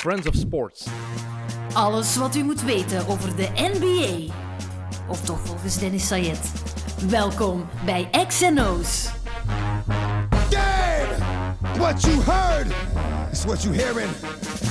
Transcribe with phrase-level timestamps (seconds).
[0.00, 0.86] Friends of Sports.
[1.72, 4.32] Alles wat u moet weten over de NBA.
[5.08, 6.52] Of toch volgens Dennis Sayed.
[7.08, 9.08] Welkom bij XNO's.
[10.50, 11.78] Damn!
[11.78, 12.66] What you heard
[13.32, 14.10] is what you hearing.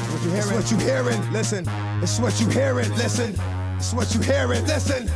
[0.09, 0.59] What you hearing?
[0.59, 1.31] It's what you hearing.
[1.31, 1.65] Listen.
[2.01, 2.95] It's what you hearing.
[2.95, 3.35] Listen.
[3.77, 4.67] It's what you hearing.
[4.67, 5.09] Listen.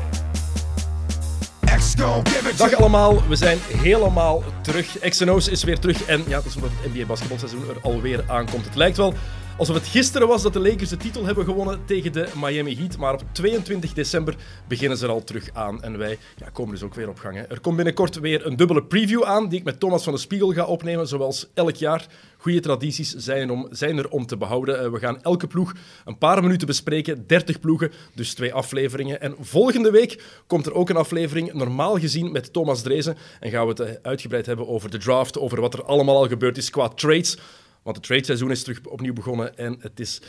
[2.57, 5.00] Dag allemaal, we zijn helemaal terug.
[5.00, 8.66] XNO's is weer terug en ja, dat is omdat het NBA basketbalseizoen er alweer aankomt.
[8.66, 9.14] Het lijkt wel
[9.57, 12.97] alsof het gisteren was dat de Lakers de titel hebben gewonnen tegen de Miami Heat,
[12.97, 14.36] maar op 22 december
[14.68, 17.36] beginnen ze er al terug aan en wij ja, komen dus ook weer op gang.
[17.36, 17.41] Hè.
[17.41, 20.54] Er komt binnenkort weer een dubbele preview aan die ik met Thomas van de Spiegel
[20.54, 22.07] ga opnemen, zoals elk jaar.
[22.37, 24.83] Goede tradities zijn, om, zijn er om te behouden.
[24.83, 25.73] Eh, we gaan elke ploeg
[26.06, 29.21] een paar minuten bespreken, 30 ploegen, dus twee afleveringen.
[29.21, 33.64] En volgende week komt er ook een aflevering, normaal gezien met Thomas Drezen, en gaan
[33.64, 36.70] we het eh, uitgebreid hebben over de draft, over wat er allemaal al gebeurd is
[36.70, 37.38] qua trades.
[37.83, 40.22] Want het tradeseizoen is terug opnieuw begonnen en het is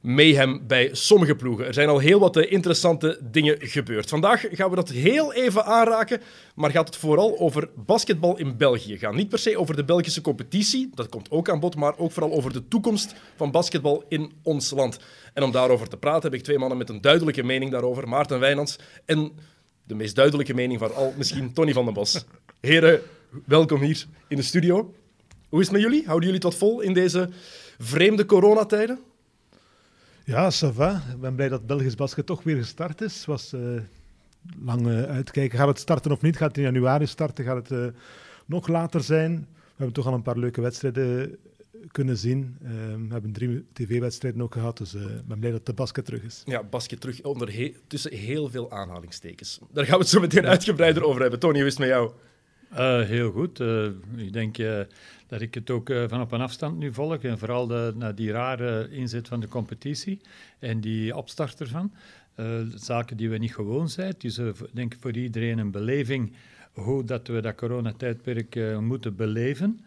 [0.00, 1.66] mayhem bij sommige ploegen.
[1.66, 4.08] Er zijn al heel wat eh, interessante dingen gebeurd.
[4.08, 6.20] Vandaag gaan we dat heel even aanraken,
[6.54, 9.14] maar gaat het vooral over basketbal in België gaan.
[9.14, 12.32] Niet per se over de Belgische competitie, dat komt ook aan bod, maar ook vooral
[12.32, 14.98] over de toekomst van basketbal in ons land.
[15.34, 18.08] En om daarover te praten heb ik twee mannen met een duidelijke mening daarover.
[18.08, 19.32] Maarten Wijnands en
[19.84, 22.24] de meest duidelijke mening van al, misschien Tony van den Bos.
[22.60, 23.00] Heren,
[23.46, 24.94] welkom hier in de studio.
[25.50, 26.04] Hoe is het met jullie?
[26.06, 27.28] Houden jullie het wat vol in deze
[27.78, 28.98] vreemde coronatijden?
[30.24, 31.02] Ja, ça va.
[31.14, 33.24] Ik ben blij dat Belgisch basket toch weer gestart is.
[33.24, 33.60] was eh,
[34.64, 35.58] lang eh, uitkijken.
[35.58, 36.36] Gaat het starten of niet?
[36.36, 37.44] Gaat het in januari starten?
[37.44, 37.86] Gaat het eh,
[38.46, 39.32] nog later zijn?
[39.58, 41.36] We hebben toch al een paar leuke wedstrijden
[41.90, 42.56] kunnen zien.
[42.62, 42.70] Eh,
[43.06, 46.22] we hebben drie tv-wedstrijden ook gehad, dus eh, ik ben blij dat de basket terug
[46.22, 46.42] is.
[46.44, 49.58] Ja, basket terug onder he- tussen heel veel aanhalingstekens.
[49.72, 51.38] Daar gaan we het zo meteen uitgebreider over hebben.
[51.40, 52.10] Tony, hoe is het met jou?
[52.70, 53.60] Eh, heel goed.
[53.60, 53.84] Eh,
[54.16, 54.80] ik denk eh,
[55.26, 57.22] dat ik het ook van op een afstand nu volg.
[57.22, 60.20] En vooral de, naar die rare inzet van de competitie
[60.58, 61.92] en die opstart ervan.
[62.74, 64.14] Zaken die we niet gewoon zijn.
[64.18, 66.32] Dus voor- denk ik voor iedereen een beleving
[66.72, 69.80] hoe dat we dat coronatijdperk eh, moeten beleven.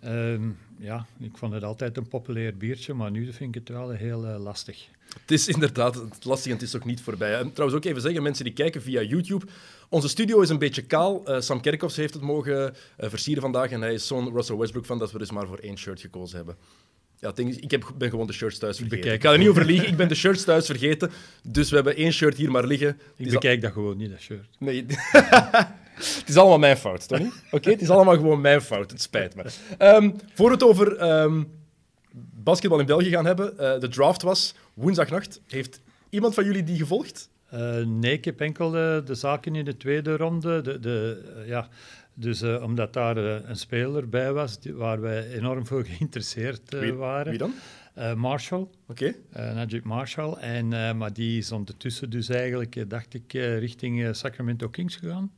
[0.00, 0.42] Ehm,
[0.78, 4.26] ja, ik vond het altijd een populair biertje, maar nu vind ik het wel heel
[4.26, 4.88] eh, lastig.
[5.20, 7.38] Het is inderdaad lastig en het is ook niet voorbij.
[7.38, 9.46] En trouwens ook even zeggen, mensen die kijken via YouTube,
[9.88, 11.26] onze studio is een beetje kaal.
[11.26, 14.98] Eh, Sam Kerkhoffs heeft het mogen versieren vandaag en hij is zo'n Russell Westbrook van
[14.98, 16.56] dat we dus maar voor één shirt gekozen hebben.
[17.20, 19.00] Ja, het ding is, ik heb, ben gewoon de shirts thuis vergeten.
[19.00, 21.10] bekijk Ik ga er niet over liegen, ik ben de shirts thuis vergeten.
[21.42, 22.98] Dus we hebben één shirt hier maar liggen.
[23.16, 24.46] Ik al- bekijk dat gewoon niet, dat shirt.
[24.58, 24.86] Nee.
[26.18, 27.30] het is allemaal mijn fout, Tony.
[27.50, 28.90] Oké, het is allemaal gewoon mijn fout.
[28.90, 29.44] Het spijt me.
[29.78, 31.42] Ehm, voor we het over ehm,
[32.42, 35.40] basketbal in België gaan hebben, eh, de draft was woensdagnacht.
[35.46, 37.28] Heeft iemand van jullie die gevolgd?
[37.50, 40.60] Eh, nee, ik heb enkel de, de zaken in de tweede ronde.
[40.60, 41.68] De, de, eh, ja,
[42.14, 47.30] dus omdat daar een speler bij was die- waar wij enorm veel geïnteresseerd Wie- waren.
[47.30, 47.52] Wie dan?
[48.16, 49.14] Marshall, Oké.
[49.32, 50.32] Najib Marshall.
[50.32, 55.30] En, maar die is ondertussen dus eigenlijk, dacht ik, richting Sacramento Kings gegaan.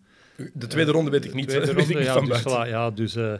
[0.54, 1.48] De tweede ronde weet ik De niet.
[1.48, 3.32] tweede weet ronde, ik niet ja, van dus, voilà, ja, dus eh,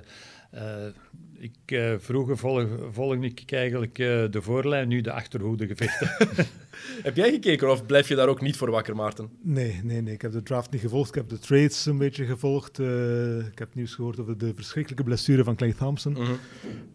[0.50, 0.92] eh,
[1.38, 6.10] ik, eh, vroeger volg, volgde ik eigenlijk eh, de voorlijn, nu de achterhoede gevechten.
[7.02, 9.28] Heb jij gekeken of blijf je daar ook niet voor wakker, Maarten?
[9.42, 10.14] Nee, nee, nee.
[10.14, 11.08] Ik heb de draft niet gevolgd.
[11.08, 12.78] Ik heb de trades een beetje gevolgd.
[12.78, 16.12] Eh, ik heb nieuws gehoord over de verschrikkelijke blessure van Clay Thompson.
[16.12, 16.22] Mhm.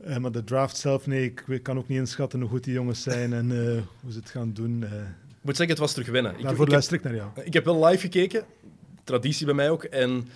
[0.03, 3.01] Eh, maar de draft zelf, nee, ik kan ook niet inschatten hoe goed die jongens
[3.03, 4.83] zijn en eh, hoe ze het gaan doen.
[4.83, 6.31] Eh, Ik moet zeggen, het was terug winnen.
[6.31, 7.29] Ik, daarvoor ik, heb, luister ik naar jou.
[7.43, 8.43] ik heb wel live gekeken,
[9.05, 9.83] traditie bij mij ook.
[9.83, 10.27] En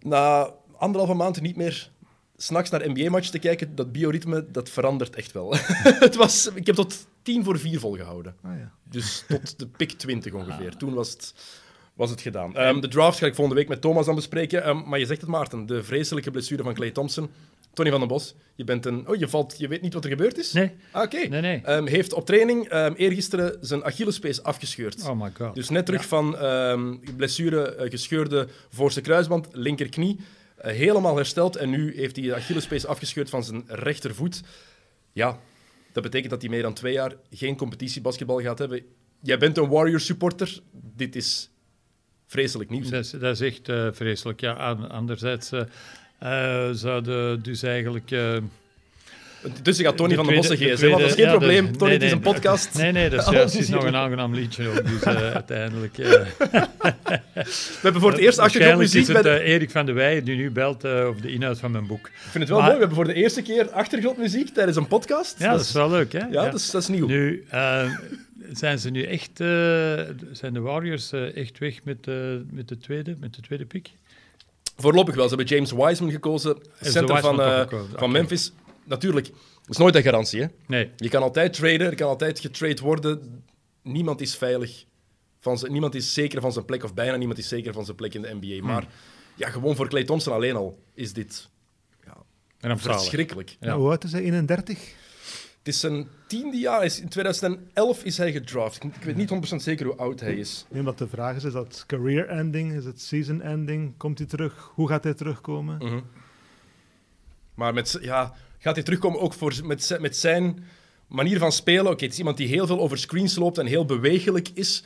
[0.00, 1.90] na anderhalve maand niet meer
[2.36, 5.54] s'nachts naar NBA-match te kijken, dat bioritme, dat verandert echt wel.
[6.06, 8.36] het was, ik heb tot tien voor vier volgehouden.
[8.42, 8.72] Ah, ja.
[8.82, 10.76] Dus tot de pick 20 ongeveer.
[10.76, 11.34] Toen was het,
[11.94, 12.56] was het gedaan.
[12.56, 14.64] Ehm, de draft ga ik volgende week met Thomas aan bespreken.
[14.64, 17.30] Ehm, maar je zegt het, Maarten, de vreselijke blessure van Clay Thompson.
[17.72, 19.08] Tony van den Bos, je bent een...
[19.08, 19.54] Oh, je valt...
[19.58, 20.52] Je weet niet wat er gebeurd is?
[20.52, 21.16] Nee, Ah, Oké.
[21.28, 21.60] nee, nee.
[21.64, 25.04] Ehm, heeft op training ehm, eergisteren zijn Achillespees afgescheurd.
[25.08, 25.54] Oh my god.
[25.54, 30.16] Dus net terug van ehm, blessure, eh, gescheurde voorste kruisband, linkerknie.
[30.56, 34.40] eh, helemaal hersteld en nu heeft hij de Achillespees afgescheurd van zijn rechtervoet.
[35.12, 35.38] Ja,
[35.92, 38.82] dat betekent dat hij meer dan twee jaar geen competitiebasketbal gaat hebben.
[39.22, 40.58] Jij bent een Warriors supporter.
[40.72, 41.50] Dit is
[42.26, 42.88] vreselijk nieuws.
[42.90, 44.40] Dat is, dat is echt eh, vreselijk.
[44.40, 44.52] Ja,
[44.88, 45.50] anderzijds
[46.72, 48.10] zouden dus eigenlijk...
[48.10, 48.36] eh,
[49.62, 50.80] Tussen gaat Tony de van den Bossen geven.
[50.90, 51.72] de Dat is geen ja, probleem.
[51.72, 52.74] de- Tony, nee, het is een podcast.
[52.74, 54.86] Nee, nee, dat is, juist, is het is nog een aangenaam liedje ook.
[54.88, 55.98] Dus eh, uiteindelijk...
[55.98, 56.10] eh,
[57.34, 60.24] We hebben voor het eerst achtergrondmuziek is het bij de- eh, Erik van der Weijen
[60.24, 62.06] die nu belt eh, over de inhoud van mijn boek.
[62.06, 62.78] Ik vind het wel Maar- mooi.
[62.80, 65.38] We hebben voor de eerste keer achtergrondmuziek tijdens een podcast.
[65.38, 66.18] Ja, dat is wel leuk, hè?
[66.30, 67.06] Ja, Dat, is, dat is nieuw.
[67.06, 67.90] Nu, eh,
[68.52, 69.40] zijn ze nu echt...
[69.40, 69.46] eh,
[70.32, 72.14] zijn de Warriors eh, echt weg met, eh,
[72.50, 73.88] met, de tweede, met de tweede pick?
[74.80, 75.28] Voorlopig wel.
[75.28, 77.66] Ze hebben James Wiseman gekozen, ze center van, eh,
[77.96, 78.10] van.
[78.10, 78.52] Memphis.
[78.84, 80.40] natuurlijk, het is nooit een garantie.
[80.40, 80.46] Hè?
[80.66, 80.90] Nee.
[80.96, 83.42] Je kan altijd traden, er kan altijd getrade worden.
[83.82, 84.84] Niemand is veilig.
[85.40, 87.96] Van zijn, niemand is zeker van zijn plek, of bijna niemand is zeker van zijn
[87.96, 88.66] plek in de NBA.
[88.66, 88.86] Maar
[89.34, 91.48] ja, gewoon voor Clay Thompson alleen al is dit
[92.60, 92.98] Rampzalig.
[93.00, 93.56] verschrikkelijk.
[93.60, 93.76] Ja.
[93.76, 94.22] Hoe oud is hij?
[94.22, 94.78] 31?
[95.68, 96.84] Het is zijn tiende jaar.
[96.84, 98.84] Is- In 2011 is hij gedraft.
[98.84, 100.66] Ik weet niet 100% zeker hoe oud hij is.
[100.70, 102.72] Nee, wat de vraag is, is dat career ending?
[102.72, 103.96] Is het season ending?
[103.96, 104.70] Komt hij terug?
[104.74, 105.76] Hoe gaat hij terugkomen?
[105.78, 106.00] Mhm.
[107.54, 110.64] Maar met, ja, gaat hij terugkomen ook voor, met, met zijn
[111.06, 111.92] manier van spelen?
[111.92, 114.84] Oké, het is iemand die heel veel over screens loopt en heel bewegelijk is.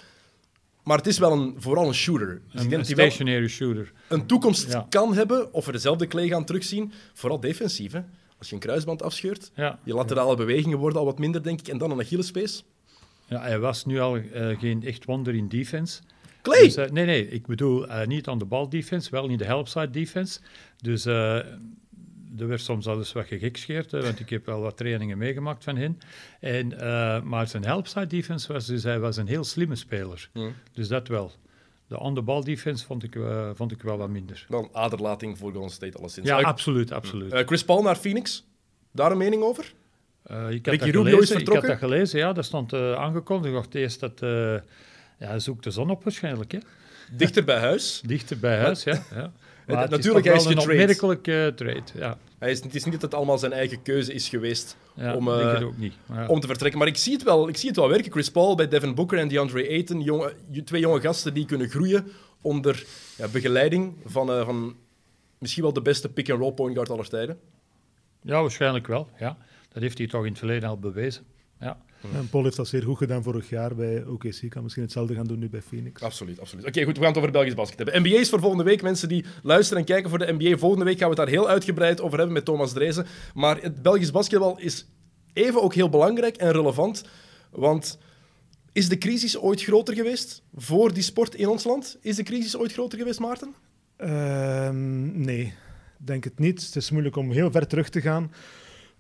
[0.85, 2.27] Maar het is wel een, vooral een shooter.
[2.27, 3.93] Dus ik Een, denk een dat hij wel stationary shooter.
[4.09, 4.87] een toekomst Ja.
[4.89, 5.53] kan hebben.
[5.53, 6.93] Of we dezelfde Clay gaan terugzien.
[7.13, 7.93] Vooral defensief.
[7.93, 8.01] Hè?
[8.43, 9.51] Als je een kruisband afscheurt.
[9.55, 9.79] Ja.
[9.85, 11.69] Je laterale bewegingen worden al wat minder, denk ik.
[11.69, 12.65] En dan een Achillespees.
[13.27, 16.03] ja, hij was nu al eh, geen echt wonder in defense.
[16.43, 16.63] Clay!
[16.63, 19.45] Dus, eh, nee, nee, ik bedoel eh, niet aan de bal defense, wel in de
[19.45, 20.41] helpside defense.
[20.77, 21.59] Dus er
[22.49, 25.99] werd soms al eens wat gegekscheerd, want ik heb wel wat trainingen meegemaakt van hen.
[26.41, 26.69] En,
[27.29, 30.31] maar zijn helpside defense was, dus hij was een heel slimme speler.
[30.73, 31.33] Dus dat wel.
[31.93, 34.47] De on-the-ball defense vond ik, eh, vond ik wel wat minder.
[34.49, 36.29] Dan aderlating voor Golden State, alleszins.
[36.29, 37.33] Ja, absoluut, absoluut.
[37.33, 38.45] eh, Chris Paul naar Phoenix.
[38.93, 39.75] Daar een mening over?
[40.23, 41.69] Eh, ik, had Ricky dat is gelezen, ik had vertrokken?
[41.69, 43.49] dat gelezen, ja, dat stond aangekondigd.
[43.49, 44.19] Ik dacht eerst dat...
[45.19, 46.59] ja, hij zoekt de zon op waarschijnlijk, hè.
[47.13, 48.01] Dichter bij huis.
[48.07, 49.03] Dichter bij huis, ja.
[49.15, 49.33] ja.
[49.67, 50.81] Maar het natuurlijk, is hij wel een getraind.
[50.81, 52.19] opmerkelijke trade, ja.
[52.43, 55.29] Hij is, het is niet dat het allemaal zijn eigen keuze is geweest ja om,
[55.29, 55.95] eh, het ook niet.
[56.07, 56.29] Maar ja.
[56.29, 56.79] om te vertrekken.
[56.79, 58.13] Maar ik zie, het wel, ik zie het wel werken.
[58.13, 60.01] Chris Paul bij Devin Booker en DeAndre Ayton.
[60.01, 60.35] Jonge,
[60.65, 62.07] twee jonge gasten die kunnen groeien
[62.41, 62.85] onder
[63.17, 64.77] ja, begeleiding van, eh, van
[65.39, 67.39] misschien wel de beste pick-and-roll point guard aller tijden.
[68.23, 69.09] Ja, waarschijnlijk wel.
[69.19, 69.37] Ja.
[69.73, 71.25] Dat heeft hij toch in het verleden al bewezen.
[71.63, 71.79] Ja.
[72.15, 74.49] En Paul heeft dat zeer goed gedaan vorig jaar bij OKC.
[74.49, 76.03] Kan misschien hetzelfde gaan doen nu bij Phoenix.
[76.03, 76.67] Absoluut, absoluut.
[76.67, 78.03] Oké, goed, we gaan het over Belgisch basket hebben.
[78.03, 78.83] NBA is voor volgende week.
[78.83, 80.57] Mensen die luisteren en kijken voor de NBA.
[80.57, 83.07] Volgende week gaan we het daar heel uitgebreid over hebben met Thomas Drezen.
[83.35, 84.87] Maar het Belgisch basketbal is
[85.33, 87.05] even ook heel belangrijk en relevant.
[87.51, 87.99] Want
[88.73, 91.99] is de crisis ooit groter geweest voor die sport in ons land?
[92.01, 93.55] Is de crisis ooit groter geweest, Maarten?
[93.97, 95.55] Ehm, nee,
[95.97, 96.65] denk het niet.
[96.67, 98.33] Het is moeilijk om heel ver terug te gaan.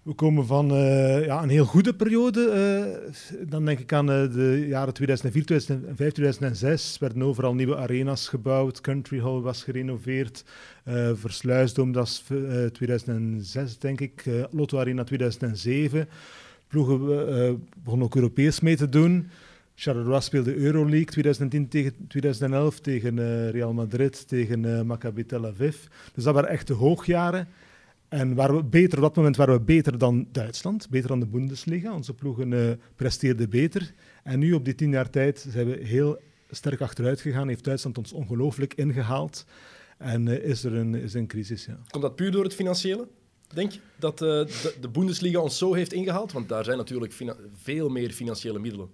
[0.03, 2.49] We komen van eh, ja, een heel goede periode.
[2.51, 6.93] eh, dan denk ik aan eh, de jaren 2004, 2005, 2006.
[6.95, 8.81] Er werden overal nieuwe arena's gebouwd.
[8.81, 10.45] Country Hall was gerenoveerd.
[11.15, 14.25] Versluisdom, dat is eh, 2006 denk ik.
[14.51, 16.09] Lotto Arena 2007.
[16.69, 16.99] Ploegen
[17.83, 19.29] begonnen ook Europees mee te doen.
[19.75, 25.77] Charleroi speelde Euroleague 2010 tegen 2011 tegen Real Madrid, tegen Maccabi Tel Aviv.
[26.15, 27.49] Dus dat waren echt de hoogjaren.
[28.13, 31.27] En waren we beter, op dat moment waren we beter dan Duitsland, beter dan de
[31.27, 31.95] Bundesliga.
[31.95, 33.95] Onze ploegen eh, presteerden beter.
[34.23, 36.21] En nu op die tien jaar tijd zijn we heel
[36.51, 37.49] sterk achteruit gegaan.
[37.49, 39.45] Heeft Duitsland ons ongelooflijk ingehaald.
[39.99, 41.79] En eh, is, er een, is een crisis, ja.
[41.91, 43.09] Komt dat puur door het financiële?
[43.55, 46.33] Denk je dat eh, de, de Bundesliga ons zo heeft ingehaald?
[46.33, 47.13] Want daar zijn natuurlijk
[47.53, 48.89] veel meer financiële middelen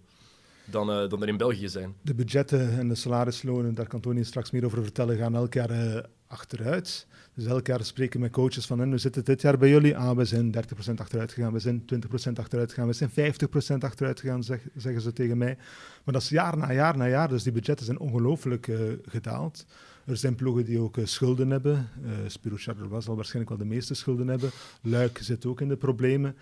[0.65, 1.95] dan, dan er in België zijn.
[2.03, 5.71] De budgetten en de salarislonen, daar kan Tony straks meer over vertellen, gaan elk jaar
[5.71, 7.07] eh, achteruit.
[7.35, 9.97] Dus elk jaar spreken met coaches van, en we zitten dit jaar bij jullie?
[9.97, 14.21] Ah, we zijn 30% achteruit gegaan, we zijn 20% achteruit gegaan, we zijn 50% achteruit
[14.21, 15.57] gegaan, zeg- zeggen ze tegen mij.
[16.05, 18.79] Maar dat is jaar na jaar na jaar, dus die budgetten zijn ongelooflijk eh,
[19.09, 19.65] gedaald.
[20.07, 21.89] Er zijn ploegen die ook eh, schulden hebben.
[22.05, 24.51] Uh, Spiro Charleroi zal waarschijnlijk wel de meeste schulden hebben.
[24.83, 26.37] Luik zit ook in de problemen.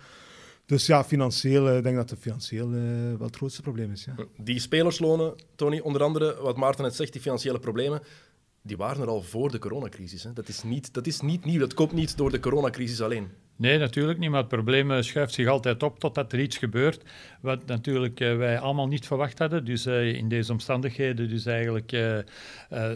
[0.65, 4.05] Dus ja, financieel, ik denk dat het financieel wel het grootste probleem is.
[4.05, 4.15] Ja.
[4.37, 8.01] Die spelerslonen, Tony, onder andere, wat Maarten net zegt, die financiële problemen,
[8.67, 10.23] die waren er al voor de coronacrisis.
[10.23, 10.33] Hè.
[10.33, 13.29] Dat, is niet, dat is niet nieuw, dat komt niet door de coronacrisis alleen.
[13.57, 17.03] Nee, natuurlijk niet, maar het probleem eh, schuift zich altijd op totdat er iets gebeurt
[17.41, 19.65] wat natuurlijk eh, wij allemaal niet verwacht hadden.
[19.65, 21.95] Dus eh, in deze omstandigheden, dus eigenlijk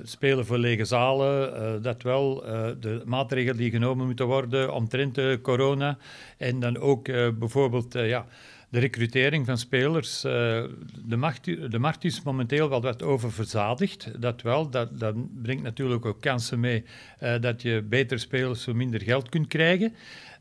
[0.03, 2.35] spelen voor lege zalen, dat wel,
[2.79, 5.97] de maatregelen die genomen moeten worden omtrent corona
[6.37, 7.03] en dan ook
[7.39, 8.25] bijvoorbeeld, ja,
[8.71, 10.23] de recrutering van spelers.
[10.23, 10.63] eh,
[11.05, 14.69] de, markt, de markt is momenteel wel wat oververzadigd, dat wel.
[14.69, 16.83] Dat, dat brengt natuurlijk ook kansen mee
[17.19, 19.93] eh, dat je betere spelers voor minder geld kunt krijgen.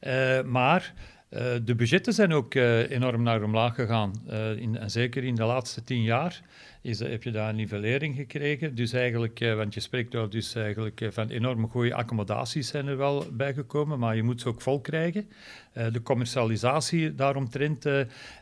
[0.06, 0.94] Uh, maar
[1.30, 4.12] uh, de budgetten zijn ook uh, enorm naar omlaag gegaan.
[4.56, 6.40] In, en zeker in de laatste tien jaar
[6.82, 8.74] is, heb je daar een nivellering gekregen.
[8.74, 13.26] Dus eigenlijk, want je spreekt wel dus eigenlijk van enorm goede accommodaties zijn er wel
[13.32, 15.28] bijgekomen, maar je moet ze ook vol krijgen.
[15.72, 17.84] de commercialisatie daaromtrent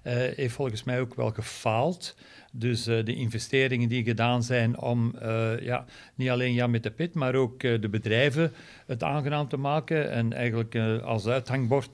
[0.02, 2.16] heeft volgens mij ook wel gefaald.
[2.58, 5.84] Dus uh, de investeringen die gedaan zijn om uh, ja,
[6.14, 8.52] niet alleen Jan met de Pit, maar ook uh, de bedrijven
[8.86, 11.92] het aangenaam te maken en eigenlijk als uithangbord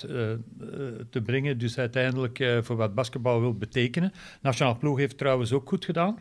[1.11, 1.59] te brengen.
[1.59, 4.13] Dus uiteindelijk voor wat basketbal wil betekenen.
[4.43, 6.19] Nationaal ploeg heeft trouwens ook goed gedaan.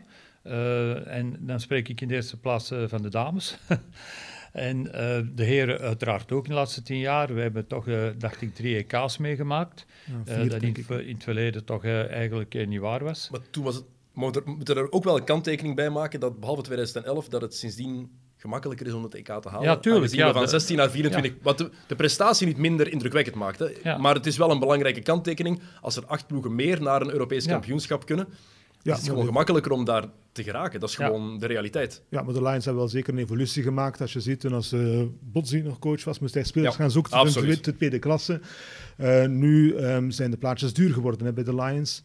[1.06, 3.56] en dan spreek ik in de eerste plaats van de dames.
[4.54, 4.92] En uh,
[5.34, 7.34] de heren uiteraard ook in de laatste tien jaar.
[7.34, 9.86] We hebben toch, uh, dacht ik, drie EK's meegemaakt.
[10.04, 13.28] Ja, vier, dat in, in, het verleden toch eigenlijk niet waar was.
[13.30, 13.84] Maar toen was het...
[14.14, 17.54] Maar we moeten er ook wel een kanttekening bij maken dat behalve 2011 dat het
[17.54, 19.62] sindsdien gemakkelijker is om het EK te halen.
[19.62, 20.12] Ja, tuurlijk.
[20.12, 21.38] Ja, van 16 naar 24, ja.
[21.42, 23.58] wat de, de, prestatie niet minder indrukwekkend maakt.
[23.58, 23.68] Hè.
[23.82, 23.98] Ja.
[23.98, 25.60] Maar het is wel een belangrijke kanttekening.
[25.80, 28.28] Als er acht ploegen meer naar een Europees kampioenschap kunnen,
[28.82, 30.80] ja, is het gewoon gemakkelijker om daar te geraken.
[30.80, 32.02] Dat is gewoon de realiteit.
[32.08, 34.00] Ja, maar de Lions hebben wel zeker een evolutie gemaakt.
[34.00, 37.26] Als je ziet, toen als uh, Botzi nog coach was, moest hij spelers gaan zoeken
[37.48, 38.40] in de tweede klasse.
[38.98, 42.02] Uh, nu um, zijn de plaatjes duur geworden hè, bij de Lions.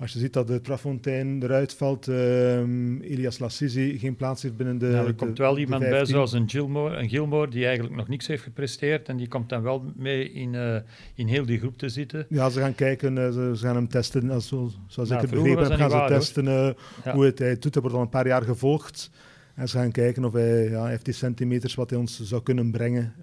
[0.00, 4.78] Als je ziet dat de Trafontaine eruit valt, um, Elias Lassisi geen plaats heeft binnen
[4.78, 4.86] de.
[4.86, 8.26] Ja, er komt wel iemand bij, zoals een Gilmore, een Gilmore, die eigenlijk nog niks
[8.26, 9.08] heeft gepresteerd.
[9.08, 10.76] En die komt dan wel mee in, uh,
[11.14, 12.26] in heel die groep te zitten.
[12.28, 14.30] Ja, ze gaan kijken, uh, ze, ze, gaan hem testen.
[14.30, 14.48] Als,
[14.86, 16.70] zoals ja, ik het begrepen heb, gaan ze waar, testen uh,
[17.04, 17.14] ja.
[17.14, 17.74] hoe het hij doet.
[17.74, 19.10] Hij wordt al een paar jaar gevolgd.
[19.54, 22.70] En ze gaan kijken of hij ja, heeft die centimeters wat hij ons zou kunnen
[22.70, 23.14] brengen.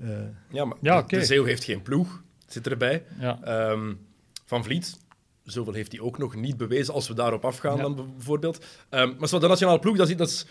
[0.51, 1.19] ja, maar ja, okay.
[1.19, 3.03] de Zeeuw heeft geen ploeg, zit erbij.
[3.19, 3.69] Ja.
[3.71, 3.97] Um,
[4.45, 5.05] van Vliet
[5.51, 8.65] zoveel heeft hij ook nog niet bewezen als we daarop afgaan dan bijvoorbeeld.
[8.89, 10.45] Um, maar zo, de nationale ploeg, dat is, dat is,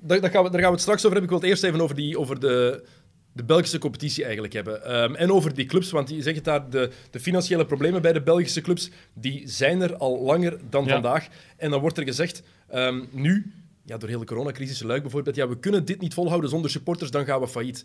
[0.00, 1.22] dat, dat gaan we, daar gaan we het straks over hebben.
[1.22, 2.84] Ik wil het eerst even over, die, over de,
[3.32, 5.02] de Belgische competitie eigenlijk hebben.
[5.02, 8.22] Um, en over die clubs, want je zegt daar, de, de financiële problemen bij de
[8.22, 10.92] Belgische clubs, die zijn er al langer dan ja.
[10.92, 11.28] vandaag.
[11.56, 12.42] En dan wordt er gezegd,
[12.74, 13.52] um, nu,
[13.84, 17.24] ja, door de coronacrisis, Luik bijvoorbeeld, ja, we kunnen dit niet volhouden zonder supporters, dan
[17.24, 17.84] gaan we failliet.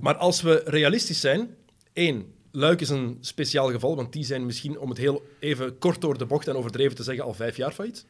[0.00, 1.48] Maar als we realistisch zijn,
[1.92, 6.00] één, Luik is een speciaal geval, want die zijn misschien, om het heel even kort
[6.00, 8.06] door de bocht en overdreven te zeggen, al vijf jaar failliet.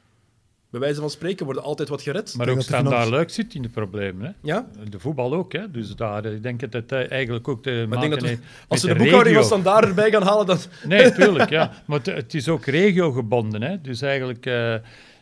[0.70, 2.34] Bij wijze van spreken worden altijd wat gered.
[2.36, 4.26] Maar ook standaard Luik zit in de problemen.
[4.26, 4.32] Hè?
[4.42, 4.66] Ja?
[4.90, 5.52] De voetbal ook.
[5.52, 5.70] Hè?
[5.70, 8.92] Dus daar, ik denk dat het eigenlijk ook te maar maken heeft Als ze de,
[8.92, 10.58] de boekhouding van standaard erbij gaan halen, dan...
[10.84, 11.50] Nee, tuurlijk.
[11.50, 11.72] ja.
[11.86, 13.62] Maar het, het is ook regiogebonden.
[13.62, 13.80] Hè?
[13.80, 14.46] Dus eigenlijk...
[14.46, 14.74] Uh,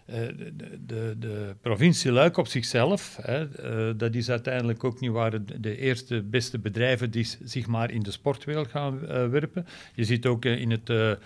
[0.06, 0.52] de,
[0.86, 5.76] de, de, provincie Luik op zichzelf, hè, uh, dat is uiteindelijk ook niet waar de,
[5.76, 9.66] eerste beste bedrijven die zich maar in de sportwereld gaan uh, werpen.
[9.94, 11.18] Je ziet ook in het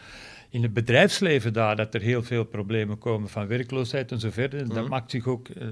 [0.56, 4.60] in het bedrijfsleven daar dat er heel veel problemen komen van werkloosheid en zo verder.
[4.60, 4.74] Mm -hmm.
[4.74, 5.66] Dat maakt zich ook, uh,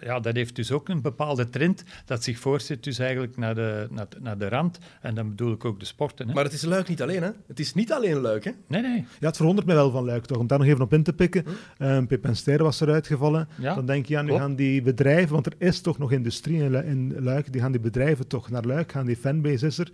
[0.00, 3.86] ja, dat heeft dus ook een bepaalde trend dat zich voorzet dus eigenlijk naar de,
[3.90, 4.78] naar, naar de rand.
[5.00, 6.28] En dan bedoel ik ook de sporten.
[6.28, 6.34] Hè.
[6.34, 7.30] Maar het is Luik niet alleen, hè?
[7.46, 8.50] Het is niet alleen Luik, hè?
[8.66, 9.04] Nee, nee.
[9.20, 10.38] Ja, het verwondert me wel van Luik, toch?
[10.38, 11.44] Om daar nog even op in te pikken.
[11.76, 11.84] Hm?
[11.84, 13.48] Um, Pip en Ster was eruit gevallen.
[13.60, 13.74] Ja.
[13.74, 16.84] Dan denk je, ja, nu gaan die bedrijven, want er is toch nog industrie in,
[16.84, 19.90] in Luik, die gaan die bedrijven toch naar Luik gaan, die fanbase is er.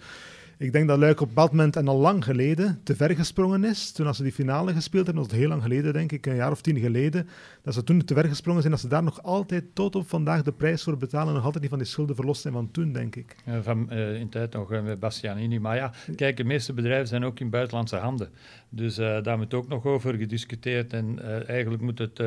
[0.59, 3.93] Ik denk dat Luik op moment en al lang geleden te ver gesprongen is.
[3.93, 6.35] Toen als ze die finale gespeeld hebben, dat was heel lang geleden, denk ik, een
[6.35, 7.29] jaar of tien geleden,
[7.63, 10.43] dat ze toen te ver gesprongen zijn, dat ze daar nog altijd tot op vandaag
[10.43, 12.93] de prijs voor betalen en nog altijd niet van die schulden verlost zijn van toen,
[12.93, 13.37] denk ik.
[13.61, 15.59] Van uh, in tijd nog uh, met Bastianini.
[15.59, 18.29] Maar ja, kijk, de meeste bedrijven zijn ook in buitenlandse handen.
[18.69, 22.23] Dus uh, daar moet ook nog over gediscuteerd en eigenlijk moet het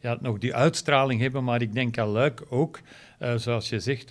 [0.00, 2.80] ja, nog die uitstraling hebben, maar ik denk aan Luik ook,
[3.36, 4.08] zoals je zegt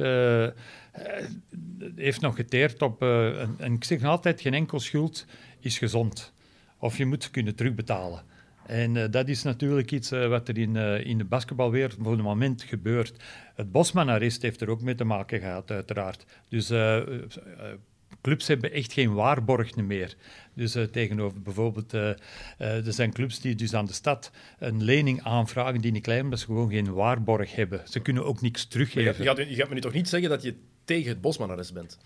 [1.96, 3.04] heeft nog geteerd op.
[3.04, 5.26] Uh, en, ik zeg altijd: geen enkel schuld
[5.60, 6.34] is gezond.
[6.78, 8.22] Of je moet kunnen terugbetalen.
[8.66, 12.64] En uh, dat is natuurlijk iets wat er in, in de basketbalwereld voor het moment
[12.64, 13.24] gebeurt.
[13.56, 16.26] Het Bosman-arrest heeft er ook mee te maken gehad, uiteraard.
[16.50, 16.72] Dus
[18.22, 20.16] clubs hebben echt geen waarborg meer.
[20.54, 21.92] Dus tegenover bijvoorbeeld,
[22.58, 26.40] er zijn clubs die dus aan de stad een lening aanvragen die niet klein, omdat
[26.40, 27.82] ze gewoon geen waarborg hebben.
[27.86, 29.24] Ze kunnen ook niks teruggeven.
[29.24, 30.56] Je gaat, je gaat me nu toch niet zeggen dat je
[30.86, 31.98] tegen het Bosman-arrest bent?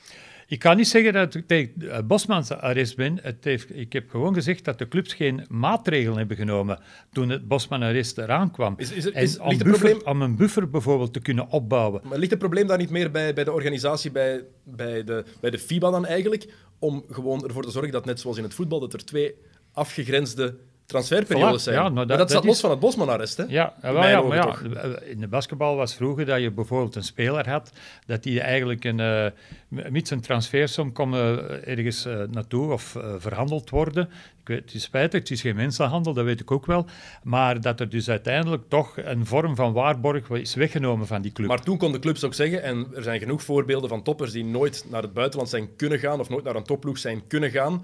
[0.48, 3.20] Ik kan niet zeggen dat ik tegen het Bosmans arrest ben.
[3.22, 6.80] Het heeft, ik heb gewoon gezegd dat de clubs geen maatregelen hebben genomen
[7.12, 8.74] toen het Bosman-arrest eraan kwam.
[8.78, 10.02] Is, is, is, om, buffer, probleem...
[10.04, 12.02] om, een buffer bijvoorbeeld te kunnen opbouwen.
[12.04, 15.50] Maar ligt het probleem daar niet meer bij, bij de organisatie, bij, bij, de, bij
[15.50, 16.54] de FIBA dan eigenlijk?
[16.80, 19.36] Om gewoon ervoor te zorgen dat, net zoals in het voetbal, dat er twee
[19.72, 21.76] afgegrensde transferperiodes zijn.
[21.76, 23.44] Ja, maar dat, maar dat staat los van het Bosman-arrest, hè?
[23.48, 27.50] Ja, wel, ja, maar ja, in de basketbal was vroeger dat je bijvoorbeeld een speler
[27.50, 27.72] had,
[28.06, 33.70] dat die eigenlijk een, uh, met zijn transfersom kon uh, ergens uh, naartoe of verhandeld
[33.70, 34.10] worden.
[34.42, 36.86] Ik weet, het is spijtig, het is geen mensenhandel, dat weet ik ook wel.
[37.24, 41.48] Maar dat er dus uiteindelijk toch een vorm van waarborg is weggenomen van die club.
[41.48, 44.86] Maar toen konden clubs ook zeggen, en er zijn genoeg voorbeelden van toppers die nooit
[44.90, 47.84] naar het buitenland zijn kunnen gaan of nooit naar een topploeg zijn kunnen gaan,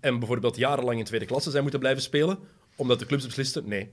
[0.00, 2.38] en bijvoorbeeld jarenlang in tweede klasse zijn moeten blijven spelen,
[2.76, 3.90] omdat de clubs beslisten, nee,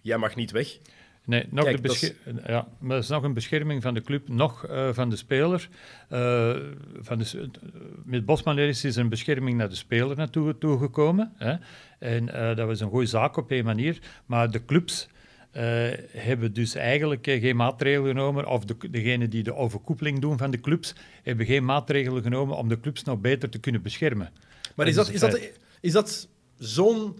[0.00, 0.78] jij mag niet weg.
[1.26, 2.12] Nee, nog Kijk, de is...
[2.46, 5.68] ja, maar is nog een bescherming van de club, nog uh, van de speler.
[6.10, 6.56] Uh,
[7.00, 7.50] van de,
[8.04, 11.32] met Bosman is een bescherming naar de speler naartoe toegekomen.
[11.36, 11.54] Hè?
[11.98, 13.98] En dat was een goede zaak op een manier.
[14.26, 15.08] Maar de clubs
[16.10, 20.60] hebben dus eigenlijk geen maatregelen genomen, of de, degenen die de overkoepeling doen van de
[20.60, 24.30] clubs, hebben geen maatregelen genomen om de clubs nog beter te kunnen beschermen.
[24.74, 25.40] Maar is dat, is dat,
[25.80, 26.28] is dat
[26.58, 27.18] zo'n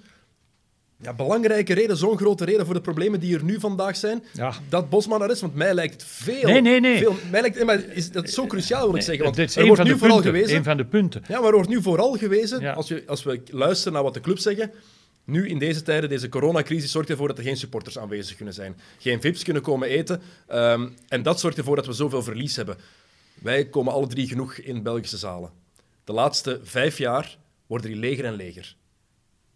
[1.01, 4.55] ja, belangrijke reden, zo'n grote reden voor de problemen die er nu vandaag zijn, Ja.
[4.69, 5.41] dat Bosman er is?
[5.41, 6.49] Want mij lijkt het veel...
[6.49, 6.99] Nee, nee, nee.
[6.99, 9.25] Veel, mij lijkt, maar is, dat zo cruciaal, wil ik zeggen.
[9.25, 10.57] Want Dit is er wordt van nu de vooral punten, gewezen...
[10.59, 11.23] een van de punten.
[11.29, 12.73] Ja, maar er wordt nu vooral gewezen, Ja.
[12.73, 14.71] als, je, als we luisteren naar wat de clubs zeggen,
[15.25, 18.77] nu in deze tijden, deze coronacrisis, zorgt ervoor dat er geen supporters aanwezig kunnen zijn.
[18.99, 20.21] Geen VIP's kunnen komen eten.
[20.47, 22.77] ehm, en dat zorgt ervoor dat we zoveel verlies hebben.
[23.35, 25.51] Wij komen alle drie genoeg in Belgische zalen.
[26.05, 28.77] De laatste vijf jaar worden die leger en leger.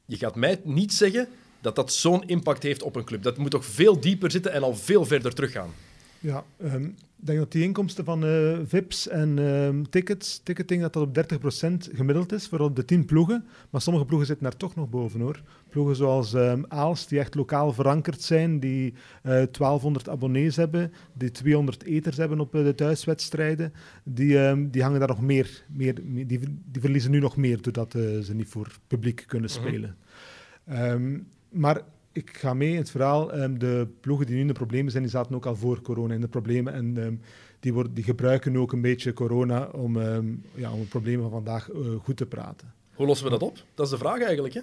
[0.05, 1.29] Je gaat mij niet zeggen
[1.61, 3.23] dat dat zo'n impact heeft op een club.
[3.23, 5.75] Dat moet toch veel dieper zitten en al veel verder teruggaan.
[6.21, 6.89] Ja, ehm,
[7.21, 11.15] ik denk dat die inkomsten van eh, VIP's en ehm, tickets, ticketing, dat dat op
[11.15, 13.45] 30% gemiddeld is voor op de 10 ploegen.
[13.71, 15.43] Maar sommige ploegen zitten daar toch nog boven hoor.
[15.69, 21.31] Ploegen zoals ehm Aalst, die echt lokaal verankerd zijn, die eh 1200 abonnees hebben, die
[21.31, 23.73] 200 eters hebben op eh, de thuiswedstrijden,
[24.05, 27.95] die, ehm, die hangen daar nog meer, meer die, die verliezen nu nog meer doordat
[27.95, 29.97] eh, ze niet voor publiek kunnen spelen.
[30.67, 31.83] Ehm, maar
[32.13, 33.33] ik ga mee in het verhaal.
[33.33, 36.15] ehm, de ploegen die nu in de problemen zijn, die zaten ook al voor corona
[36.15, 36.73] in de problemen.
[36.73, 37.15] En ehm,
[37.61, 41.31] die, worden, die gebruiken ook een beetje corona om, ehm, ja, om de problemen van
[41.31, 42.73] vandaag eh, goed te praten.
[42.95, 43.59] Hoe lossen we dat op?
[43.75, 44.55] Dat is de vraag eigenlijk.
[44.55, 44.61] Hè?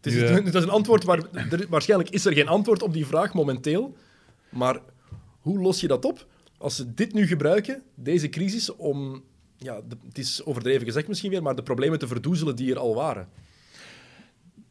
[0.00, 1.18] Het, is, Nu, het is een antwoord waar...
[1.32, 3.96] Er, waarschijnlijk is er geen antwoord op die vraag momenteel.
[4.50, 4.80] Maar
[5.40, 6.26] hoe los je dat op?
[6.58, 9.22] Als ze dit nu gebruiken, deze crisis, om...
[9.56, 12.78] Ja, de- het is overdreven gezegd misschien weer, maar de problemen te verdoezelen die er
[12.78, 13.28] al waren.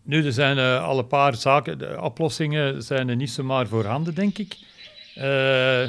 [0.08, 4.14] Nu, er zijn eh, al een paar zaken, de oplossingen zijn er niet zomaar voorhanden,
[4.14, 4.56] denk ik.
[5.16, 5.84] Eh,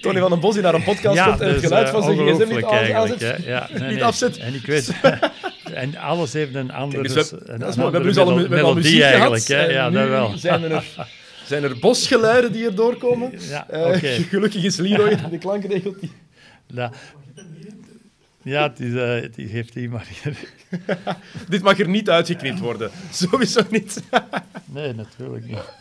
[0.00, 1.92] Tony van den Bos die naar een podcast ja, komt en het is, geluid eh,
[1.92, 3.44] van zijn gsm niet aan- aanzet.
[3.44, 4.04] Ja, nee, Niet nee.
[4.04, 4.36] afzet.
[4.38, 4.92] En ik weet...
[5.74, 7.90] en alles heeft een andere, dus we, een dat is mooi.
[7.90, 9.42] We andere hebben dus al, een, melo- we hebben al melodie muziek eigenlijk.
[9.42, 9.66] gehad.
[9.66, 9.72] Hè.
[9.72, 10.32] Ja, nu dat wel.
[10.36, 10.84] Zijn er,
[11.46, 13.32] zijn er bosgeluiden die er doorkomen.
[13.48, 13.66] Ja.
[14.30, 16.00] Gelukkig is Leroy de klanken regelt.
[16.00, 16.12] die-
[16.74, 16.90] Ja,
[18.42, 20.38] ja die, eh, die heeft hij maar hier.
[21.48, 22.90] Dit mag er niet uitgeknipt worden.
[23.10, 24.02] Sowieso niet.
[24.72, 25.72] Nee, natuurlijk niet.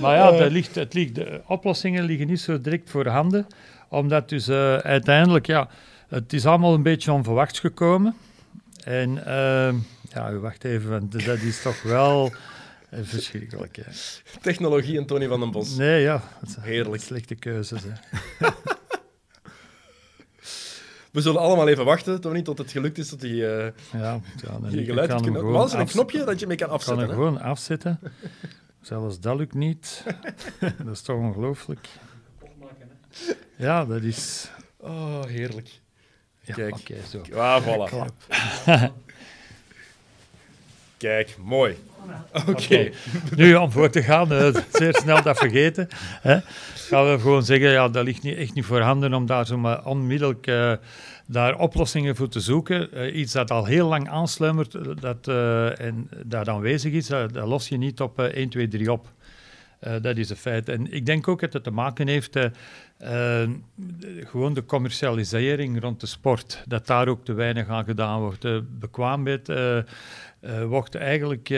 [0.00, 3.46] Maar ja, ligt, het ligt, de oplossingen liggen niet zo direct voor handen,
[3.88, 5.68] omdat dus eh, uiteindelijk, ja,
[6.08, 8.14] het is allemaal een beetje onverwachts gekomen.
[8.84, 9.76] En ehm,
[10.12, 12.32] ja, wacht even, want dat is toch wel
[12.88, 13.76] eh, verschrikkelijk.
[13.76, 13.82] Hè.
[14.40, 15.76] Technologie en Tony van den Bos.
[15.76, 17.02] Nee, ja, het Heerlijk.
[17.02, 17.82] slechte keuzes.
[17.82, 17.90] Hè.
[21.14, 24.58] We zullen allemaal even wachten, Tony, tot het gelukt is dat hij eh Ja, ja
[24.70, 26.76] ik geluid kan kan hem Maar is een afz- knopje dat je mee kan kan
[26.76, 27.02] afzetten.
[27.08, 27.14] hem hè?
[27.24, 28.00] gewoon afzetten.
[28.80, 30.04] Zelfs dat lukt niet.
[30.84, 31.88] Dat is toch ongelooflijk.
[33.56, 34.50] Ja, dat is...
[34.76, 35.68] Oh, heerlijk.
[36.40, 36.74] Ja, Kijk.
[36.74, 37.22] oké, zo.
[37.38, 38.04] Ah, voilà.
[40.96, 41.76] Kijk, mooi.
[42.48, 42.90] Oké.
[43.36, 45.88] Nu, om voor te gaan, eh, zeer snel dat vergeten.
[46.20, 46.38] Hè,
[46.74, 50.46] gaan we gewoon zeggen, ja, dat ligt niet, echt niet voorhanden om daar zomaar onmiddellijk
[50.46, 50.72] eh,
[51.26, 52.92] daar oplossingen voor te zoeken.
[52.92, 55.28] Eh, iets dat al heel lang aansluimert dat,
[55.78, 59.06] en dat aanwezig is, dat, los je niet op eh, 1, 2, 3 op.
[59.84, 60.68] Eh, dat is een feit.
[60.68, 62.50] En ik denk ook dat het te maken heeft, de-
[64.24, 66.62] gewoon de commercialisering rond de sport.
[66.66, 68.42] Dat daar ook te weinig aan gedaan wordt.
[68.42, 69.78] De bekwaamheid eh,
[70.66, 71.50] wordt eigenlijk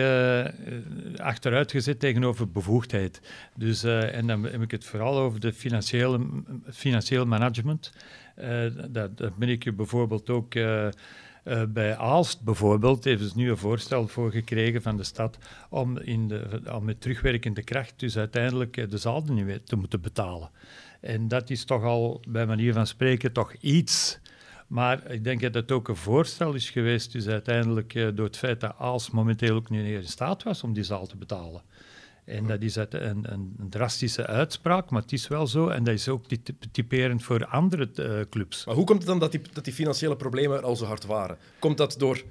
[1.16, 3.20] achteruit gezet tegenover bevoegdheid.
[3.56, 6.26] Dus, en dan heb ik het vooral over de financiële,
[6.70, 7.92] financieel management.
[8.88, 10.54] Dat, dat ben ik je bijvoorbeeld ook...
[11.46, 15.38] eh, bij Aalst bijvoorbeeld heeft ze nu een voorstel voor gekregen van de stad
[15.70, 19.76] om, in de, om met terugwerkende kracht dus uiteindelijk eh, de zaal niet meer te
[19.76, 20.50] moeten betalen.
[21.00, 24.18] En dat is toch al, bij manier van spreken, toch iets.
[24.66, 28.36] Maar ik denk dat het ook een voorstel is geweest, dus uiteindelijk eh, door het
[28.36, 31.62] feit dat Aalst momenteel ook niet in staat was om die zaal te betalen.
[32.26, 33.26] En dat is een, een,
[33.58, 35.68] een drastische uitspraak, maar het is wel zo.
[35.68, 38.64] En dat is ook typ- typerend voor andere eh, clubs.
[38.64, 41.06] Maar hoe komt het dan dat die, dat die financiële problemen er al zo hard
[41.06, 41.38] waren?
[41.58, 42.22] Komt dat door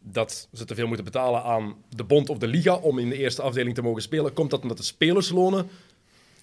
[0.00, 3.16] dat ze te veel moeten betalen aan de bond of de liga om in de
[3.16, 4.32] eerste afdeling te mogen spelen?
[4.32, 5.68] Komt dat omdat de spelerslonen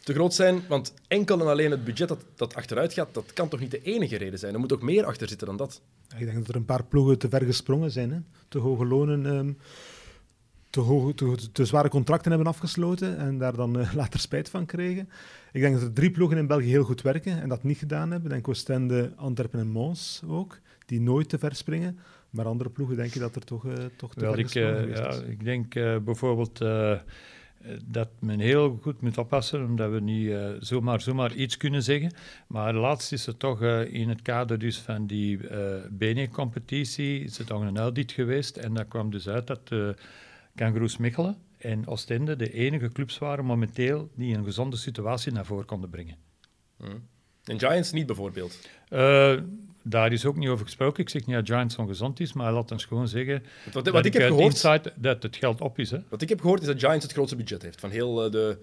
[0.04, 0.64] te groot zijn?
[0.68, 3.82] Want enkel en alleen het budget dat, dat achteruit gaat, dat kan toch niet de
[3.82, 4.54] enige reden zijn?
[4.54, 5.82] Er moet ook meer achter zitten dan dat.
[6.18, 8.12] Ik denk dat er een paar ploegen te ver gesprongen zijn.
[8.12, 8.20] Hè?
[8.48, 9.52] Te hoge lonen, ehm,
[10.74, 14.66] te, hoge, te, te zware contracten hebben afgesloten en daar dan eh, later spijt van
[14.66, 15.10] kregen.
[15.52, 18.12] Ik denk dat er drie ploegen in België heel goed werken en dat niet gedaan
[18.12, 18.30] hebben.
[18.30, 22.00] Denk Oostende, Antwerpen en Mons ook, die nooit te ver springen.
[22.30, 25.00] Maar andere ploegen denk je dat er toch, eh, toch te Wel, ver ik, geweest
[25.00, 25.20] ja, is.
[25.20, 26.58] ik denk bijvoorbeeld
[27.86, 32.12] dat men heel goed moet oppassen, omdat we niet zomaar, zomaar iets kunnen zeggen.
[32.48, 37.46] Maar laatst is er toch in het kader dus van die eh BNE-competitie is er
[37.46, 38.58] toch een audit geweest.
[38.58, 39.90] En daar kwam dus uit dat uh,
[40.56, 45.66] Kangaroos Mechelen en Oostende de enige clubs waren momenteel die een gezonde situatie naar voren
[45.66, 46.16] konden brengen.
[47.44, 48.60] En Giants niet bijvoorbeeld.
[48.90, 49.40] Uh,
[49.84, 51.04] daar is ook niet over gesproken.
[51.04, 54.14] Ik zeg niet dat Giants ongezond is, maar laat ons gewoon zeggen wat, wat ik,
[54.14, 55.92] heb gehoord, dat het geld op is.
[55.92, 56.00] Hè?
[56.10, 58.58] Wat ik heb gehoord is dat Giants het grootste budget heeft van heel uh, de,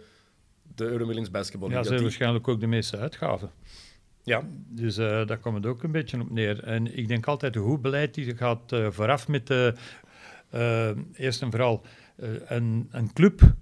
[0.74, 1.70] de Euromillings basketball.
[1.70, 3.50] Ja, ze hebben waarschijnlijk ook de meeste uitgaven.
[4.22, 4.44] Ja.
[4.68, 6.64] Dus uh, daar komt het ook een beetje op neer.
[6.64, 9.74] En ik denk altijd, hoe beleid die gaat uh, vooraf met de,
[11.12, 11.84] eerst en vooral
[12.46, 13.54] een, een club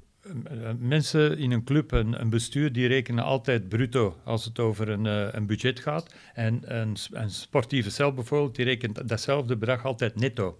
[0.78, 5.04] mensen in een club, een, een, bestuur, die rekenen altijd bruto als het over een,
[5.36, 6.14] een budget gaat.
[6.34, 10.58] En een, een, sportieve cel bijvoorbeeld, die rekent datzelfde bedrag altijd netto.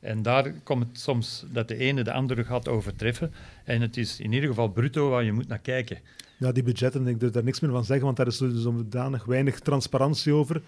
[0.00, 3.32] En daar komt het soms dat de ene de andere gaat overtreffen.
[3.64, 5.98] En het is in ieder geval bruto waar je moet naar kijken.
[6.38, 9.24] Ja, die budgetten, ik durf daar niks meer van zeggen, want daar is dus zodanig
[9.24, 10.62] weinig transparantie over.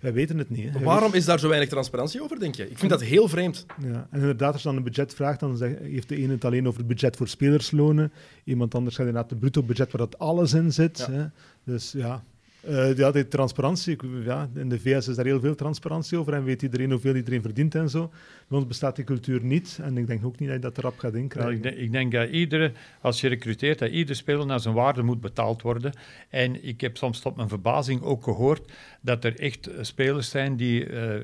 [0.00, 0.72] Wij weten het niet.
[0.72, 0.80] Hè.
[0.80, 2.70] Waarom is daar zo weinig transparantie over, denk je?
[2.70, 3.66] Ik vind dat heel vreemd.
[3.82, 6.66] Ja, en inderdaad, als je dan een budget vraagt, dan heeft de ene het alleen
[6.66, 8.12] over het budget voor spelerslonen.
[8.44, 10.98] Iemand anders gaat inderdaad het bruto budget waar dat alles in zit.
[10.98, 11.10] Ja.
[11.10, 11.26] Hè.
[11.64, 12.24] Dus ja,
[12.68, 13.96] uh, ja, die transparantie.
[14.24, 17.42] Ja, in de VS is daar heel veel transparantie over en weet iedereen hoeveel iedereen
[17.42, 18.10] verdient en zo.
[18.48, 20.98] Bij ons bestaat die cultuur niet en ik denk ook niet dat je dat erop
[20.98, 21.54] gaat inkrijgen.
[21.54, 25.02] ik, denk, ik, denk, dat iedere, als je recruteert, dat ieder speler naar zijn waarde
[25.02, 25.92] moet betaald worden.
[26.28, 30.88] En ik heb soms tot mijn verbazing ook gehoord dat er echt spelers zijn die
[30.88, 31.14] uh,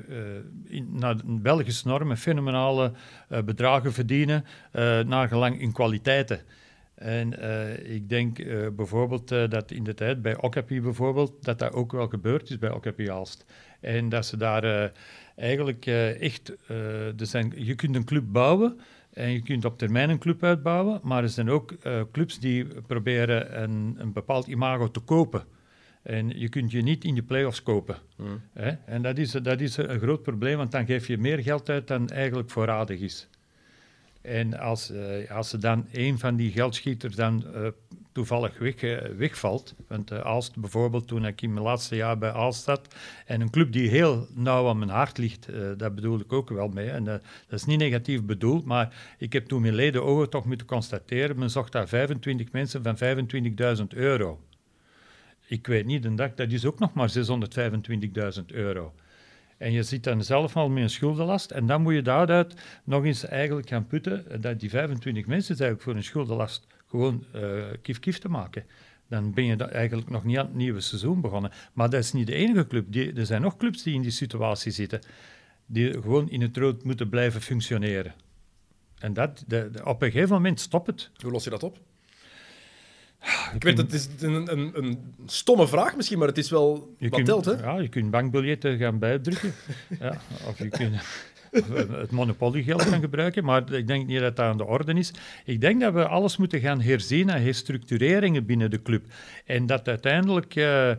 [0.67, 2.91] in, naar Belgische normen fenomenale
[3.45, 4.45] bedragen verdienen,
[5.05, 6.41] naar gelang in kwaliteiten.
[6.95, 11.59] En uh, ik denk uh, bijvoorbeeld uh, dat in de tijd bij Okapi bijvoorbeeld, dat
[11.59, 13.45] dat ook wel gebeurd is bij Okapi Aalst.
[13.79, 14.91] En dat ze daar
[15.35, 15.85] eigenlijk
[16.19, 16.53] echt,
[17.17, 18.79] er zijn, je kunt een club bouwen
[19.13, 21.75] en je kunt op termijn een club uitbouwen, maar er zijn ook
[22.11, 25.43] clubs die proberen een, een bepaald imago te kopen.
[26.03, 27.97] En je kunt je niet in de play-offs kopen.
[28.17, 28.41] Mm.
[28.53, 28.69] Hè?
[28.85, 31.87] En dat is, dat is een groot probleem, want dan geef je meer geld uit
[31.87, 33.27] dan eigenlijk voorradig is.
[34.23, 37.67] En als, uh, als er dan een van die geldschieters dan uh,
[38.11, 42.63] toevallig weg, uh, wegvalt, want Aalst bijvoorbeeld, toen ik in mijn laatste jaar bij Aalst
[42.63, 46.49] zat, en een club die heel nauw aan mijn hart ligt, daar bedoel ik ook
[46.49, 46.89] wel mee.
[46.89, 50.67] En dat is niet negatief bedoeld, maar ik heb toen mijn leden ogen toch moeten
[50.67, 52.97] constateren, men zocht daar 25 mensen van
[53.77, 54.39] 25.000 euro.
[55.47, 57.13] Ik weet niet, een dag, dat is ook nog maar
[58.37, 58.93] 625.000 euro.
[59.63, 61.51] En je zit dan zelf al met een schuldenlast.
[61.51, 65.81] En dan moet je daaruit nog eens eigenlijk gaan putten dat die 25 mensen eigenlijk
[65.81, 68.65] voor een schuldenlast gewoon uh, kief-kief te maken.
[69.07, 71.51] Dan ben je eigenlijk nog niet aan het nieuwe seizoen begonnen.
[71.73, 72.95] Maar dat is niet de enige club.
[72.95, 74.99] Er zijn nog clubs die in die situatie zitten.
[75.65, 78.13] Die gewoon in het rood moeten blijven functioneren.
[78.97, 81.11] En dat, de, op een gegeven moment stopt het.
[81.21, 81.79] Hoe los je dat op?
[83.53, 87.09] Ik weet, het is een, een, een, stomme vraag misschien, maar het is wel je
[87.09, 87.51] wat kunt, telt, hè?
[87.51, 89.53] Ja, je kunt bankbiljetten gaan bijdrukken.
[89.99, 90.95] ja, of je kunt
[91.91, 95.11] het monopoliegeld gaan gebruiken, maar ik denk niet dat dat aan de orde is.
[95.45, 99.05] Ik denk dat we alles moeten gaan herzien en herstructureringen binnen de club.
[99.45, 100.55] En dat uiteindelijk...
[100.55, 100.91] Uh,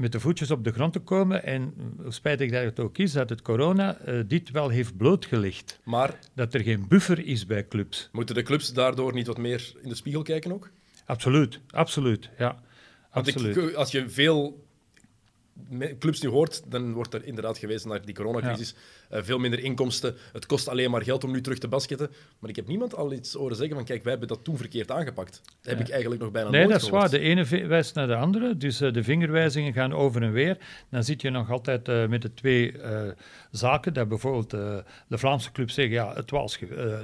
[0.00, 1.44] met de voetjes op de grond te komen.
[1.44, 5.80] En hoe spijtig dat het ook is, dat het corona uh, dit wel heeft blootgelegd.
[5.84, 8.08] Maar dat er geen buffer is bij clubs.
[8.12, 10.70] Moeten de clubs daardoor niet wat meer in de spiegel kijken ook?
[11.10, 12.60] Absoluut, absoluut, ja.
[13.10, 13.56] Absoluut.
[13.56, 14.68] Ik, als je veel
[15.98, 18.74] clubs nu hoort, dan wordt er inderdaad gewezen naar die coronacrisis.
[19.12, 20.14] Uh, veel minder inkomsten.
[20.32, 22.10] Het kost alleen maar geld om nu terug te basketten.
[22.38, 24.90] Maar ik heb niemand al iets horen zeggen van kijk, wij hebben dat toen verkeerd
[24.90, 25.40] aangepakt.
[25.44, 27.10] Dat heb ik eigenlijk nog bijna nee, nooit Nee, dat is waar.
[27.10, 28.56] De ene wijst naar de andere.
[28.56, 30.58] Dus uh, de vingerwijzingen gaan over en weer.
[30.90, 32.74] Dan zit je nog altijd uh, met de twee
[33.50, 33.94] zaken.
[33.94, 36.58] Dat bijvoorbeeld de Vlaamse clubs zeggen, ja, het was,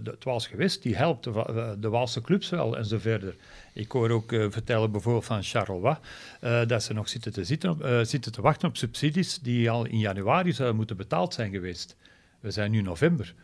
[0.04, 0.82] het was geweest.
[0.82, 3.36] Die helpt de, de Waalse clubs wel en zo verder.
[3.76, 5.96] Ik hoor ook uh, vertellen bijvoorbeeld van Charleroi
[6.40, 9.86] uh, dat ze nog zitten te, zitten, uh, zitten te wachten op subsidies die al
[9.86, 11.96] in januari zouden moeten betaald zijn geweest.
[12.40, 13.34] We zijn nu november.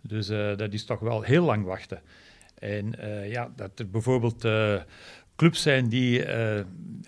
[0.00, 2.00] Dus dat is toch wel heel lang wachten.
[2.58, 2.94] En
[3.28, 4.46] ja, dat er bijvoorbeeld
[5.36, 6.24] clubs zijn die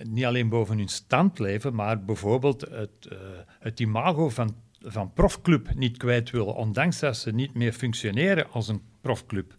[0.03, 3.09] niet alleen boven hun stand leven, maar bijvoorbeeld het,
[3.59, 8.69] het imago van, van profclub niet kwijt willen, ondanks dat ze niet meer functioneren als
[8.69, 9.57] een profclub.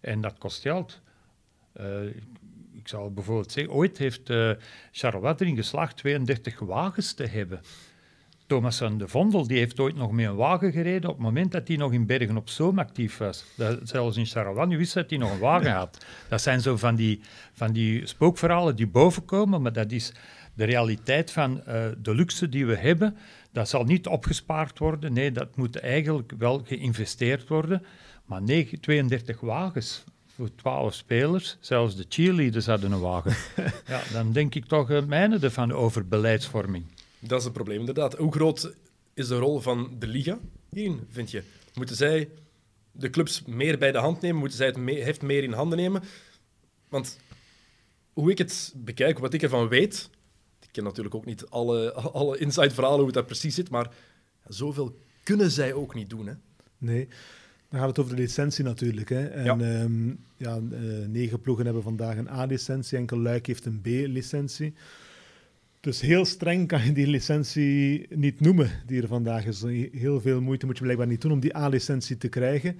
[0.00, 1.00] En dat kost geld.
[1.80, 1.86] Uh,
[2.82, 4.50] ik zal bijvoorbeeld zeggen, ooit heeft uh,
[4.92, 7.60] Charleroi erin geslaagd 32 wagens te hebben.
[8.46, 11.52] Thomas van de Vondel die heeft ooit nog met een wagen gereden op het moment
[11.52, 13.44] dat hij nog in Bergen op Zoom actief was.
[13.56, 16.04] Dat, zelfs in Charleroi nu wist dat hij nog een wagen had.
[16.28, 17.20] Dat zijn zo van die,
[17.52, 20.12] van die spookverhalen die bovenkomen, maar dat is
[20.54, 23.16] de realiteit van uh, de luxe die we hebben.
[23.52, 25.12] Dat zal niet opgespaard worden.
[25.12, 27.82] Nee, dat moet eigenlijk wel geïnvesteerd worden.
[28.24, 31.56] Maar 9, 32 wagens, voor twaalf spelers.
[31.60, 33.36] Zelfs de cheerleaders hadden een wagen.
[33.86, 36.84] ja, dan denk ik toch uh, mijne ervan over beleidsvorming.
[37.18, 38.16] Dat is het probleem, inderdaad.
[38.16, 38.74] Hoe groot
[39.14, 40.38] is de rol van de Liga
[40.70, 41.42] hierin, vind je?
[41.74, 42.30] Moeten zij
[42.92, 44.38] de clubs meer bij de hand nemen?
[44.38, 46.02] Moeten zij het heft meer in handen nemen?
[46.88, 47.18] Want
[48.12, 50.10] hoe ik het bekijk, wat ik ervan weet,
[50.72, 53.90] ken natuurlijk ook niet alle, alle inside verhalen hoe het daar precies zit, maar
[54.46, 56.26] zoveel kunnen zij ook niet doen.
[56.26, 56.34] Hè?
[56.78, 57.08] Nee.
[57.72, 59.08] Dan gaat het over de licentie natuurlijk.
[59.08, 59.26] Hè.
[59.26, 59.56] En Ja.
[59.56, 59.88] ja.
[60.36, 64.74] ja, eh, negen ploegen hebben vandaag een A-licentie, enkel Luik heeft een B-licentie.
[65.80, 69.62] Dus heel streng kan je die licentie niet noemen die er vandaag is.
[69.92, 72.78] Heel veel moeite moet je blijkbaar niet doen om die A-licentie te krijgen.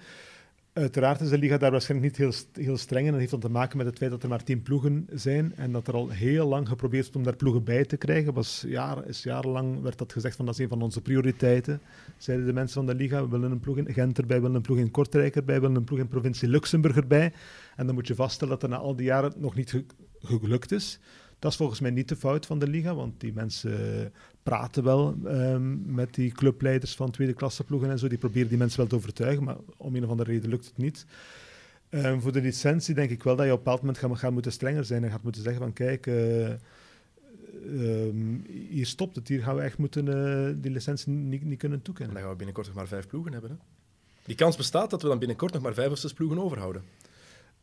[0.75, 3.11] Uiteraard is de liga daar waarschijnlijk niet heel, heel streng in.
[3.11, 5.73] Dat heeft dan te maken met het feit dat er maar tien ploegen zijn en
[5.73, 8.35] dat er al heel lang geprobeerd is om daar ploegen bij te krijgen.
[8.35, 8.65] Was
[9.07, 11.81] is jarenlang werd dat gezegd van dat is een van onze prioriteiten,
[12.17, 13.23] zeiden de mensen van de liga.
[13.23, 15.61] We willen een ploeg in Gent erbij, we willen een ploeg in Kortrijk erbij, we
[15.61, 17.33] willen een ploeg in provincie Luxemburg erbij.
[17.77, 19.85] En dan moet je vaststellen dat er na al die jaren nog niet ge-
[20.21, 20.99] gelukt is.
[21.43, 24.07] Dat is volgens mij niet de fout van de liga, want die mensen eh,
[24.43, 28.09] praten wel ehm, met die clubleiders van tweede klasse ploegen en zo.
[28.09, 30.77] Die proberen die mensen wel te overtuigen, maar om een of andere reden lukt het
[30.77, 31.07] niet.
[31.89, 34.53] Ehm, voor de licentie denk ik wel dat je op een bepaald moment gaat, moeten
[34.53, 36.57] strenger zijn en gaat moeten zeggen van kijk, ehm,
[38.69, 41.85] hier stopt het, hier gaan we echt moeten eh, die licentie niet, niet kunnen En
[41.85, 42.15] toekennen.
[42.15, 43.51] dan gaan we binnenkort nog maar vijf ploegen hebben.
[43.51, 43.57] Hè?
[44.25, 46.83] Die kans bestaat dat we dan binnenkort nog maar vijf of zes ploegen overhouden.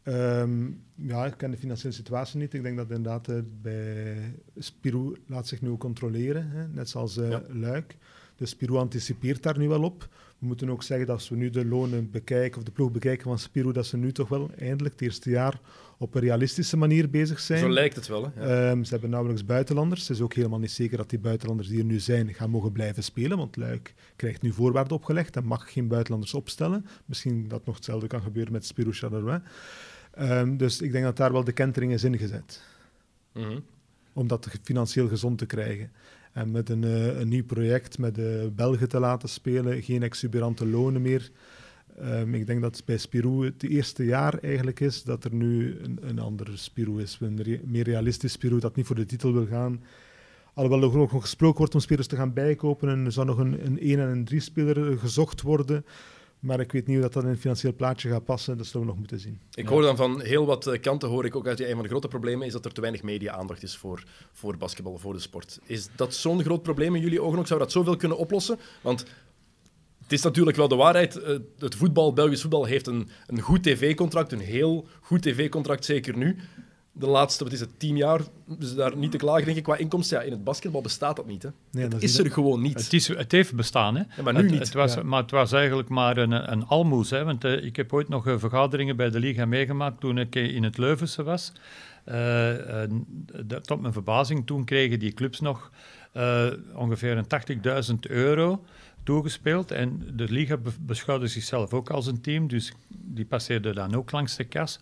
[0.09, 2.53] Ehm, ja, ik ken de financiële situatie niet.
[2.53, 4.15] Ik denk dat inderdaad eh, bij
[4.57, 7.43] Spirou laat zich nu ook controleren, hè, net zoals eh, Ja.
[7.47, 7.97] Luik.
[8.35, 10.07] Dus Spirou anticipeert daar nu wel op.
[10.39, 13.23] We moeten ook zeggen dat als we nu de lonen bekijken, of de ploeg bekijken
[13.23, 15.59] van Spirou, dat ze nu toch wel eindelijk het eerste jaar
[15.97, 17.59] op een realistische manier bezig zijn.
[17.59, 18.31] Zo lijkt het wel.
[18.33, 18.45] Hè?
[18.45, 18.69] Ja.
[18.69, 20.01] Ehm, ze hebben nauwelijks buitenlanders.
[20.07, 22.71] Het is ook helemaal niet zeker dat die buitenlanders die er nu zijn gaan mogen
[22.71, 26.85] blijven spelen, want Luik krijgt nu voorwaarden opgelegd en mag geen buitenlanders opstellen.
[27.05, 29.41] Misschien dat nog hetzelfde kan gebeuren met Spirou Charleroi.
[30.11, 32.61] Ehm, dus ik denk dat daar wel de kentering is ingezet,
[33.33, 33.59] Mhm.
[34.13, 35.91] om dat financieel gezond te krijgen.
[36.33, 40.67] En met een, eh, een nieuw project, met de Belgen te laten spelen, geen exuberante
[40.67, 41.31] lonen meer.
[41.99, 45.97] Ehm, ik denk dat bij Spirou het eerste jaar eigenlijk is dat er nu een,
[46.01, 47.17] een andere Spirou is.
[47.21, 49.83] Een re- meer realistisch Spirou dat niet voor de titel wil gaan.
[50.53, 53.37] Alhoewel er ook nog gesproken wordt om spelers te gaan bijkopen en er zou nog
[53.37, 55.85] een, een 1 en een 3 speler eh, gezocht worden.
[56.39, 58.57] Maar ik weet niet hoe dat, in het financieel plaatje gaat passen.
[58.57, 59.39] Dat zullen we nog moeten zien.
[59.53, 61.89] Ik hoor dan van heel wat eh, kanten, hoor ik ook uit een van de
[61.89, 65.59] grote problemen, is dat er te weinig media-aandacht is voor, voor basketbal, voor de sport.
[65.63, 67.47] Is dat zo'n groot probleem in jullie ogen ook?
[67.47, 68.59] Zou dat zoveel kunnen oplossen?
[68.81, 69.05] Want
[70.03, 71.15] het is natuurlijk wel de waarheid.
[71.15, 76.17] eh, Het voetbal, Belgisch voetbal, heeft een, een goed tv-contract, een heel goed tv-contract, zeker
[76.17, 76.37] nu.
[76.91, 78.21] De laatste, wat is het, tien jaar,
[78.59, 80.17] is daar niet te klagen, denk ik, qua inkomsten.
[80.17, 81.43] Ja, in het basketbal bestaat dat niet.
[81.43, 81.49] Hè.
[81.71, 82.83] Nee, dat Het is is er gewoon niet.
[82.83, 84.03] Het, is, het heeft bestaan, hè?
[84.17, 84.59] Ja, maar nu het, niet.
[84.59, 85.03] Het was, Ja.
[85.03, 87.09] Maar het was eigenlijk maar een, een almoes.
[87.09, 87.23] Hè?
[87.23, 90.55] Want eh, ik heb ooit nog eh, vergaderingen bij de Liga meegemaakt toen ik eh,
[90.55, 91.51] in het Leuvense was.
[92.03, 92.53] Eh,
[93.61, 95.71] tot mijn verbazing, toen kregen die clubs nog
[96.11, 98.63] eh, ongeveer een 80.000 euro
[99.03, 99.71] toegespeeld.
[99.71, 104.11] En de Liga be- beschouwde zichzelf ook als een team, dus die passeerde dan ook
[104.11, 104.79] langs de kas.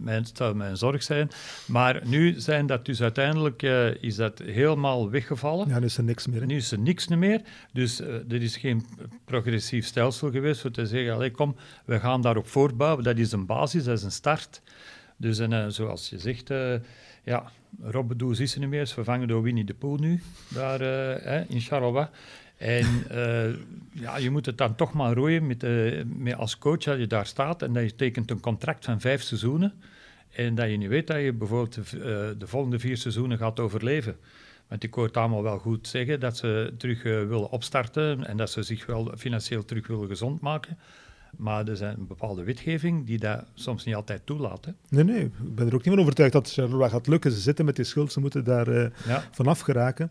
[0.00, 1.30] Mijn, het zou mijn zorg zijn.
[1.66, 5.68] Maar nu zijn dat dus uiteindelijk eh, is dat helemaal weggevallen.
[5.68, 6.40] Ja, nu is er niks meer.
[6.40, 6.46] hè.
[6.46, 7.40] Nu is er niks meer.
[7.72, 8.86] Dus eh er is geen
[9.24, 13.04] progressief stelsel geweest voor te zeggen, kom, we gaan daarop voortbouwen.
[13.04, 14.62] Dat is een basis, dat is een start.
[15.16, 16.74] Dus en, eh, zoals je zegt, eh
[17.24, 17.50] ja,
[17.82, 21.60] Robbedoes is er niet meer, is vervangen door Winnie de Pooh nu, daar eh, in
[21.60, 22.06] Charleroi.
[22.56, 23.54] En eh,
[23.92, 27.06] ja, je moet het dan toch maar roeien met, eh, met als coach dat je
[27.06, 29.72] daar staat en dat je tekent een contract van vijf seizoenen.
[30.30, 33.60] En dat je niet weet dat je bijvoorbeeld de, eh, de volgende vier seizoenen gaat
[33.60, 34.16] overleven.
[34.68, 38.36] Want ik hoor het allemaal wel goed zeggen dat ze terug eh, willen opstarten en
[38.36, 40.78] dat ze zich wel financieel terug willen gezond maken.
[41.36, 44.64] Maar er is een bepaalde wetgeving die dat soms niet altijd toelaat.
[44.64, 44.72] Hè.
[44.88, 47.30] Nee, nee, ik ben er ook niet van overtuigd dat Charleroi gaat lukken.
[47.32, 48.72] Ze zitten met die schuld, ze moeten daar
[49.06, 49.24] Ja.
[49.30, 50.10] vanaf geraken.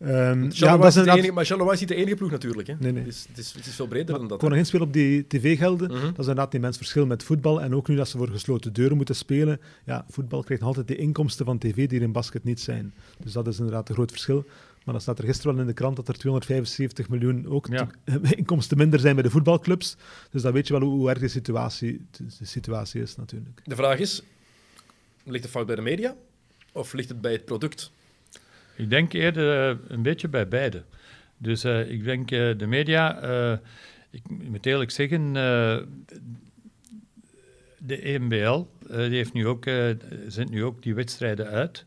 [0.00, 2.68] Ehm, ja, dat is de enige, maar Charleroi is niet de enige ploeg natuurlijk.
[2.68, 2.74] Hè.
[2.78, 3.02] Nee, nee.
[3.04, 4.38] Het, is, het, is, het is veel breder Maar dan ik dat.
[4.38, 5.90] kon nog inspelen op die tv-gelden.
[5.90, 6.00] Mhm.
[6.00, 7.60] Dat is inderdaad een immens verschil met voetbal.
[7.62, 9.60] En ook nu dat ze voor gesloten deuren moeten spelen.
[9.84, 12.94] Ja, voetbal krijgt nog altijd de inkomsten van tv die er in basket niet zijn.
[13.18, 14.44] Dus dat is inderdaad een groot verschil.
[14.84, 17.88] Maar dan staat er gisteren wel in de krant dat er 275 miljoen ook Ja.
[18.36, 19.96] inkomsten minder zijn bij de voetbalclubs.
[20.30, 23.60] Dus dan weet je wel hoe, hoe erg de situatie, de situatie is natuurlijk.
[23.64, 24.22] De vraag is,
[25.24, 26.14] ligt de fout bij de media
[26.72, 27.90] of ligt het bij het product?
[28.80, 30.82] Ik denk eerder eh, een beetje bij beide.
[31.36, 33.20] Dus eh, ik denk eh, de media,
[34.10, 35.32] ik moet eerlijk zeggen,
[37.78, 39.64] de EMBL die heeft nu ook,
[40.26, 41.84] zendt nu ook die wedstrijden uit,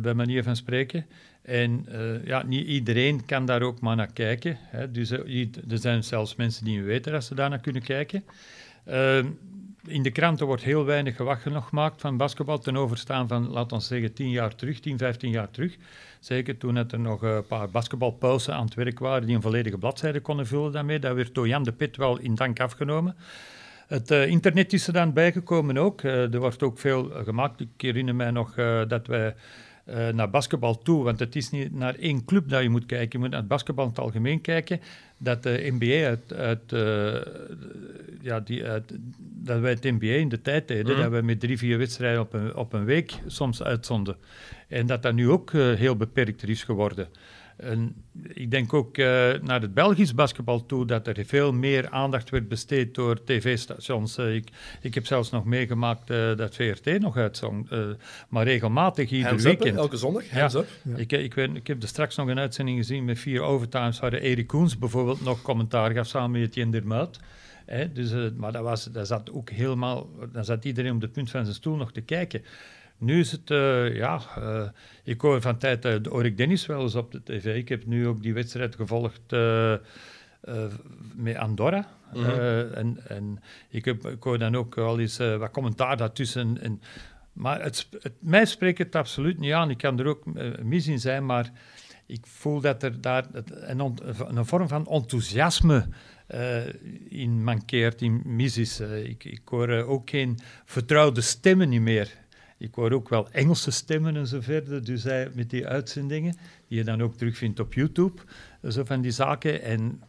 [0.00, 1.06] bij manier van spreken.
[1.42, 1.86] En
[2.24, 4.56] ja, niet iedereen kan daar ook maar naar kijken.
[4.60, 4.90] Hè.
[4.90, 8.24] Dus er zijn zelfs mensen die niet weten dat ze daar naar kunnen kijken.
[9.86, 13.76] In de kranten wordt heel weinig gewacht nog gemaakt van basketbal ten overstaan van, laten
[13.76, 15.76] we zeggen, 10 jaar terug, 10, 15 jaar terug.
[16.20, 19.42] Zeker toen het er nog eh, een paar basketbalpausen aan het werk waren die een
[19.42, 20.98] volledige bladzijde konden vullen daarmee.
[20.98, 23.16] Dat werd door Jan de Pit wel in dank afgenomen.
[23.86, 26.02] Het eh, internet is er dan bijgekomen ook.
[26.02, 27.60] Eh, er wordt ook veel gemaakt.
[27.60, 28.54] Ik herinner mij nog
[28.88, 29.34] dat wij
[29.86, 31.04] eh, naar basketbal toe.
[31.04, 33.08] Want het is niet naar één club dat je moet kijken.
[33.12, 34.80] Je moet naar het basketbal in het algemeen kijken.
[35.18, 37.32] Dat de NBA uit, uit, eh,
[38.20, 41.02] ja, die, uit, dat wij het NBA in de tijd deden, Mhm.
[41.02, 44.16] dat we met drie, vier wedstrijden op een, op een week soms uitzonden.
[44.68, 47.08] En dat dat nu ook eh, heel beperkter is geworden.
[47.56, 49.04] En ik denk ook eh,
[49.42, 54.18] naar het Belgisch basketbal toe dat er veel meer aandacht werd besteed door tv-stations.
[54.18, 54.48] Eh, ik,
[54.80, 57.68] ik heb zelfs nog meegemaakt eh, dat VRT nog uitzong,
[58.28, 59.78] maar regelmatig ieder Hands up, hè, weekend.
[59.80, 60.30] elke zondag.
[60.30, 60.60] Hands Ja.
[60.60, 60.98] up.
[60.98, 64.12] Ik, ik, weet, ik heb er straks nog een uitzending gezien met vier overtimes waar
[64.12, 67.20] Erik Koens bijvoorbeeld nog commentaar gaf samen met Etienne Dermuit.
[67.66, 71.30] Hè, dus, maar dat was, dat zat ook helemaal, dan zat iedereen op de punt
[71.30, 72.42] van zijn stoel nog te kijken.
[72.98, 74.68] Nu is het, eh, ja, eh,
[75.04, 77.56] ik hoor van tijd uh, de Orik Dennis wel eens op de tv.
[77.56, 79.80] Ik heb nu ook die wedstrijd gevolgd eh, eh,
[81.14, 81.88] met Andorra.
[82.12, 82.24] Mhm.
[82.24, 86.62] Eh, en, en ik, heb, ik hoor dan ook wel eens eh, wat commentaar daartussen.
[86.62, 86.80] En,
[87.32, 89.70] maar het, het, mij spreekt het absoluut niet aan.
[89.70, 91.52] Ik kan er ook eh, mis in zijn, maar
[92.06, 93.98] ik voel dat er daar een,
[94.36, 95.86] een vorm van enthousiasme
[96.26, 96.66] eh,
[97.08, 98.80] in mankeert, in mis is.
[98.80, 102.10] Eh, ik, ik hoor eh, ook geen vertrouwde stemmen niet meer.
[102.58, 106.36] Ik hoor ook wel Engelse stemmen en zo verder, dus hij, met die uitzendingen,
[106.68, 108.22] die je dan ook terugvindt op YouTube,
[108.60, 109.62] eh, zo van die zaken.
[109.62, 110.02] En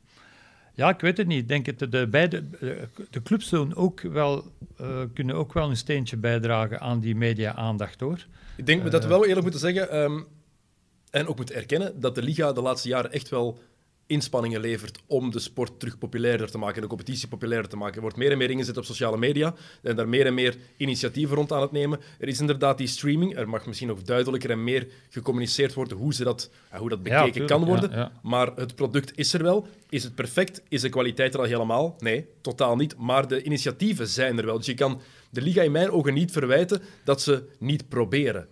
[0.73, 1.41] ja, ik weet het niet.
[1.41, 2.69] Ik denk dat de, beide, eh,
[3.09, 7.99] de clubs doen ook wel, eh, kunnen ook wel een steentje bijdragen aan die media-aandacht,
[7.99, 8.25] hoor.
[8.55, 10.19] Ik denk dat we wel eerlijk moeten zeggen, ehm,
[11.09, 13.59] en ook moeten erkennen, dat de Liga de laatste jaren echt wel
[14.07, 17.95] inspanningen levert om de sport terug populairder te maken en de competitie populairder te maken.
[17.95, 21.35] Er wordt meer en meer ingezet op sociale media en daar meer en meer initiatieven
[21.35, 21.99] rond aan het nemen.
[22.19, 23.37] Er is inderdaad die streaming.
[23.37, 26.99] Er mag misschien nog duidelijker en meer gecommuniceerd worden hoe, ze dat, ja, hoe dat
[27.03, 27.91] Ja, bekeken tuurlijk, kan worden.
[27.91, 28.11] ja.
[28.21, 29.67] Maar het product is er wel.
[29.89, 30.61] Is het perfect?
[30.69, 31.95] Is de kwaliteit er al helemaal?
[31.99, 32.97] Nee, totaal niet.
[32.97, 34.57] Maar de initiatieven zijn er wel.
[34.57, 38.47] Dus je kan de Liga in mijn ogen niet verwijten dat ze niet proberen.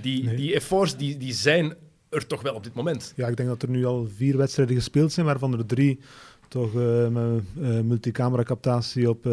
[0.00, 1.76] Die, die efforts die, die zijn
[2.12, 3.12] er toch wel op dit moment.
[3.16, 6.00] Ja, ik denk dat er nu al vier wedstrijden gespeeld zijn, waarvan er drie
[6.48, 9.32] toch eh met eh, multicamera captatie op eh,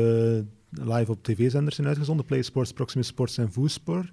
[0.69, 2.25] live op tv-zenders zijn uitgezonden.
[2.25, 4.11] Play Sports, Proximus Sports en Voesport.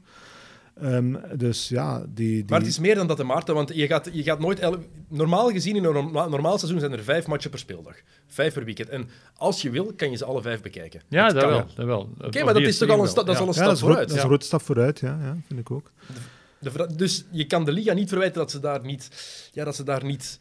[0.81, 2.07] Ehm, dus ja, die...
[2.14, 2.44] die...
[2.48, 4.68] Maar het is meer dan dat, hè, Maarten, want je gaat, je gaat nooit...
[5.09, 7.94] Normaal gezien, in een norma- normaal seizoen zijn er vijf matchen per speeldag.
[8.26, 8.88] Vijf per weekend.
[8.88, 11.00] En als je wil, kan je ze alle vijf bekijken.
[11.09, 11.66] Ja, dat wel.
[11.74, 12.09] Dat wel.
[12.20, 13.76] Oké, maar dat is toch al een, sta- dat is al een ja, stap dat
[13.76, 14.09] is, een groot- vooruit.
[14.09, 15.90] dat is een grote stap vooruit, ja, ja, vind ik ook.
[16.07, 16.14] De
[16.97, 19.09] dus je kan de Liga niet verwijten dat ze daar niet,
[19.53, 20.38] ja, dat ze daar niet,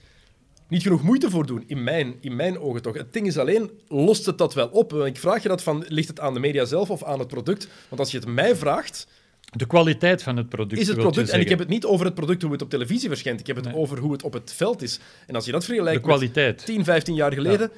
[0.67, 1.63] niet genoeg moeite voor doen.
[1.67, 2.95] In mijn, in mijn ogen toch.
[2.95, 4.93] Het ding is alleen, lost het dat wel op?
[4.93, 7.67] Ik vraag je dat van, ligt het aan de media zelf of aan het product?
[7.89, 9.08] Want als je het mij vraagt,
[9.51, 10.82] De kwaliteit van het product.
[10.82, 11.30] is het product...
[11.30, 13.39] En ik heb het niet over het product hoe het op televisie verschijnt.
[13.39, 13.75] Ik heb het Nee.
[13.75, 14.99] over hoe het op het veld is.
[15.28, 16.65] En als je dat De vergelijkt met kwaliteit.
[16.65, 17.71] 10, 15 jaar geleden,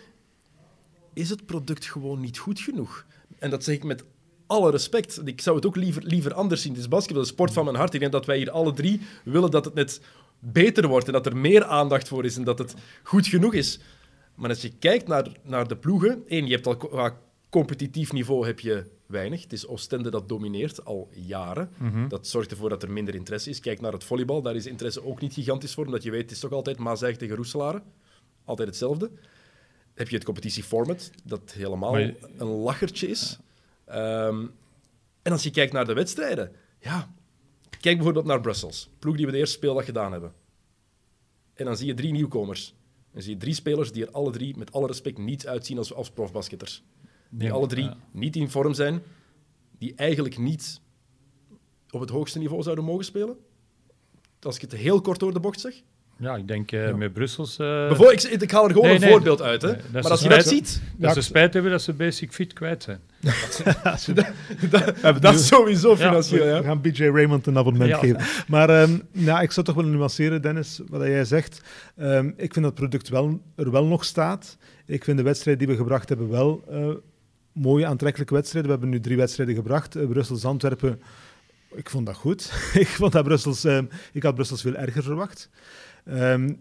[1.13, 3.06] is het product gewoon niet goed genoeg.
[3.39, 4.04] En dat zeg ik met
[4.47, 5.21] alle respect.
[5.25, 6.71] Ik zou het ook liever, liever anders zien.
[6.71, 7.93] Het is basketbal, de sport van mijn hart.
[7.93, 10.01] Ik denk dat wij hier alle drie willen dat het net
[10.39, 13.79] beter wordt en dat er meer aandacht voor is en dat het goed genoeg is.
[14.36, 17.17] Maar als je kijkt naar, naar de ploegen, één, je hebt al qua
[17.49, 19.41] competitief niveau heb je weinig.
[19.41, 21.69] Het is Oostende dat domineert al jaren.
[22.07, 23.60] Dat zorgt ervoor dat er minder interesse is.
[23.60, 26.31] Kijk naar het volleybal, daar is interesse ook niet gigantisch voor, omdat je weet, het
[26.31, 27.81] is toch altijd Maaseigen tegen Roeselare.
[28.45, 29.10] Altijd hetzelfde.
[29.93, 33.39] Heb je het competitieformat, dat helemaal je- een lachertje is.
[33.88, 34.47] Ehm,
[35.21, 37.13] en als je kijkt naar de wedstrijden, ja,
[37.80, 40.34] kijk bijvoorbeeld naar Brussels, ploeg die we de eerste speeldag gedaan hebben.
[41.54, 42.76] En dan zie je drie nieuwkomers.
[43.12, 45.93] Dan zie je drie spelers die er alle drie, met alle respect, niet uitzien als,
[45.93, 46.84] als profbasketters.
[47.30, 47.97] Die alle drie ja.
[48.12, 49.02] niet in vorm zijn,
[49.78, 50.82] die eigenlijk niet
[51.89, 53.38] op het hoogste niveau zouden mogen spelen.
[54.39, 55.84] Als ik het heel kort door de bocht zeg.
[56.19, 57.58] Ja, ik denk eh, met Brussels...
[57.60, 59.10] eh, Bijvoor, ik, ik haal er gewoon nee, een nee.
[59.10, 59.62] voorbeeld uit.
[59.62, 59.67] Hè.
[59.67, 62.32] Nee, dat is maar als je dat ziet, dat ze spijt hebben dat ze basic
[62.32, 62.99] fit kwijt zijn.
[65.01, 66.43] dat, dat is sowieso financieel.
[66.45, 66.62] We Ja.
[66.62, 67.97] gaan BJ Raymond een abonnement Ja.
[67.97, 68.19] geven.
[68.47, 71.62] Maar ehm, ja, ik zou toch willen nuanceren, Dennis, wat jij zegt.
[71.97, 74.58] Ehm, ik vind dat het product wel, er wel nog staat.
[74.86, 76.89] Ik vind de wedstrijden die we gebracht hebben wel eh,
[77.51, 78.71] mooie, aantrekkelijke wedstrijden.
[78.71, 79.95] We hebben nu drie wedstrijden gebracht.
[79.95, 81.01] Uh, Brussels-Antwerpen,
[81.75, 82.51] ik vond dat goed.
[82.73, 85.49] ik, vond dat Brussels, ehm, ik had Brussels veel erger verwacht.
[86.08, 86.54] Ehm,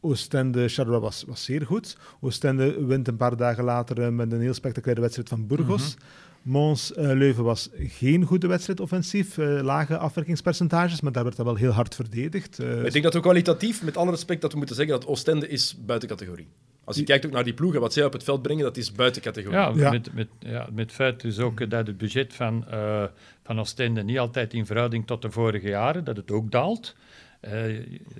[0.00, 1.96] Oostende Charleroi was, was zeer goed.
[2.20, 5.96] Oostende wint een paar dagen later eh, met een heel spectaculaire wedstrijd van Burgos.
[6.42, 9.38] Mons eh, Leuven was geen goede wedstrijd offensief.
[9.38, 12.58] eh, lage afwerkingspercentages, maar daar werd dat wel heel hard verdedigd.
[12.58, 15.48] Eh, Ik denk dat we kwalitatief, met alle respect, dat we moeten zeggen dat Oostende
[15.48, 16.46] is buiten categorie.
[16.84, 18.92] Als je kijkt ook naar die ploegen, wat zij op het veld brengen, dat is
[18.92, 19.58] buiten categorie.
[19.58, 19.90] Ja, Ja.
[19.90, 23.04] Met, met, ja, met feit dus ook dat het budget van, eh
[23.44, 26.96] van Oostende niet altijd in verhouding tot de vorige jaren, dat het ook daalt.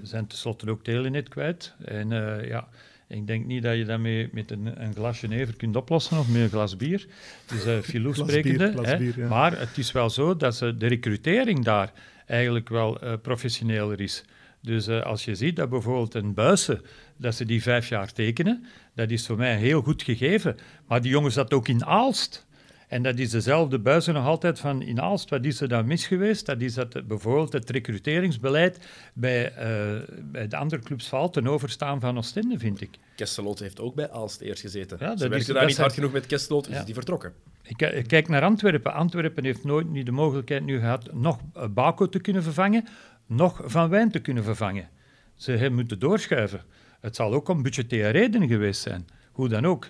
[0.02, 1.74] Zijn tenslotte ook Telenet kwijt.
[1.84, 2.68] En eh, ja,
[3.08, 6.42] ik denk niet dat je daarmee met een, een glasje never kunt oplossen of met
[6.42, 7.06] een glas bier.
[7.46, 8.58] Dus uh, Filou sprekende.
[8.58, 8.96] bier, glas hè.
[8.96, 9.28] bier, ja.
[9.28, 11.92] Maar het is wel zo dat ze de recrutering daar
[12.26, 14.24] eigenlijk wel uh, professioneler is.
[14.60, 16.80] Dus uh, als je ziet dat bijvoorbeeld een Buissen,
[17.16, 18.64] dat ze die vijf jaar tekenen,
[18.94, 20.56] dat is voor mij heel goed gegeven.
[20.86, 22.46] Maar die jongen zat ook in Aalst.
[22.88, 25.30] En dat is dezelfde buizen nog altijd van in Aalst.
[25.30, 26.46] Wat is er dan mis geweest?
[26.46, 28.78] Dat is dat bijvoorbeeld het recruteringsbeleid
[29.14, 32.90] bij, uh, bij de andere clubs valt ten overstaan van Oostende, vind ik.
[33.16, 34.96] Kesseloot heeft ook bij Aalst eerst gezeten.
[35.00, 37.32] Ja, Ze werkte daar niet hard genoeg met Kesseloot, dus is die vertrokken.
[37.62, 38.92] Ik, ik, kijk naar Antwerpen.
[38.92, 41.38] Antwerpen heeft nooit niet de mogelijkheid nu gehad nog
[41.70, 42.84] Baco te kunnen vervangen,
[43.26, 44.88] nog Van Wijn te kunnen vervangen.
[45.34, 46.62] Ze hebben moeten doorschuiven.
[47.00, 49.06] Het zal ook om budgettaire redenen geweest zijn.
[49.32, 49.88] Hoe dan ook.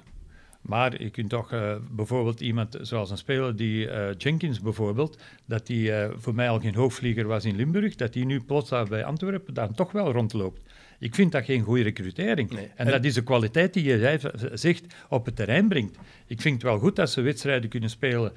[0.67, 5.67] Maar je kunt toch uh, bijvoorbeeld iemand zoals een speler die uh, Jenkins bijvoorbeeld, dat
[5.67, 8.89] die uh, voor mij al geen hoogvlieger was in Limburg, dat die nu plots daar
[8.89, 10.61] bij Antwerpen dan toch wel rondloopt.
[10.99, 12.51] Ik vind dat geen goede recrutering.
[12.51, 12.71] Nee.
[12.75, 14.19] En, dat is de kwaliteit die je
[14.53, 15.99] zegt op het terrein brengt.
[16.27, 18.33] Ik vind het wel goed dat ze wedstrijden kunnen spelen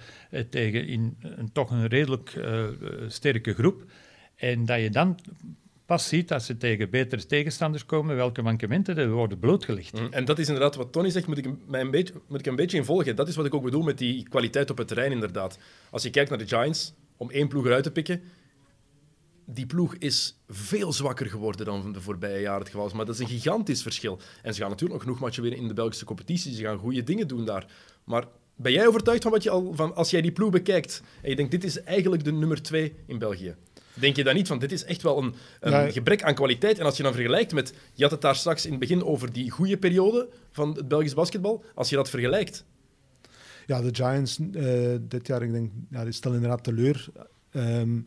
[0.49, 2.41] tegen in een, toch een redelijk
[3.07, 3.83] sterke groep.
[4.35, 5.19] En dat je dan
[5.89, 9.99] pas ziet als ze tegen betere tegenstanders komen, welke mankementen er worden blootgelegd.
[9.99, 12.55] Mm, en dat is inderdaad wat Tony zegt, moet ik, een beetje, moet ik een
[12.55, 13.15] beetje in volgen.
[13.15, 15.57] Dat is wat ik ook bedoel met die kwaliteit op het terrein, inderdaad.
[15.91, 18.21] Als je kijkt naar de Giants, om één ploeg eruit te pikken,
[19.45, 22.93] die ploeg is veel zwakker geworden dan de voorbije jaren het geval is.
[22.93, 24.19] Maar dat is een gigantisch verschil.
[24.41, 26.53] En ze gaan natuurlijk nog genoeg matchen weer in de Belgische competitie.
[26.53, 27.65] Ze gaan goede dingen doen daar.
[28.03, 28.25] Maar
[28.55, 29.73] ben jij overtuigd van wat je al...
[29.75, 32.93] Van, als jij die ploeg bekijkt en je denkt, dit is eigenlijk de nummer twee
[33.05, 33.55] in België
[33.99, 36.79] denk je dan niet van dit is echt wel een, een gebrek aan kwaliteit.
[36.79, 39.33] En als je dan vergelijkt met, je had het daar straks in het begin over
[39.33, 42.65] die goede periode van het Belgisch basketbal, als je dat vergelijkt.
[43.65, 47.07] Ja, de Giants uh, dit jaar, ik denk, ja, die stellen inderdaad teleur.
[47.51, 48.05] Um,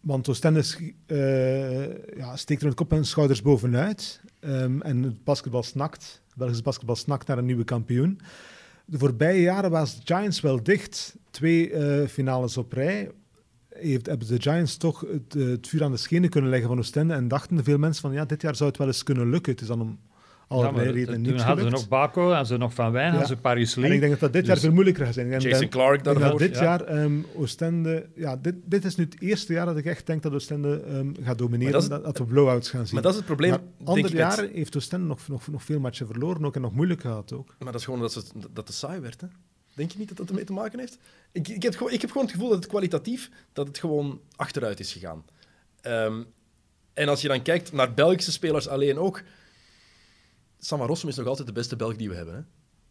[0.00, 0.64] want Oostende
[1.06, 4.20] uh, ja, steekt er een kop en schouders bovenuit.
[4.40, 8.20] Um, en het basketbal snakt, Belgisch basketbal snakt naar een nieuwe kampioen.
[8.84, 11.16] De voorbije jaren was Giants wel dicht.
[11.30, 13.10] Twee uh, finales op rij
[13.70, 16.78] heeft, hebben de Giants toch het, eh, het, vuur aan de schenen kunnen leggen van
[16.78, 19.52] Oostende en dachten veel mensen van ja, dit jaar zou het wel eens kunnen lukken.
[19.52, 19.98] Het is dan om
[20.48, 23.10] allerlei ja, redenen niet Toen hadden ze nog Baco, hadden ze nog Van Wijn, ja.
[23.10, 23.86] hadden ze Paris Lee.
[23.86, 25.32] En ik denk dat dat dit jaar dus veel moeilijker gaat zijn.
[25.32, 26.38] En Jason Clark daarvoor.
[26.38, 28.08] dit jaar um, Oostende...
[28.14, 31.14] Ja, dit, dit is nu het eerste jaar dat ik echt denk dat Oostende um,
[31.22, 32.94] gaat domineren, dat, dat, dat, we blowouts gaan zien.
[32.94, 36.06] Maar dat is het probleem, maar andere jaren heeft Oostende nog, nog, nog veel matchen
[36.06, 37.54] verloren ook en nog moeilijk gehad ook.
[37.58, 39.26] Maar dat is gewoon dat, ze, dat het saai werd, hè?
[39.80, 40.98] Denk je niet dat dat ermee te maken heeft?
[41.32, 44.80] Ik, ik, heb, ik heb gewoon het gevoel dat het kwalitatief dat het gewoon achteruit
[44.80, 45.24] is gegaan.
[45.82, 46.26] Um,
[46.92, 49.22] en als je dan kijkt naar Belgische spelers alleen ook.
[50.58, 52.34] Samarossum is nog altijd de beste Belg die we hebben.
[52.34, 52.40] Hè?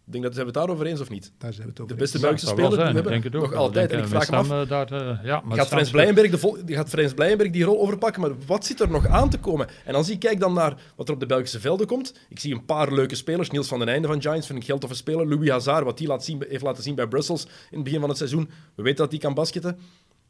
[0.10, 1.32] Ik denk dat zijn we het daarover eens of niet?
[1.38, 3.92] Daar zijn we het over De beste Belgische speler die we hebben, denk nog altijd.
[3.92, 7.14] En ik vraag me af, uh, daar, uh, ja, gaat, Frans Blijenberg de gaat Frans
[7.14, 9.68] Blijenberg die rol overpakken, maar wat zit er nog aan te komen?
[9.86, 12.54] En als ik kijk dan naar wat er op de Belgische velden komt, ik zie
[12.54, 13.50] een paar leuke spelers.
[13.50, 15.28] Niels van den Einde van Giants vind ik geld of een speler.
[15.28, 18.10] Louis Hazard, wat hij laat zien, heeft laten zien bij Brussels in het begin van
[18.10, 18.50] het seizoen.
[18.76, 19.80] We weten dat hij kan basketten.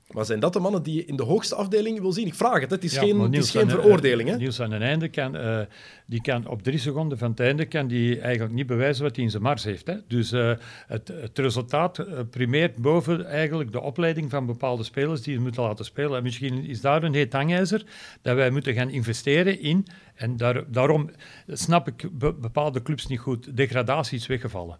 [0.10, 2.28] Maar zijn dat de mannen die je in de hoogste afdeling wil zien?
[2.28, 4.30] Ik vraag het, het is geen, het is geen veroordeling.
[4.30, 4.38] Hè?
[4.38, 5.60] Niels aan het einde kan, uh,
[6.05, 9.26] die kan op drie seconden van het einde kan die eigenlijk niet bewijzen wat hij
[9.26, 9.88] in zijn mars heeft.
[9.88, 9.95] Hè?
[10.07, 10.51] Dus uh,
[10.88, 15.86] het, het, resultaat primeert boven eigenlijk de opleiding van bepaalde spelers die ze moeten laten
[15.86, 16.18] spelen.
[16.18, 17.84] En misschien is daar een heet hangijzer
[18.22, 19.86] dat wij moeten gaan investeren in.
[20.16, 21.10] En daar, daarom
[21.47, 22.10] snap ik
[22.41, 23.57] bepaalde clubs niet goed.
[23.57, 24.78] Degradatie is weggevallen.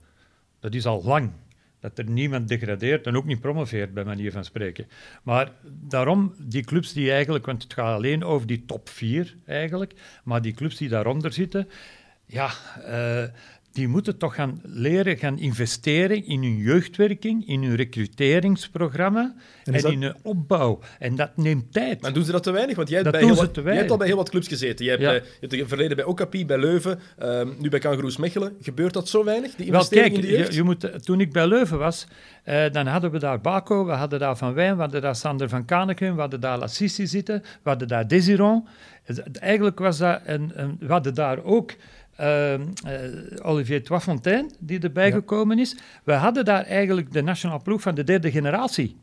[0.60, 1.32] Dat is al lang
[1.80, 4.88] dat er niemand degradeert en ook niet promoveert, bij manier van spreken.
[5.24, 9.94] Maar daarom, die clubs die eigenlijk, want het gaat alleen over die top vier eigenlijk,
[10.24, 11.70] maar die clubs die daaronder zitten,
[12.26, 12.50] ja,
[12.88, 13.24] uh,
[13.80, 20.02] die moeten toch gaan leren gaan investeren in hun jeugdwerking, in hun recruteringsprogramma en, in
[20.02, 20.80] hun opbouw.
[21.00, 22.02] En dat neemt tijd.
[22.02, 22.76] Maar doen ze dat te weinig?
[22.76, 24.86] Want jij hebt, bij heel wat, jij hebt al bij heel wat clubs gezeten.
[24.86, 25.12] Je hebt, ja.
[25.12, 28.56] je hebt verleden bij Okapi, bij Leuven, uh, nu bij Kangaroos Mechelen.
[28.62, 30.52] Gebeurt dat zo weinig, die investering Wel, kijk, in de jeugd?
[30.52, 32.08] Je, je moet, toen ik bij Leuven was,
[32.46, 35.50] uh, dan hadden we daar Baco, we hadden daar Van Wijn, we hadden daar Sander
[35.50, 38.68] van Kaneken, we hadden daar Lassissi zitten, we hadden daar Desiron.
[39.40, 41.76] Eigenlijk was dat een, een we hadden daar ook...
[42.20, 42.60] Uh, uh,
[43.42, 45.14] Olivier Toifontaine, die erbij ja.
[45.14, 45.76] gekomen is.
[46.04, 48.98] We hadden daar eigenlijk de nationale ploeg van de derde generatie.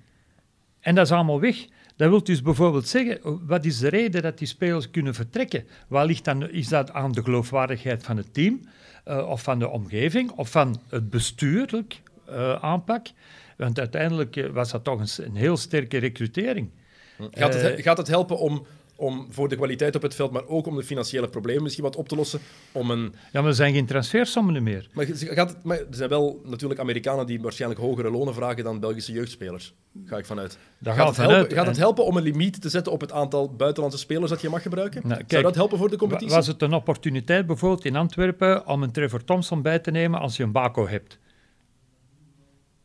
[0.80, 1.66] En dat is allemaal weg.
[1.96, 5.64] Dat wil dus bijvoorbeeld zeggen, wat is de reden dat die spelers kunnen vertrekken?
[5.88, 8.60] Waar ligt dan, is dat aan de geloofwaardigheid van het team,
[9.08, 12.02] uh, of van de omgeving, of van het bestuurlijk
[12.60, 13.06] aanpak?
[13.56, 16.70] Want uiteindelijk was dat toch een, een heel sterke recrutering.
[17.30, 18.66] Gaat het, gaat het helpen om
[18.96, 21.96] om voor de kwaliteit op het veld, maar ook om de financiële problemen misschien wat
[21.96, 22.40] op te lossen.
[22.72, 23.14] Om een...
[23.32, 24.88] Ja, maar er zijn geen transfersommen meer.
[24.92, 28.80] Maar, gaat het, maar er zijn wel natuurlijk Amerikanen die waarschijnlijk hogere lonen vragen dan
[28.80, 29.74] Belgische jeugdspelers.
[30.04, 30.58] Ga ik vanuit.
[30.78, 33.54] Daar gaat, het, helpen, gaat het helpen om een limiet te zetten op het aantal
[33.54, 35.00] buitenlandse spelers dat je mag gebruiken?
[35.04, 36.34] Nou, kijk, Zou dat helpen voor de competitie?
[36.34, 40.36] Was het een opportuniteit bijvoorbeeld in Antwerpen om een Trevor Thompson bij te nemen als
[40.36, 41.18] je een Baco hebt?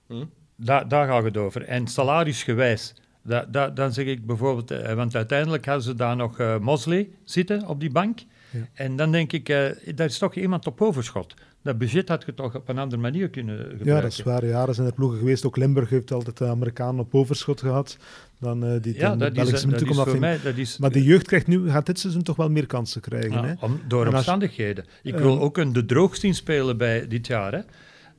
[0.08, 0.26] Hm?
[0.56, 1.64] Daar, daar gaat het over.
[1.64, 2.94] En salarisgewijs
[3.24, 7.10] Da, da, dan zeg ik bijvoorbeeld, eh, want uiteindelijk hadden ze daar nog eh, Mosley
[7.24, 8.20] zitten op die bank.
[8.50, 8.60] Ja.
[8.74, 9.66] En dan denk ik, eh
[9.96, 11.34] daar is toch iemand op overschot.
[11.64, 13.86] Dat budget had je toch op een andere manier kunnen gebruiken.
[13.86, 14.46] Ja, dat is waar.
[14.46, 15.46] Ja, er zijn er ploegen geweest.
[15.46, 17.98] Ook Limburg heeft altijd de Amerikanen op overschot gehad.
[18.40, 20.40] Dan die Ja, dat is, dat is voor mij...
[20.44, 23.32] Dat is, Maar de jeugd krijgt nu, gaat dit seizoen toch wel meer kansen krijgen.
[23.32, 23.54] Ja, hè?
[23.60, 24.86] om- door En als- omstandigheden.
[25.04, 27.60] Ik wil ook een de droog zien spelen bij dit jaar, hè.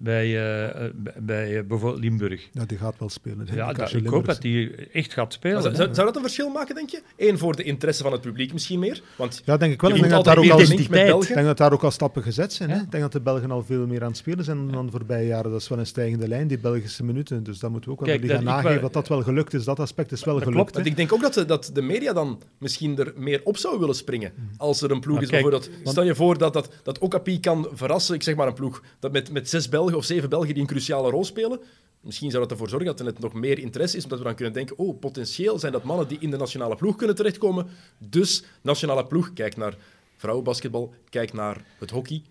[0.03, 2.48] Bij, eh, eh, bij- bij eh, bijvoorbeeld Limburg.
[2.53, 3.38] Ja, die gaat wel spelen.
[3.38, 5.62] denk Ja, ik, dat, als je ik hoop dat die echt gaat spelen.
[5.76, 7.03] Zou, dat een verschil maken, denk je?
[7.16, 9.03] Eén voor de interesse van het publiek misschien meer.
[9.16, 9.90] Want Ja, denk ik wel.
[9.90, 11.07] Ik denk dat, daar ook al, ik met identiteit.
[11.07, 11.34] België.
[11.34, 12.70] denk dat daar ook al stappen gezet zijn.
[12.70, 12.76] Hè?
[12.80, 15.26] Ik denk dat de Belgen al veel meer aan het spelen zijn dan de voorbije
[15.26, 15.50] jaren.
[15.50, 17.42] Dat is wel een stijgende lijn, die Belgische minuten.
[17.42, 19.64] Dus dat moeten we ook wel gaan nageven dat dat wel gelukt is.
[19.64, 20.70] Dat aspect is wel Dat gelukt.
[20.70, 23.78] klopt, ik denk ook dat de, dat de media dan misschien er meer op zou
[23.78, 24.32] willen springen.
[24.57, 25.88] Als er een ploeg Maar is, kijk, bijvoorbeeld.
[25.90, 29.12] Stel je voor dat, dat, dat Okapi kan verrassen, ik zeg maar een ploeg, dat
[29.12, 31.61] met, met zes Belgen of zeven Belgen die een cruciale rol spelen.
[32.01, 34.34] Misschien zou dat ervoor zorgen dat er net nog meer interesse is, omdat we dan
[34.34, 37.66] kunnen denken, oh, potentieel zijn dat mannen die in de nationale ploeg kunnen terechtkomen.
[37.99, 39.74] Dus nationale ploeg, kijk naar
[40.16, 42.22] vrouwenbasketbal, kijk naar het hockey.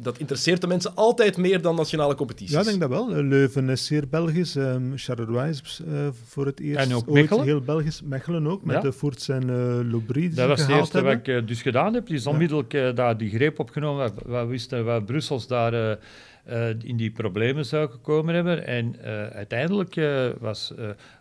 [0.00, 2.54] Dat interesseert de mensen altijd meer dan nationale competities.
[2.54, 3.08] Ja, ik denk dat wel.
[3.22, 4.54] Leuven is zeer Belgisch.
[4.54, 7.44] Um, Charleroi is eh, voor het eerst En ook ooit Mechelen.
[7.44, 8.02] heel Belgisch.
[8.04, 8.80] Mechelen ook, met Ja.
[8.82, 12.06] de Voorts en uh, Lobry Dat was het eerste wat ik eh, dus gedaan heb.
[12.06, 14.12] Die is onmiddellijk eh, daar die greep opgenomen.
[14.14, 15.98] We, we wisten wat Brussels daar
[16.46, 18.66] eh, in die problemen zou gekomen hebben.
[18.66, 20.72] En eh, uiteindelijk eh, was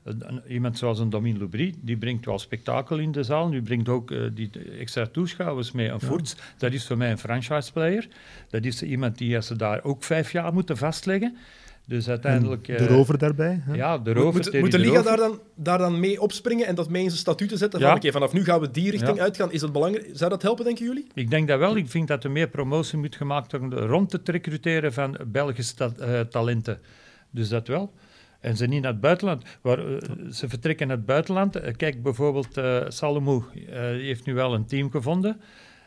[0.04, 3.50] een- iemand zoals een Domin Lubry, die brengt wel spektakel in de zaal.
[3.50, 4.50] Die brengt ook die
[4.80, 5.90] extra toeschouwers mee.
[5.90, 8.08] Een Voorts, dat is voor mij een franchise-player.
[8.50, 11.38] Dat is iemand die als ze daar ook vijf jaar moeten vastleggen.
[11.88, 12.66] Dus uiteindelijk...
[12.66, 13.62] de eh, rover daarbij.
[13.64, 13.74] Hè?
[13.76, 14.60] Ja, de Moet, rover.
[14.60, 17.58] moet, de liga daar dan, daar dan mee opspringen en dat mee in zijn statuten
[17.58, 17.80] zetten?
[17.80, 18.00] Ja.
[18.12, 19.24] Vanaf nu gaan we die richting Ja.
[19.24, 19.52] uitgaan.
[19.52, 20.10] Is dat belangrijk?
[20.14, 21.08] Zou dat helpen, denken jullie?
[21.14, 21.76] Ik denk dat wel.
[21.78, 25.92] Ik vind dat er meer promotie moet gemaakt worden rond het recruteren van Belgische ta-
[26.00, 26.80] eh, talenten.
[27.32, 27.94] Dus dat wel.
[28.40, 29.44] En ze niet naar het buitenland.
[29.62, 29.98] Waar, eh,
[30.32, 31.60] ze vertrekken naar het buitenland.
[31.78, 35.38] Kijk bijvoorbeeld, eh Salomou eh, heeft nu wel een team gevonden.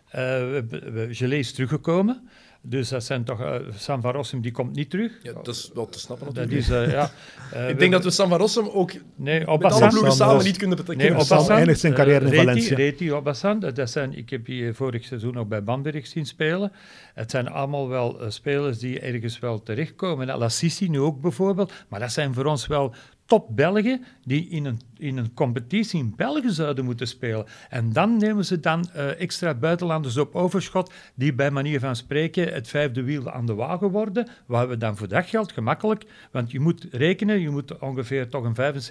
[0.08, 2.28] Eh we- we- Gelé is teruggekomen.
[2.68, 3.40] Dus dat zijn toch...
[3.40, 5.12] eh, Sam van Rossum die komt niet terug.
[5.22, 6.66] Ja, dat is wel te snappen dat natuurlijk.
[6.68, 7.10] is, eh, ja.
[7.52, 10.28] Eh, ik denk dat we Sam van Rossum ook Nee, met op alle ploegen Sam
[10.28, 11.20] samen niet kunnen Nee, betekenen.
[11.24, 12.76] Sam Obassan, eindigt zijn carrière in Reti- Valencia.
[12.76, 16.72] Reti, Obassan, dat- dat zijn, ik heb die vorig seizoen ook bij Bamberg zien spelen.
[17.14, 20.26] Het zijn allemaal wel spelers die ergens wel terechtkomen.
[20.38, 21.72] La Sissi nu ook bijvoorbeeld.
[21.88, 22.94] Maar dat zijn voor ons wel
[23.28, 27.46] top Belgen die in een, in een competitie in België zouden moeten spelen.
[27.68, 32.52] En dan nemen ze dan eh, extra buitenlanders op overschot die bij manier van spreken
[32.52, 36.50] het vijfde wiel aan de wagen worden, waar we dan voor dat geld gemakkelijk, want
[36.50, 38.82] je moet rekenen, je moet ongeveer toch een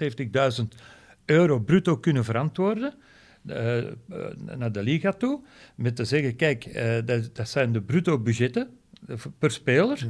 [0.60, 0.64] 75.000
[1.24, 2.94] euro bruto kunnen verantwoorden
[3.46, 3.92] eh, eh,
[4.56, 5.40] naar de liga toe,
[5.74, 6.74] met te zeggen, kijk,
[7.06, 8.68] dat, dat zijn de bruto budgetten
[9.38, 10.06] per speler,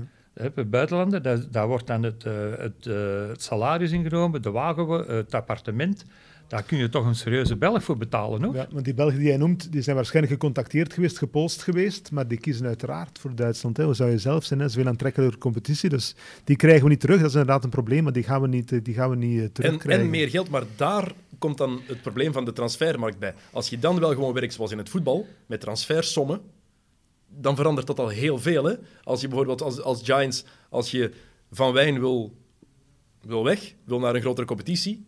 [0.54, 5.08] per buitenlander, daar, daar wordt dan het, eh, het, eh, het salaris ingenomen, de wagen,
[5.08, 6.04] eh, het appartement,
[6.48, 8.54] daar kun je toch een serieuze Belg voor betalen, hoor.
[8.54, 12.28] Ja, want die Belgen die jij noemt, die zijn waarschijnlijk gecontacteerd geweest, gepolst geweest, maar
[12.28, 13.76] die kiezen uiteraard voor Duitsland.
[13.76, 13.84] Hè.
[13.84, 14.60] Hoe zou je zelf zijn?
[14.60, 14.68] Hè?
[14.68, 16.14] Ze willen aantrekkelijke competitie, dus
[16.44, 17.16] die krijgen we niet terug.
[17.16, 19.44] Dat is inderdaad een probleem, maar die gaan we niet, die gaan we niet eh,
[19.44, 20.04] En, terugkrijgen.
[20.04, 23.34] en meer geld, maar daar komt dan het probleem van de transfermarkt bij.
[23.52, 26.40] Als je dan wel gewoon werkt zoals in het voetbal, met transfersommen,
[27.28, 28.64] dan verandert dat al heel veel.
[28.64, 28.74] Hè?
[29.02, 31.12] Als je bijvoorbeeld als, als Giants, als je
[31.52, 32.36] Van Wijn wil,
[33.22, 35.06] wil weg, wil naar een grotere competitie,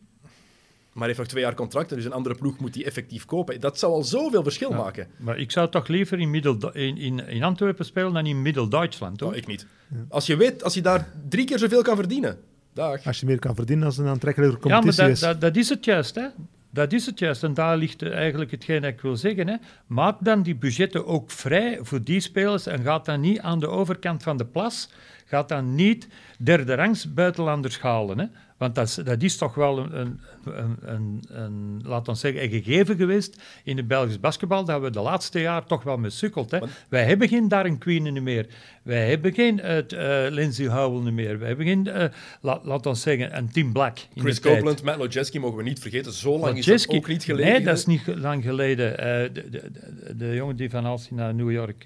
[0.93, 3.61] maar heeft nog twee jaar contract en dus een andere ploeg moet die effectief kopen.
[3.61, 5.09] Dat zou al zoveel verschil maken.
[5.16, 9.21] Maar ik zou toch liever in, Middel, in, in, in Antwerpen spelen dan in Middel-Duitsland,
[9.21, 9.29] hoor.
[9.29, 9.66] Nou, ik niet.
[10.09, 12.39] Als je weet, als je daar drie keer zoveel kan verdienen,
[12.73, 13.07] dag.
[13.07, 15.21] Als je meer kan verdienen als een aantrekkelijke Ja, maar competitie dat, is.
[15.21, 16.27] dat, dat is het juist, hè.
[16.71, 17.43] Dat is het juist.
[17.43, 19.49] En daar ligt eigenlijk hetgeen ik wil zeggen.
[19.49, 19.57] Hè.
[19.87, 23.68] Maak dan die budgetten ook vrij voor die spelers en gaat dan niet aan de
[23.68, 24.91] overkant van de plas,
[25.27, 26.09] gaat dan niet
[26.39, 28.18] derde rangs buitenlanders halen.
[28.18, 28.27] Hè.
[28.61, 32.42] Want dat is, dat is toch wel een, een, een, een, een, laat ons zeggen,
[32.42, 36.11] een gegeven geweest in het Belgisch basketbal, dat we de laatste jaar toch wel mee
[36.11, 36.50] sukkeld.
[36.50, 36.58] Hè.
[36.88, 38.46] Wij hebben geen Darren Queen meer.
[38.82, 41.38] Wij hebben geen uh, Lindsay Howell meer.
[41.38, 42.04] Wij hebben geen, uh,
[42.40, 43.98] la, laat ons zeggen, een Tim Black.
[44.14, 44.48] In Chris de.
[44.48, 46.12] Copeland, Matt Lojeski mogen we niet vergeten.
[46.12, 47.52] Zo lang is dat ook niet geleden.
[47.52, 48.96] Nee, dat is niet lang geleden.
[49.32, 51.84] De, de, de, de jongen die van Alcina naar New York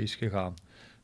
[0.00, 0.54] is gegaan.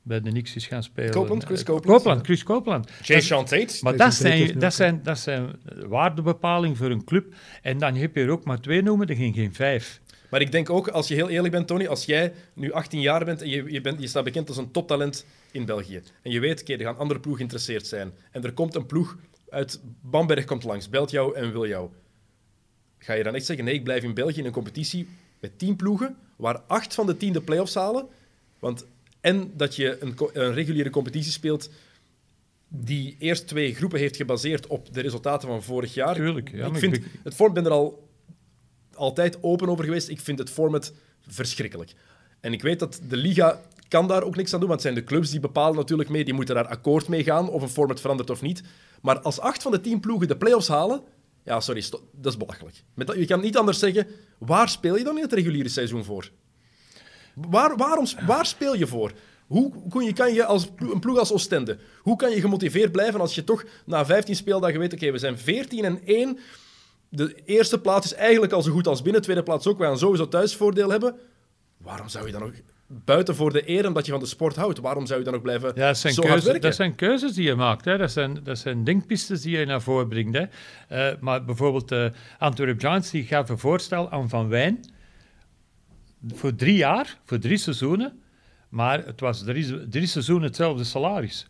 [0.09, 1.11] Bij de Knicks is gaan spelen.
[1.11, 1.97] Copeland, Chris Eh, Copeland.
[1.97, 2.91] Copeland, Chris Copeland.
[3.03, 3.79] Jay Dat- Sean Tate.
[3.81, 5.57] maar dat zijn, dat, zijn, dat zijn
[5.87, 7.35] waardebepaling voor een club.
[7.63, 10.01] En dan heb je er ook maar twee noemen, er geen, geen vijf.
[10.31, 13.25] Maar ik denk ook, als je heel eerlijk bent, Tony, als jij nu 18 jaar
[13.25, 16.03] bent en je, je, bent, je staat bekend als een toptalent in België.
[16.23, 18.13] En je weet, oké, er gaan andere ploegen geïnteresseerd zijn.
[18.31, 19.17] En er komt een ploeg
[19.49, 21.91] uit Bamberg komt langs, belt jou en wil jou.
[22.99, 25.09] Ga je dan echt zeggen, nee, ik blijf in België in een competitie
[25.41, 28.07] met 10 ploegen, waar acht van de 10 de play-offs halen?
[28.59, 28.87] Want
[29.21, 31.71] en dat je een, een reguliere competitie speelt
[32.69, 36.15] die eerste twee groepen heeft gebaseerd op de resultaten van vorig jaar.
[36.15, 38.09] Tuurlijk, ja, ik vind ik- het format, ben er al
[38.95, 40.09] altijd open over geweest.
[40.09, 40.93] Ik vind het format
[41.27, 41.95] verschrikkelijk.
[42.41, 45.05] En ik weet dat de Liga kan daar ook niks aan doen, want het zijn
[45.05, 48.01] de clubs die bepalen natuurlijk mee, die moeten daar akkoord mee gaan of een format
[48.01, 48.63] verandert of niet.
[49.03, 51.01] Maar als acht van de tien ploegen de play-offs halen,
[51.45, 52.83] ja, sorry, dat is belachelijk.
[52.95, 54.07] Met dat, je kan niet anders zeggen,
[54.39, 56.31] waar speel je dan in het reguliere seizoen voor?
[57.49, 59.13] Waar, waarom, waar speel je voor?
[59.47, 63.21] Hoe kun je, kan je als een ploeg als Oostende, hoe kan je gemotiveerd blijven
[63.21, 66.39] als je toch na 15 speeldagen weet, oké, we zijn 14 en 1,
[67.09, 69.99] de eerste plaats is eigenlijk al zo goed als binnen, tweede plaats ook, we gaan
[69.99, 71.15] sowieso thuisvoordeel hebben.
[71.77, 72.53] Waarom zou je dan nog,
[72.87, 75.43] buiten voor de eer omdat je van de sport houdt, waarom zou je dan nog
[75.43, 76.69] blijven Ja, dat zijn, zo hard keuzes, werken?
[76.69, 77.85] dat zijn keuzes die je maakt.
[77.85, 77.99] Hè.
[77.99, 80.37] Dat, zijn, dat zijn denkpistes die je naar voren brengt.
[80.37, 80.45] Hè.
[80.89, 82.07] Eh, maar bijvoorbeeld uh,
[82.39, 84.85] Antwerp Giants die gaf een voorstel aan Van Wijn
[86.27, 88.21] voor drie jaar, voor drie seizoenen.
[88.69, 91.47] Maar het was drie, drie seizoenen hetzelfde salaris.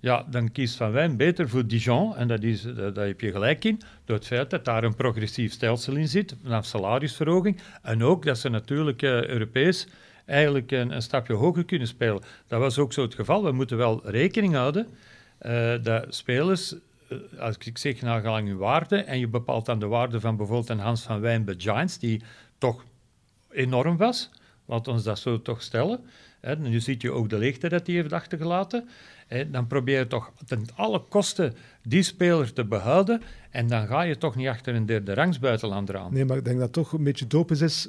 [0.00, 2.16] Ja, dan kiest Van Wijn beter voor Dijon.
[2.16, 3.80] En dat is, dat, daar heb je gelijk in.
[4.04, 6.36] Door het feit dat daar een progressief stelsel in zit.
[6.42, 7.60] Vanaf salarisverhoging.
[7.82, 9.86] En ook dat ze natuurlijk uh, Europees
[10.26, 12.22] eigenlijk een, een, stapje hoger kunnen spelen.
[12.46, 13.44] Dat was ook zo het geval.
[13.44, 14.86] We moeten wel rekening houden
[15.46, 16.74] uh, dat spelers,
[17.08, 20.36] uh, als ik zeg naar gelang hun waarde, en je bepaalt dan de waarde van
[20.36, 22.22] bijvoorbeeld een Hans van Wijn bij Giants, die
[22.58, 22.84] toch
[23.52, 24.30] enorm was,
[24.66, 26.00] laat ons dat zo toch stellen.
[26.40, 28.88] Hè, nu ziet je ook de leegte dat hij heeft achtergelaten.
[29.50, 34.18] Dan probeer je toch ten alle kosten die speler te behouden en dan ga je
[34.18, 36.12] toch niet achter een derde rangs buitenlander aan.
[36.12, 37.88] Nee, maar ik denk dat het toch een beetje dopisch is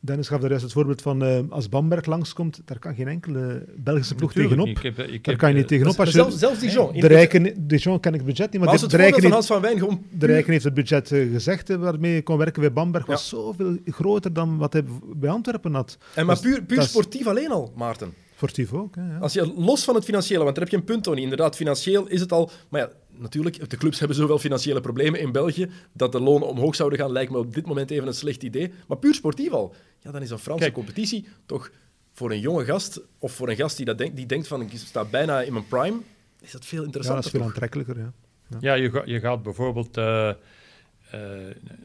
[0.00, 3.64] Dennis gaf daar juist het voorbeeld van uh, als Bamberg langskomt, daar kan geen enkele
[3.76, 4.82] Belgische ploeg Natuurlijk tegenop.
[4.82, 4.92] niet.
[4.92, 5.98] Ik heb, ik daar kan je niet tegenop.
[5.98, 6.92] Als je, zelfs, zelfs Dijon.
[7.00, 9.14] de Rijken, Dijon ken ik het budget niet, maar, maar als de, het de, Rijken
[9.14, 10.04] van heeft, Hans van Wijn gewoon...
[10.10, 13.12] de Rijken heeft het budget uh, gezegd uh, waarmee je kon werken bij Bamberg, Ja.
[13.12, 14.84] was zoveel groter dan wat hij
[15.16, 15.98] bij Antwerpen had.
[16.14, 18.12] En maar puur, puur sportief alleen al, Maarten.
[18.36, 18.94] Sportief ook.
[18.94, 19.18] Hè, ja.
[19.18, 21.20] Als je los van het financiële, want daar heb je een punt, Tony.
[21.20, 22.50] Inderdaad, financieel is het al...
[22.68, 22.88] Maar ja,
[23.18, 27.12] natuurlijk, de clubs hebben zoveel financiële problemen in België dat de lonen omhoog zouden gaan,
[27.12, 28.72] lijkt me op dit moment even een slecht idee.
[28.88, 29.74] Maar puur sportief al.
[29.98, 30.74] Ja, dan is een Franse Kijk.
[30.74, 31.70] competitie toch
[32.12, 34.70] voor een jonge gast, of voor een gast die, dat denkt, die denkt van, ik
[34.74, 35.98] sta bijna in mijn prime,
[36.40, 37.24] is dat veel ja, dat interessanter.
[37.24, 37.98] is veel aantrekkelijker.
[37.98, 38.12] Ja.
[38.60, 40.30] Ja, je, ga- je gaat bijvoorbeeld eh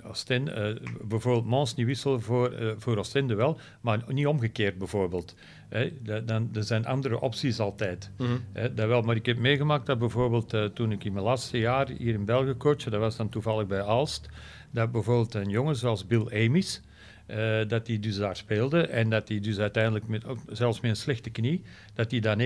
[0.03, 5.35] Oostende, eh, bijvoorbeeld Mons niet wisselen voor, eh voor Oostende wel, maar niet omgekeerd bijvoorbeeld.
[5.69, 5.91] Hè,
[6.25, 8.11] dan, er zijn andere opties altijd.
[8.53, 11.89] Hè, dat wel, maar ik heb meegemaakt dat bijvoorbeeld toen ik in mijn laatste jaar
[11.89, 14.29] hier in België coachte, dat was dan toevallig bij Aalst,
[14.71, 16.81] dat bijvoorbeeld een jongen zoals Bill Amis,
[17.67, 21.29] dat hij dus daar speelde en dat hij dus uiteindelijk, met, zelfs met een slechte
[21.29, 21.61] knie,
[21.93, 22.43] dat hij daar 90.000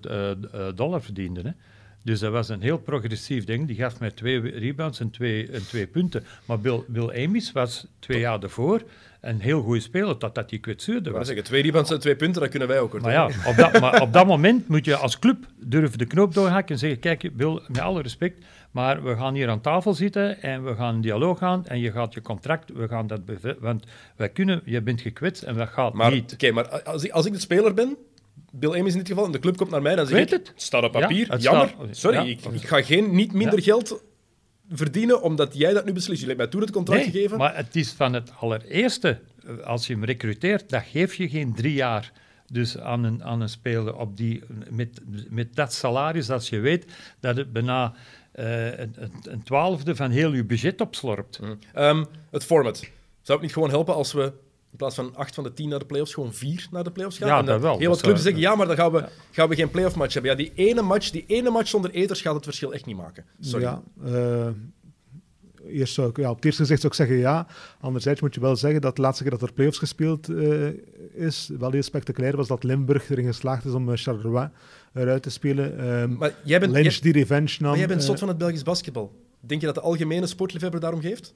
[0.00, 0.36] eh, eh,
[0.74, 1.40] dollar verdiende.
[1.40, 1.50] Hè.
[2.02, 3.66] Dus dat was een heel progressief ding.
[3.66, 6.24] Die gaf mij twee rebounds en twee, en twee punten.
[6.44, 8.82] Maar Bill, Bill Amis was twee jaar daarvoor
[9.20, 11.26] een heel goede speler, totdat hij kwetsuurde was.
[11.26, 12.92] zeggen, twee rebounds en twee punten, dat kunnen wij ook.
[12.92, 13.00] hoor.
[13.00, 16.34] Maar ja, op dat, maar op dat moment moet je als club durven de knoop
[16.34, 20.42] doorhakken en zeggen, kijk, Bill, met alle respect, maar we gaan hier aan tafel zitten
[20.42, 23.20] en we gaan in dialoog gaan en je gaat je contract, we gaan dat
[23.58, 23.84] want
[24.16, 26.32] wij kunnen, je bent gekwetst en dat gaat Maar, niet.
[26.32, 27.96] oké, maar als ik, als ik de speler ben,
[28.50, 30.46] Bill Ames in dit geval, en de club komt naar mij, dan zeg Weet ik,
[30.46, 30.52] het.
[30.56, 32.22] staat op papier, jammer, staat- sorry, ja.
[32.24, 33.64] ik, ik ga geen, niet minder Ja.
[33.64, 34.02] geld
[34.72, 36.20] verdienen omdat jij dat nu beslist.
[36.20, 37.38] Je hebt mij toen het contract Nee, gegeven.
[37.38, 39.20] maar het is van het allereerste,
[39.64, 42.12] als je hem recruteert, dat geef je geen drie jaar
[42.52, 46.84] dus aan een, aan een speler op die, met, met dat salaris, als je weet
[47.20, 47.94] dat het bijna
[48.32, 51.40] eh, een, een, twaalfde van heel je budget opslorpt.
[51.74, 52.78] Ehm, het format.
[53.22, 54.32] Zou het niet gewoon helpen als we
[54.70, 57.18] in plaats van acht van de tien naar de playoffs, gewoon vier naar de playoffs
[57.18, 57.28] gaan?
[57.28, 57.78] Ja, en dat wel.
[57.78, 60.30] Heel wat clubs zeggen, ja, maar dan gaan we, gaan we geen playoff match hebben.
[60.30, 63.24] Ja, die ene match, die ene match zonder eters gaat het verschil echt niet maken.
[63.40, 63.64] Sorry.
[63.64, 64.46] Ja, eh,
[65.66, 67.46] eerst zou ik, ja, op het eerste gezicht zou ik zeggen ja.
[67.80, 70.68] Anderzijds moet je wel zeggen dat de laatste keer dat er playoffs gespeeld eh,
[71.14, 74.48] is, wel heel spectaculair was dat Limburg erin geslaagd is om eh, Charleroi
[74.94, 75.78] eruit te spelen.
[75.78, 77.68] Ehm, Maar jij bent, Lynch jij- die revenge nam.
[77.70, 79.12] maar jij bent zot van het Belgisch basketbal.
[79.40, 81.34] Denk je dat de algemene sportliefhebber daarom geeft?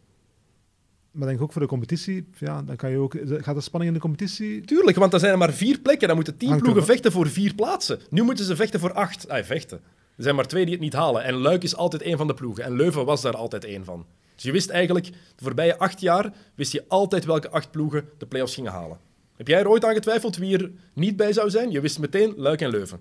[1.14, 3.96] Maar denk ook voor de competitie, ja, dan kan je ook, gaat de spanning in
[3.96, 4.64] de competitie...
[4.64, 6.06] Tuurlijk, want er zijn er maar vier plekken.
[6.06, 8.00] Dan moeten tien Hangt ploegen vechten voor vier plaatsen.
[8.10, 9.28] Nu moeten ze vechten voor acht.
[9.28, 9.80] Ah, vechten.
[10.16, 11.22] Er zijn maar twee die het niet halen.
[11.22, 12.64] En Luik is altijd één van de ploegen.
[12.64, 14.06] En Leuven was daar altijd één van.
[14.34, 18.26] Dus je wist eigenlijk, de voorbije acht jaar, wist je altijd welke acht ploegen de
[18.26, 18.98] play-offs gingen halen.
[19.36, 21.70] Heb jij er ooit aan getwijfeld wie er niet bij zou zijn?
[21.70, 23.00] Je wist meteen Luik en Leuven.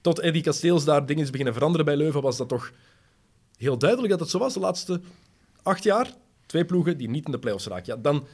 [0.00, 2.72] Tot Eddie Kasteels daar dingen is beginnen veranderen bij Leuven, was dat toch
[3.56, 5.00] heel duidelijk dat het zo was de laatste
[5.62, 6.14] acht jaar.
[6.46, 7.94] Twee ploegen die niet in de play-offs raken.
[7.94, 8.26] Ja, dan...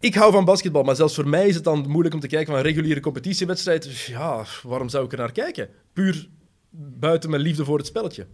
[0.00, 2.46] Ik hou van basketbal, maar zelfs voor mij is het dan moeilijk om te kijken
[2.46, 3.82] van een reguliere competitiewedstrijd.
[3.82, 5.68] Dus Ja, waarom zou ik er naar kijken?
[5.92, 6.28] Puur
[6.76, 8.26] buiten mijn liefde voor het spelletje.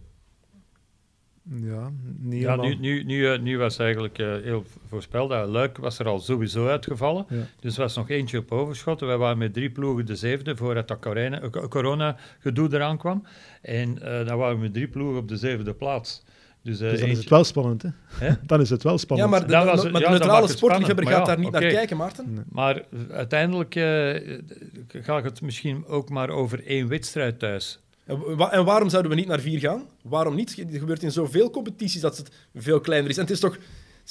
[1.43, 5.45] Ja, niet Ja, nu, nu, nu, eh, nu was eigenlijk eh, heel voorspelbaar.
[5.47, 7.25] Luik was er al sowieso uitgevallen.
[7.29, 7.47] Ja.
[7.59, 8.99] Dus er was nog eentje op overschot.
[8.99, 13.23] Wij waren met drie ploegen de zevende voordat dat corona- eh, corona-gedoe eraan kwam.
[13.61, 16.23] En eh, dan waren we met drie ploegen op de zevende plaats.
[16.63, 17.89] Dus, eh, Dus dan is het wel spannend, hè?
[18.07, 18.33] Hè?
[18.45, 19.29] Dan is het wel Ja, spannend.
[19.29, 21.97] maar de, Dat was- maar de ja, neutrale sportliefhebber gaat daar ja, niet naar kijken,
[21.97, 22.45] Maarten.
[22.49, 24.39] Maar uiteindelijk eh,
[24.87, 27.79] gaat het misschien ook maar over één wedstrijd thuis.
[28.05, 29.83] En, wa- en waarom zouden we niet naar vier gaan?
[30.01, 30.55] Waarom niet?
[30.55, 33.15] Het gebeurt in zoveel competities dat het veel kleiner is.
[33.17, 33.57] En het is toch...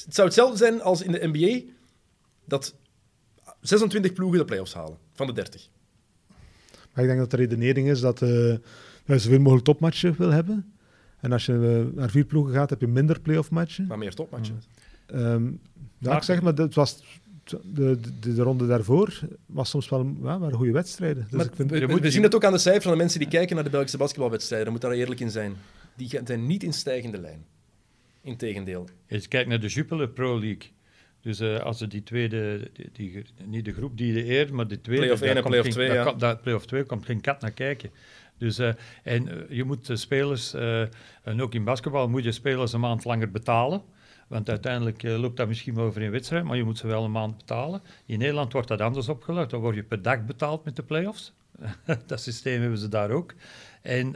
[0.04, 1.60] Het zou hetzelfde zijn als in de NBA
[2.44, 2.74] dat
[3.60, 5.68] 26 ploegen de play-offs halen van de 30.
[6.94, 8.60] Maar ik denk dat de redenering is dat, eh, dat
[9.06, 10.72] je zoveel mogelijk topmatchen wil hebben.
[11.20, 11.52] En als je
[11.90, 13.86] eh, naar vier ploegen gaat, heb je minder play-off matchen.
[13.86, 14.62] Maar meer topmatchen.
[15.06, 15.50] Ehm,
[15.98, 17.02] ja, ik zeg maar, het was,
[17.44, 21.22] de, de, de ronde daarvoor was soms wel ja, waren goede wedstrijden.
[21.22, 22.58] Dus Maar ik vind, we, je we- moet- we je zien het ook aan de
[22.58, 24.64] cijfers van de mensen die kijken naar de Belgische basketbalwedstrijden.
[24.66, 25.54] Daar moet daar eerlijk in zijn.
[25.96, 27.44] Die zijn niet in stijgende lijn.
[28.22, 28.88] Integendeel.
[29.10, 30.70] Als je kijkt naar de Jupiler Pro League.
[31.20, 34.68] Dus eh, als ze die tweede, die, die- niet de groep die de eer, maar
[34.68, 35.02] de tweede.
[35.02, 36.02] Play-off en play-off ja.
[36.04, 37.90] komt- daar- Play-off 2 komt geen kat naar kijken.
[38.40, 38.72] Dus, eh,
[39.02, 40.80] en eh, je moet de spelers, eh,
[41.22, 43.82] en ook in basketbal, moet je spelers een maand langer betalen.
[44.28, 47.36] Want uiteindelijk loopt dat misschien over een wedstrijd, maar je moet ze wel een maand
[47.36, 47.82] betalen.
[48.06, 49.50] In Nederland wordt dat anders opgelegd.
[49.50, 51.32] Dan word je per dag betaald met de play-offs.
[52.06, 53.34] dat systeem hebben ze daar ook.
[53.82, 54.12] En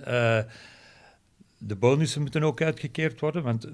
[1.59, 3.68] de bonussen moeten ook uitgekeerd worden, want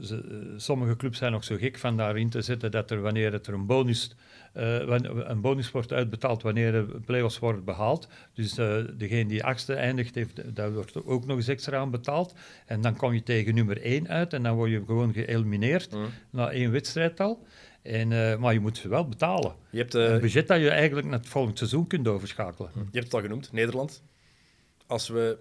[0.56, 3.54] sommige clubs zijn nog zo gek van daarin te zetten dat er wanneer het er
[3.54, 4.14] een bonus,
[4.52, 8.08] een bonus wordt uitbetaald wanneer de play-offs worden behaald.
[8.34, 12.34] Dus eh, degene die achtste eindigt, heeft, daar wordt ook nog eens extra aan betaald.
[12.66, 16.06] En dan kom je tegen nummer één uit en dan word je gewoon geëlimineerd Mm.
[16.30, 17.46] na één wedstrijd al.
[17.82, 19.54] En, eh, maar je moet ze wel betalen.
[19.70, 22.70] Je hebt, een eh, budget dat je eigenlijk naar het volgend seizoen kunt overschakelen.
[22.74, 24.02] je hebt het al genoemd, Nederland.
[24.86, 25.38] Als we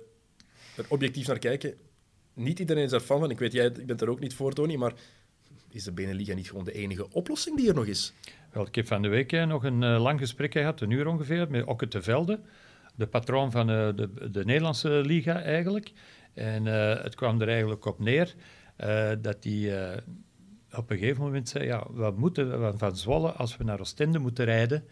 [0.76, 1.74] er objectief naar kijken,
[2.34, 3.30] niet iedereen is er fan van.
[3.30, 4.94] Ik weet, jij ik bent er ook niet voor, Tony, maar
[5.72, 8.14] is de Beneliga niet gewoon de enige oplossing die er nog is?
[8.52, 11.08] Wel, ik heb van de week eh, nog een eh, lang gesprek gehad, een uur
[11.08, 12.40] ongeveer, met Okke de Velde,
[12.96, 15.92] de patroon van eh, de, de Nederlandse liga eigenlijk.
[16.34, 18.36] En eh, het kwam er eigenlijk op neer
[18.76, 19.98] eh, dat hij eh,
[20.78, 24.20] op een gegeven moment zei, ja, we moeten van- van Zwolle, als we naar Oostende
[24.20, 24.84] moeten rijden,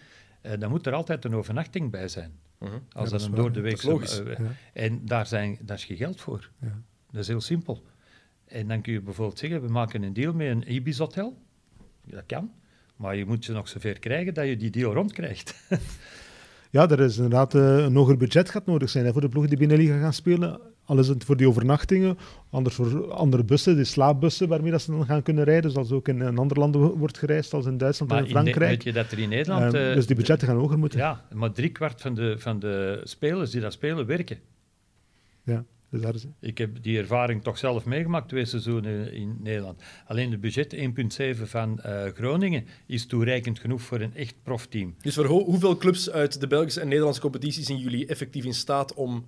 [0.41, 2.32] eh, dan moet er altijd een overnachting bij zijn.
[2.59, 2.71] Mhm.
[2.91, 4.17] Als dat een door de week logisch.
[4.25, 4.36] Ja.
[4.73, 6.49] En daar, zijn, daar is geen geld voor.
[6.61, 6.82] Ja.
[7.11, 7.84] Dat is heel simpel.
[8.48, 11.38] En dan kun je bijvoorbeeld zeggen, we maken een deal met een Ibis hotel.
[12.06, 12.52] Dat kan.
[12.95, 15.64] Maar je moet ze nog zover krijgen dat je die deal rondkrijgt.
[16.72, 19.50] ja, er is inderdaad eh, een hoger budget gaat nodig zijn hè, voor de ploegen
[19.50, 20.60] die binnenliga gaan spelen.
[20.86, 22.18] Al is het voor die overnachtingen,
[22.50, 26.08] anders voor andere bussen, die slaapbussen waarmee dat ze dan gaan kunnen rijden, zoals ook
[26.08, 28.70] in, in andere landen wo- wordt gereisd, als in Duitsland maar en in Frankrijk.
[28.70, 29.74] weet je dat er in Nederland...
[29.74, 31.00] Ehm, eh, dus die budgetten gaan hoger moeten.
[31.00, 34.38] Ja, maar driekwart van de, van de spelers die daar spelen, werken.
[35.43, 39.81] Ja, dus daar is, Ik heb die ervaring toch zelf meegemaakt, twee seizoenen in Nederland.
[40.05, 40.75] Alleen het budget
[41.35, 44.95] 1,7 van eh, Groningen is toereikend genoeg voor een echt profteam.
[45.01, 48.53] Dus voor ho- hoeveel clubs uit de Belgische en Nederlandse competitie zijn jullie effectief in
[48.53, 49.25] staat om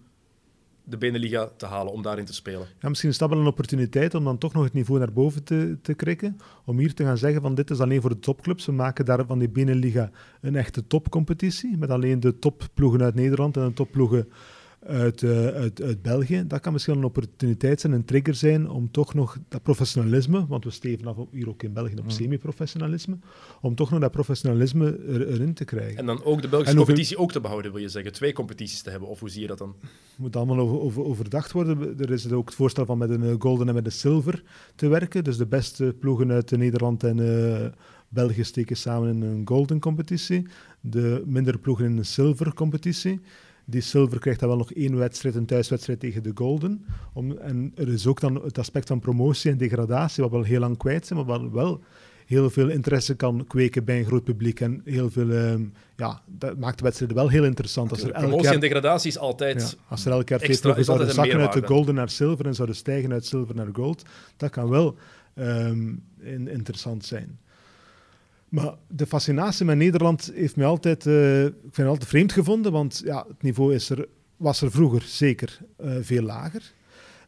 [0.83, 2.67] de Beneliga te halen, om daarin te spelen?
[2.79, 5.43] Ja, misschien is dat wel een opportuniteit om dan toch nog het niveau naar boven
[5.43, 6.37] te, te krikken.
[6.65, 8.65] Om hier te gaan zeggen van dit is alleen voor de topclubs.
[8.65, 11.77] We maken daar van die binnenliga een echte topcompetitie.
[11.77, 14.27] Met alleen de topploegen uit Nederland en de topploegen
[14.79, 16.43] uit, eh, uit, uit België.
[16.47, 20.63] Dat kan misschien een opportuniteit zijn, een trigger zijn om toch nog dat professionalisme, want
[20.63, 23.17] we steven af hier ook in België op semi-professionalisme,
[23.61, 25.97] om toch nog dat professionalisme er, erin te krijgen.
[25.97, 28.11] En dan ook de Belgische En competitie ook te behouden, wil je zeggen?
[28.11, 29.75] Twee competities te hebben, of hoe zie je dat dan?
[30.19, 31.99] moet allemaal over, over, overdacht worden.
[31.99, 34.43] Er is ook het voorstel van met een eh, golden en met een silver
[34.75, 35.23] te werken.
[35.23, 37.67] Dus de beste ploegen uit Nederland en eh,
[38.09, 40.47] België steken samen in een golden competitie.
[40.81, 43.19] De mindere ploegen in een silver competitie.
[43.69, 46.85] Die silver krijgt dan wel nog één wedstrijd, een thuiswedstrijd tegen de golden.
[47.13, 50.59] Om, en er is ook dan het aspect van promotie en degradatie, wat wel heel
[50.59, 51.81] lang kwijt zijn, maar wat wel
[52.25, 54.59] heel veel interesse kan kweken bij een groot publiek.
[54.59, 55.63] En heel veel, ehm,
[55.95, 57.91] ja, dat maakt de wedstrijden wel heel interessant.
[57.91, 59.61] Als er elk Promotie jaar en degradatie is altijd...
[59.77, 62.55] ja, als er elk jaar twee ploegen zouden zakken uit de golden naar zilver en
[62.55, 64.03] zouden stijgen uit zilver naar gold,
[64.37, 64.95] dat kan wel
[65.33, 67.39] ehm, in- interessant zijn.
[68.49, 72.71] Maar de fascinatie met Nederland heeft mij altijd, eh, ik vind het altijd vreemd gevonden,
[72.71, 76.71] want ja, het niveau is er, was er vroeger zeker eh, veel lager.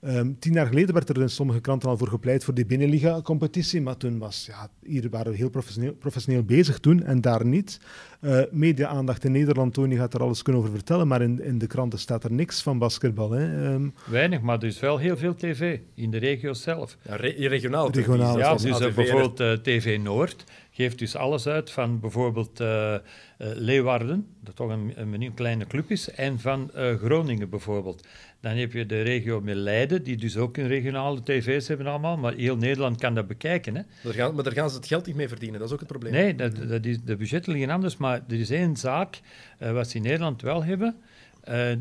[0.02, 3.82] Ehm, tien jaar geleden werd er in sommige kranten al voor gepleit voor die binnenliga-competitie,
[3.82, 7.80] maar toen was, ja, hier waren we heel professioneel, professioneel bezig toen en daar niet.
[8.20, 11.68] Eh, Media-aandacht in Nederland, Tony gaat er alles kunnen over vertellen, maar in, in de
[11.68, 13.32] kranten staat er niks van basketbal.
[13.32, 13.70] Hè.
[13.74, 16.98] Ehm, Weinig, maar er is wel heel veel tv in de regio zelf.
[17.08, 17.92] Ja, re- regionaal.
[17.92, 20.44] Regionaal, Ja, dus bijvoorbeeld TV Noord
[20.82, 22.98] geeft dus alles uit van bijvoorbeeld uh, uh,
[23.38, 28.08] Leeuwarden, dat toch een, een, een, kleine club is, en van uh, Groningen bijvoorbeeld.
[28.40, 32.18] Dan heb je de regio met Leiden, die dus ook een regionale tv's hebben allemaal,
[32.18, 33.76] maar heel Nederland kan dat bekijken.
[33.76, 33.82] Hè.
[34.04, 35.90] Daar gaan, maar daar gaan ze het geld niet mee verdienen, dat is ook het
[35.90, 36.14] probleem.
[36.14, 39.20] Nee, dat, dat is, de budgetten liggen anders, maar er is één zaak
[39.58, 40.96] wat ze in Nederland wel hebben,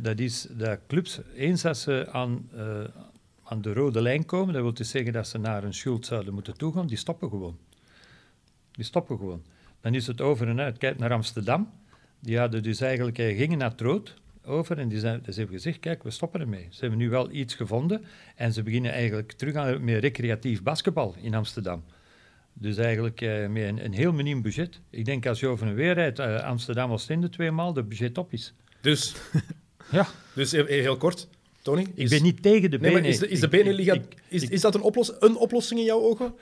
[0.03, 2.49] dat is dat clubs, eens dat ze aan
[3.51, 6.35] aan de rode lijn komen, dat wil dus zeggen dat ze naar een schuld zouden
[6.35, 7.59] moeten toegaan, die stoppen gewoon.
[8.81, 9.43] Die stoppen gewoon.
[9.81, 10.79] Dan is het over en uit.
[10.79, 11.71] Kijk naar Amsterdam.
[12.21, 14.15] Die hadden dus eigenlijk, eh, gingen naar het rood
[14.45, 16.67] over en die zijn, dus hebben gezegd, kijk, we stoppen ermee.
[16.71, 18.05] Ze hebben nu wel iets gevonden
[18.37, 21.85] en ze beginnen eigenlijk terug aan, met recreatief basketbal in Amsterdam.
[22.53, 24.81] Dus eigenlijk eh, met een, een, heel miniem budget.
[24.91, 27.73] Ik denk als je over een weer rijdt, uh, Amsterdam was in de twee maal,
[27.73, 28.55] de budget op is.
[28.81, 29.15] Dus,
[29.91, 30.07] ja.
[30.35, 31.29] dus heel kort,
[31.63, 31.87] Tony?
[31.95, 33.09] Ik ben niet tegen de nee, benen.
[33.09, 36.35] Is de, is de is, is dat een, oplos, een oplossing in jouw ogen?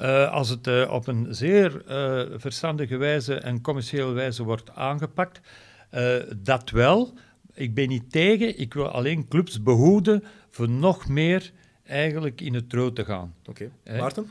[0.00, 5.40] Uh, als het uh, op een zeer uh, verstandige wijze en commerciële wijze wordt aangepakt,
[6.36, 7.12] dat wel.
[7.54, 11.52] Ik ben niet tegen, ik wil alleen clubs behoeden voor nog meer
[11.84, 13.34] eigenlijk in het rood te gaan.
[13.46, 13.98] Oké, okay.
[13.98, 14.26] Maarten?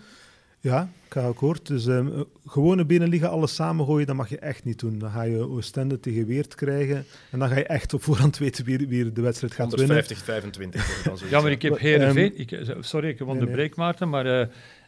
[0.60, 1.68] Ja, ik ga akkoord.
[1.68, 5.00] Dus um, gewone binnenliggen, alles samengooien, dat mag je echt niet doen.
[5.00, 8.66] Dan ga je Oostende tegen Weert krijgen en dan ga je echt op voorhand weten
[8.66, 10.82] wie, wie de wedstrijd gaat 150, winnen.
[10.82, 12.32] 25, Ja, maar ik heb Heerenveen...
[12.32, 13.76] Um, ik, sorry, ik onderbreek nee, nee.
[13.76, 14.46] Maarten, maar uh,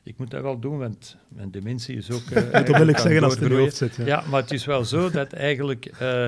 [0.10, 2.30] ik moet dat wel doen, want mijn dementie is ook...
[2.30, 3.96] Uh, dat wil ik zeggen als het in je hoofd zit.
[3.96, 4.06] Ja.
[4.06, 4.24] ja.
[4.30, 5.92] maar het is wel zo dat eigenlijk...
[6.02, 6.28] Uh,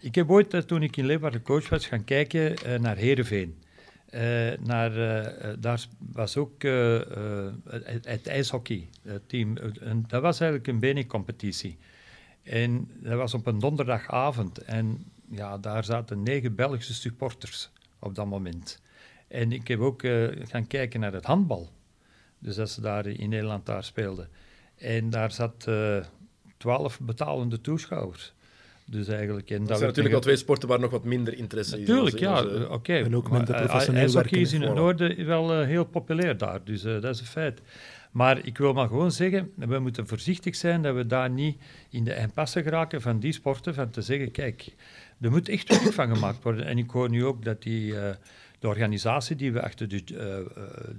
[0.00, 3.54] ik heb ooit, toen ik in Leeuwarden coach was, gaan kijken naar Heerenveen.
[4.10, 4.20] Uh,
[4.60, 4.92] naar,
[5.58, 9.56] daar was ook het, het ijshockeyteam.
[9.80, 11.78] En dat was eigenlijk een benencompetitie.
[12.42, 14.58] En dat was op een donderdagavond.
[14.58, 18.82] En ja, daar zaten negen Belgische supporters op dat moment.
[19.28, 20.02] En ik heb ook
[20.42, 21.74] gaan kijken naar het handbal.
[22.46, 24.28] Dus dat ze daar in Nederland daar speelden.
[24.76, 25.68] En daar zat
[26.56, 28.32] twaalf betalende toeschouwers.
[28.84, 31.80] Dus eigenlijk, en dat, dat zijn natuurlijk al twee sporten waar nog wat minder interesse
[31.80, 31.88] is.
[31.88, 32.64] Natuurlijk, ja, onze...
[32.64, 32.72] oké.
[32.72, 33.02] Okay.
[33.02, 36.84] En ook minder professioneel ijshockey is in het noorden wel uh, heel populair daar, dus
[36.84, 37.60] uh, dat is een feit.
[38.10, 41.56] Maar ik wil maar gewoon zeggen, we moeten voorzichtig zijn dat we daar niet
[41.90, 44.74] in de impasse geraken van die sporten, van te zeggen, kijk,
[45.20, 46.66] er moet echt werk van gemaakt worden.
[46.66, 47.94] En ik hoor nu ook dat die...
[48.58, 50.18] De organisatie die we achter de, uh,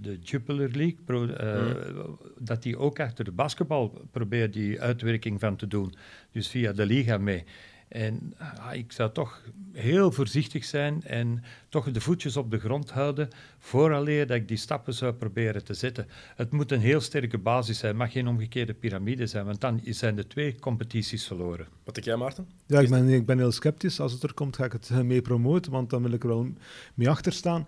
[0.01, 2.19] de Jupiler League, pro, uh, mm.
[2.37, 5.93] dat die ook achter de basketbal probeert die uitwerking van te doen.
[6.31, 7.43] Dus via de liga mee.
[7.87, 9.41] En ah, ik zou toch
[9.73, 13.27] heel voorzichtig zijn en toch de voetjes op de grond houden
[13.59, 16.07] vooraleer dat ik die stappen zou proberen te zetten.
[16.35, 19.81] Het moet een heel sterke basis zijn, het mag geen omgekeerde piramide zijn, want dan
[19.83, 21.67] zijn de twee competities verloren.
[21.83, 22.47] Wat denk jij, Maarten?
[22.65, 23.99] Ja, ik ben, ik ben heel sceptisch.
[23.99, 26.47] Als het er komt, ga ik het mee promoten, want dan wil ik er wel
[26.93, 27.67] mee achter staan.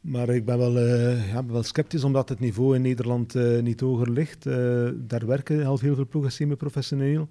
[0.00, 3.80] Maar ik ben wel, uh, ja, wel sceptisch omdat het niveau in Nederland uh, niet
[3.80, 4.46] hoger ligt.
[4.46, 7.28] Uh, daar werken al heel veel ploegen semi-professioneel.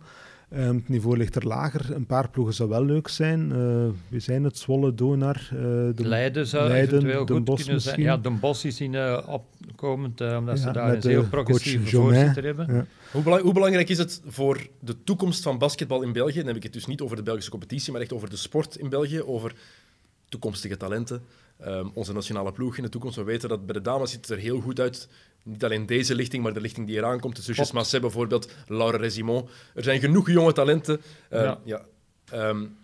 [0.53, 1.95] Um, het niveau ligt er lager.
[1.95, 3.41] Een paar ploegen zou wel leuk zijn.
[3.49, 3.55] Uh,
[4.07, 5.49] we zijn het, Zwolle, Donar.
[5.53, 8.01] Uh, de Leiden zou Leiden, eventueel goed Bos kunnen zijn.
[8.01, 12.43] Ja, Den Bosch is in uh, opkomend, omdat ja, ze daar een heel progressieve voorzitter
[12.43, 12.73] hebben.
[12.73, 12.85] Ja.
[13.11, 16.37] Hoe, belang, hoe, belangrijk is het voor de toekomst van basketbal in België?
[16.37, 18.75] Dan heb ik het dus niet over de Belgische competitie, maar echt over de sport
[18.75, 19.55] in België, over
[20.29, 21.21] toekomstige talenten.
[21.68, 23.16] Um, onze nationale ploeg in de toekomst.
[23.16, 25.07] We weten dat bij de dames ziet het er heel goed uit
[25.43, 27.36] niet alleen deze lichting, maar de lichting die eraan komt.
[27.36, 29.47] De zusjes Masset bijvoorbeeld, Laura Resimon.
[29.74, 31.01] Er zijn genoeg jonge talenten.
[31.30, 31.59] Uh, ja.
[31.64, 31.86] ja.
[32.49, 32.80] Um,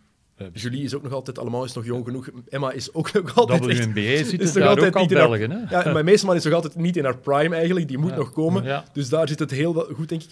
[0.54, 2.30] Julie is ook nog altijd, allemaal is nog jong genoeg.
[2.50, 3.66] Emma is ook nog altijd...
[3.66, 5.58] WNBA echt, zit is daar altijd ook al Belgen, hè?
[5.70, 7.88] Ja, maar Meesman is nog altijd niet in haar prime eigenlijk.
[7.88, 8.64] Die moet nog komen.
[8.64, 8.86] Ja.
[8.94, 10.30] Dus daar zit het heel goed, denk ik.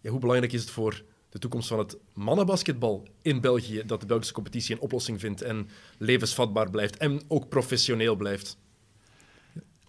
[0.00, 1.02] Ja, hoe belangrijk is het voor
[1.32, 5.68] de toekomst van het mannenbasketbal in België dat de Belgische competitie een oplossing vindt en
[5.98, 8.56] levensvatbaar blijft en ook professioneel blijft?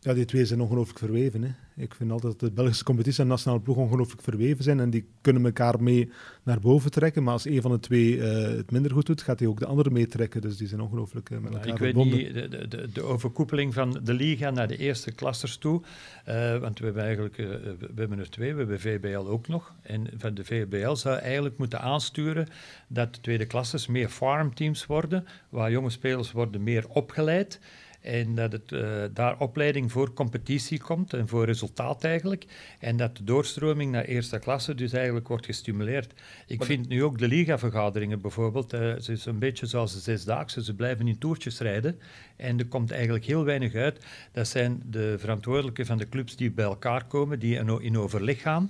[0.04, 1.44] Ja, die twee zijn ongelooflijk verweven.
[1.44, 1.50] Hè.
[1.76, 4.90] Ik vind altijd dat de Belgische competitie en de nationale ploeg ongelooflijk verweven zijn en
[4.90, 6.12] die kunnen elkaar mee
[6.44, 7.24] naar boven trekken.
[7.24, 9.66] Maar als een van de twee uh, het minder goed doet, gaat hij ook de
[9.66, 10.42] andere meetrekken.
[10.42, 12.18] Dus die zijn ongelooflijk uh, met elkaar Ik verbonden.
[12.18, 15.82] weet niet, de, de, de, overkoepeling van de liga naar de eerste klassers toe.
[16.28, 19.74] Uh, want we hebben eigenlijk, we hebben er twee, we hebben VBL ook nog.
[19.82, 22.48] En van de VBL zou eigenlijk moeten aansturen
[22.88, 27.60] dat de tweede klassers meer farmteams worden, waar jonge spelers worden meer opgeleid.
[28.04, 32.46] En dat het, uh, daar opleiding voor competitie komt en voor resultaat eigenlijk.
[32.80, 36.14] En dat de doorstroming naar eerste klasse dus eigenlijk wordt gestimuleerd.
[36.48, 40.00] Ik maar vind nu ook de ligavergaderingen bijvoorbeeld, uh, het is een beetje zoals de
[40.00, 42.00] zesdaagse, ze blijven in toertjes rijden.
[42.36, 44.06] En er komt eigenlijk heel weinig uit.
[44.32, 48.70] Dat zijn de verantwoordelijken van de clubs die bij elkaar komen, die in overleg gaan.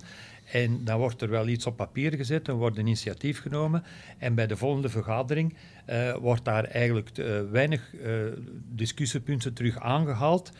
[0.54, 3.84] En dan wordt er wel iets op papier gezet, en wordt een initiatief genomen.
[4.18, 5.56] En bij de volgende vergadering
[5.90, 8.14] uh, wordt daar eigenlijk uh, weinig uh,
[8.76, 10.52] discussiepunten terug aangehaald.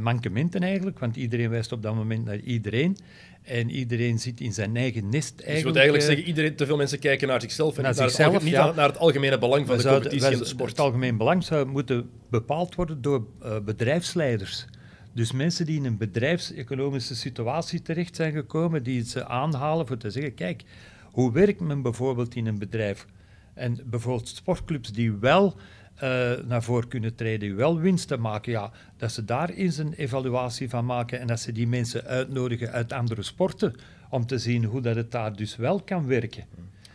[0.00, 2.96] mankementen eigenlijk, want iedereen wijst op dat moment naar iedereen.
[3.42, 5.46] En iedereen zit in zijn eigen nest eigenlijk.
[5.46, 8.00] Dus je wilt eigenlijk zeggen, iedereen, te veel mensen kijken naar zichzelf en naar niet,
[8.00, 8.72] zichzelf, naar, het, niet ja.
[8.72, 10.70] naar, het algemene belang van de competitie en de sport.
[10.70, 13.26] Het algemeen belang zou moeten bepaald worden door
[13.64, 14.66] bedrijfsleiders.
[15.14, 20.10] Dus mensen die in een bedrijfseconomische situatie terecht zijn gekomen, die ze aanhalen voor te
[20.10, 20.62] zeggen, kijk,
[21.04, 23.06] hoe werkt men bijvoorbeeld in een bedrijf?
[23.54, 25.56] En bijvoorbeeld sportclubs die wel
[26.02, 29.92] uh, naar voren kunnen treden, die wel winsten maken, ja, dat ze daar eens een
[29.92, 33.74] evaluatie van maken en dat ze die mensen uitnodigen uit andere sporten
[34.10, 36.44] om te zien hoe dat het daar dus wel kan werken.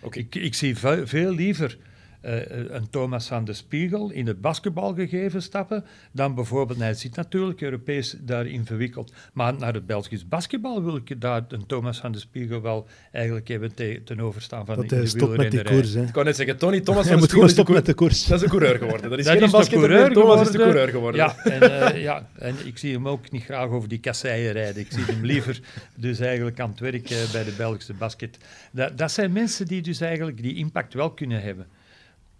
[0.02, 0.22] Okay.
[0.22, 1.78] Ik, ik zie veel liever
[2.22, 8.16] een Thomas van de Spiegel in het basketbalgegeven stappen, dan bijvoorbeeld, hij zit natuurlijk Europees
[8.20, 12.62] daarin verwikkeld, maar naar het Belgisch basketbal wil ik daar een Thomas van de Spiegel
[12.62, 15.94] wel eigenlijk even te, ten overstaan van dat, de, de stopt met die koers.
[15.94, 16.04] Hè.
[16.04, 18.26] Ik kan net zeggen, Tony Thomas van de Spiegel stoppen met de koers.
[18.26, 19.10] Dat is een coureur geworden.
[19.10, 21.22] Dat is dat geen basketballer, Thomas is de coureur geworden.
[21.22, 24.82] Ja en, uh, ja, en ik zie hem ook niet graag over die kasseien rijden.
[24.82, 25.60] Ik zie hem liever
[25.96, 28.38] dus eigenlijk aan het werk uh, bij de Belgische basket.
[28.72, 31.68] Dat, dat zijn mensen die dus eigenlijk die impact wel kunnen hebben.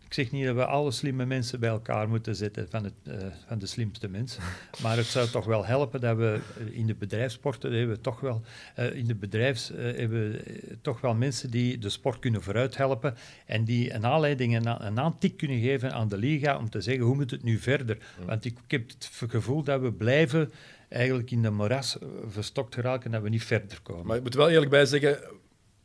[0.10, 3.14] Ik zeg niet dat we alle slimme mensen bij elkaar moeten zetten van, het, uh,
[3.48, 4.44] van de slimste mensen.
[4.84, 6.40] Maar het zou toch wel helpen dat we
[6.72, 8.42] in de bedrijfssporten hebben toch wel
[8.80, 10.42] uh, in de bedrijfs uh, hebben
[10.82, 15.00] toch wel mensen die de sport kunnen vooruit helpen en die een aanleiding en een
[15.00, 17.98] aantik kunnen geven aan de liga om te zeggen hoe moet het nu verder.
[18.26, 20.52] Want ik, ik heb het gevoel dat we blijven
[20.88, 21.98] eigenlijk in de moras
[22.28, 24.06] verstokt geraken en dat we niet verder komen.
[24.06, 25.20] Maar ik moet wel eerlijk bij zeggen,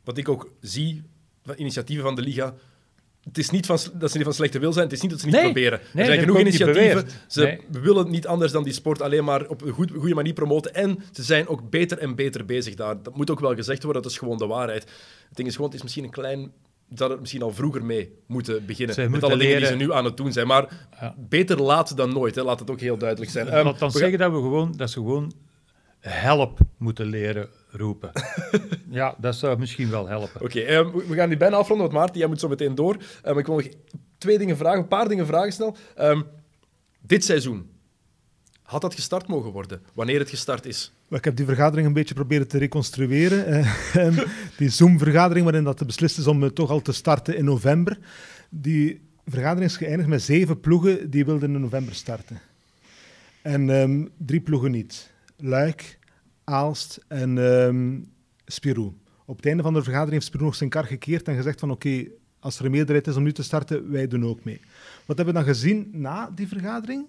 [0.03, 1.03] wat ik ook zie
[1.43, 2.53] van initiatieven van de liga
[3.25, 5.19] het is niet van, dat ze niet van slechte wil zijn, het is niet dat
[5.19, 5.79] ze niet proberen.
[5.93, 7.07] Nee, er zijn genoeg initiatieven.
[7.27, 10.73] Ze willen niet anders dan die sport alleen maar op een goed, goede manier promoten.
[10.73, 13.03] En ze zijn ook beter en beter bezig daar.
[13.03, 14.83] Dat moet ook wel gezegd worden, dat is gewoon de waarheid.
[15.27, 16.51] Het ding is gewoon, het is misschien een klein...
[16.89, 19.11] Dat het misschien al vroeger mee moeten beginnen.
[19.11, 20.47] met alle dingen die ze nu aan het doen zijn.
[20.47, 22.43] Maar beter laat dan nooit, hè.
[22.43, 23.47] laat het ook heel duidelijk zijn.
[23.47, 25.33] Laat um, dan zeggen dat, we gewoon, dat ze gewoon
[25.99, 28.11] help moeten leren roepen.
[28.89, 30.41] ja, dat zou misschien wel helpen.
[30.41, 32.97] Oké, ehm, we gaan die bijna afronden, want Maarten, jij moet zo meteen door.
[33.25, 33.67] Um, ik wil nog
[34.17, 35.75] twee dingen vragen, een paar dingen vragen snel.
[35.99, 36.25] Um,
[37.01, 37.69] dit seizoen,
[38.61, 39.81] had dat gestart mogen worden?
[39.93, 40.91] Wanneer het gestart is?
[41.09, 43.65] Ik heb die vergadering een beetje proberen te reconstrueren.
[43.95, 44.17] Uh,
[44.57, 47.97] die Zoom-vergadering waarin dat beslist is om toch al te starten in november.
[48.49, 52.39] Die vergadering is geëindigd met zeven ploegen die wilden in november starten.
[53.41, 55.11] En drie ploegen niet.
[55.37, 55.97] Luik,
[56.45, 58.11] Aalst en um,
[58.45, 58.93] Spirou.
[59.25, 61.71] Op het einde van de vergadering heeft Spirou nog zijn kar gekeerd en gezegd van
[61.71, 62.07] oké,
[62.39, 64.61] als er een meerderheid is om nu te starten, wij doen ook mee.
[65.05, 67.05] Wat hebben we dan gezien na die vergadering?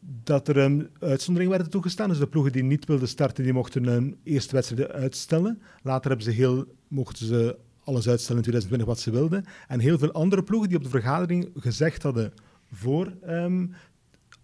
[0.00, 2.08] Dat er um, uitzonderingen werden toegestaan.
[2.08, 5.62] Dus de ploegen die niet wilden starten, die mochten een eerste wedstrijd uitstellen.
[5.82, 9.44] Later hebben ze heel, mochten ze alles uitstellen in 2020 wat ze wilden.
[9.68, 12.32] En heel veel andere ploegen die op de vergadering gezegd hadden
[12.72, 13.12] voor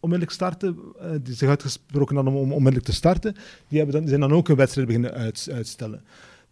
[0.04, 3.36] onmiddellijk starten, uh, die zich uitgesproken hadden om onmiddellijk te starten,
[3.68, 6.04] die, hebben dan, zijn dan ook een wedstrijd beginnen uit, uitstellen.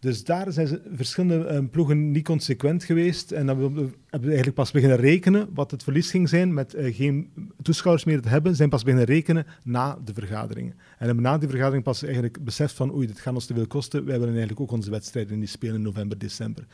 [0.03, 3.31] Dus daar zijn ze, verschillende um, ploegen niet consequent geweest.
[3.31, 6.95] En dan hebben we eigenlijk pas beginnen rekenen wat het verlies ging zijn met uh,
[6.95, 7.29] geen
[7.61, 8.55] toeschouwers meer te hebben.
[8.55, 10.73] Zijn pas beginnen rekenen na de vergaderingen.
[10.97, 13.67] En hebben na die vergadering pas eigenlijk beseft van oei, dit gaat ons te veel
[13.67, 14.05] kosten.
[14.05, 16.65] Wij willen eigenlijk ook onze wedstrijden die spelen in november, december.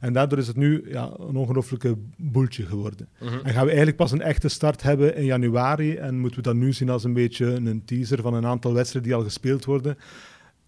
[0.00, 3.08] En daardoor is het nu ja, een ongelooflijke boeltje geworden.
[3.18, 3.34] Mhm.
[3.34, 5.94] En gaan we eigenlijk pas een echte start hebben in januari.
[5.94, 9.10] En moeten we dat nu zien als een beetje een teaser van een aantal wedstrijden
[9.10, 9.96] die al gespeeld worden.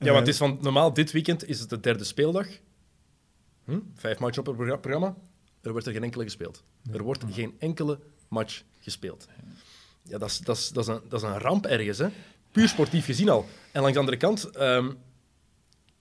[0.03, 2.46] Ja, want het is van, normaal dit weekend is het de derde speeldag.
[3.64, 3.78] Hm?
[3.94, 5.14] Vijf matchen op het programma.
[5.62, 6.62] Er wordt er geen enkele gespeeld.
[6.92, 7.98] Er wordt geen enkele
[8.28, 9.28] match gespeeld.
[10.03, 12.09] Ja, dat is, dat is, dat is, een, dat is een ramp ergens, hè?
[12.53, 13.46] Puur sportief gezien al.
[13.72, 14.98] En langs de andere kant, um,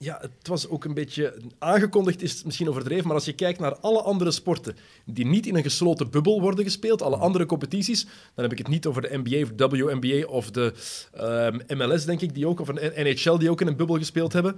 [0.02, 3.60] ja, het was ook een beetje aangekondigd, is het misschien overdreven, maar als je kijkt
[3.60, 4.76] naar alle andere sporten
[5.06, 8.68] die niet in een gesloten bubbel worden gespeeld, alle andere competities, dan heb ik het
[8.68, 10.74] niet over de NBA of WNBA of de
[11.68, 14.56] MLS, denk ik, die ook, of een NHL die ook in een bubbel gespeeld hebben.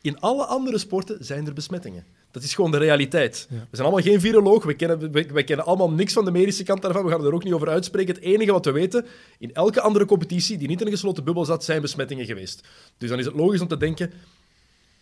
[0.00, 2.04] In alle andere sporten zijn er besmettingen.
[2.32, 3.46] Dat is gewoon de realiteit.
[3.50, 6.82] We zijn allemaal geen viroloog, we kennen, we, kennen allemaal niks van de medische kant
[6.82, 8.14] daarvan, we gaan er ook niet over uitspreken.
[8.14, 9.06] Het enige wat we weten,
[9.38, 12.68] in elke andere competitie die niet in een gesloten bubbel zat, zijn besmettingen geweest.
[12.98, 14.12] Dus dan is het logisch om te denken,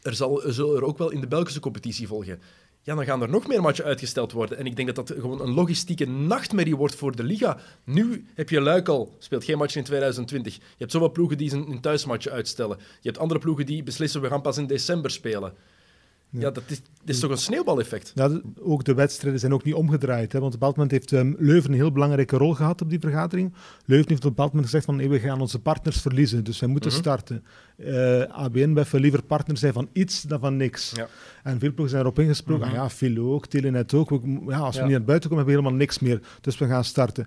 [0.02, 2.40] er, zal, er zullen er ook wel in de Belgische competitie volgen.
[2.82, 4.58] Ja, dan gaan er nog meer matchen uitgesteld worden.
[4.58, 7.58] En ik denk dat dat gewoon een logistieke nachtmerrie wordt voor de Liga.
[7.84, 10.54] Nu heb je Luik al, speelt geen match in 2020.
[10.54, 12.76] Je hebt zoveel ploegen die zijn thuismatchen uitstellen.
[12.78, 15.54] Je hebt andere ploegen die beslissen, we gaan pas in december spelen
[16.30, 18.12] Ja, dat is, dat is toch een sneeuwbaleffect?
[18.14, 20.32] Ja, ook de wedstrijden zijn ook niet omgedraaid.
[20.32, 22.90] Hè, want op een bepaald moment heeft ehm, Leuven een heel belangrijke rol gehad op
[22.90, 23.52] die vergadering.
[23.84, 26.68] Leuven heeft op een bepaald moment gezegd van we gaan onze partners verliezen, dus wij
[26.68, 26.98] moeten Mhm.
[27.00, 27.44] starten.
[27.76, 30.92] Eh ABN bij veel liever partner zijn van iets dan van niks.
[30.96, 31.08] Ja.
[31.42, 32.66] En veel ploegen zijn erop ingesproken.
[32.66, 34.10] Ah ja, Philo ook, Telenet ook.
[34.10, 36.20] We- ja, als we niet naar buiten komen, hebben we helemaal niks meer.
[36.40, 37.26] Dus we gaan starten.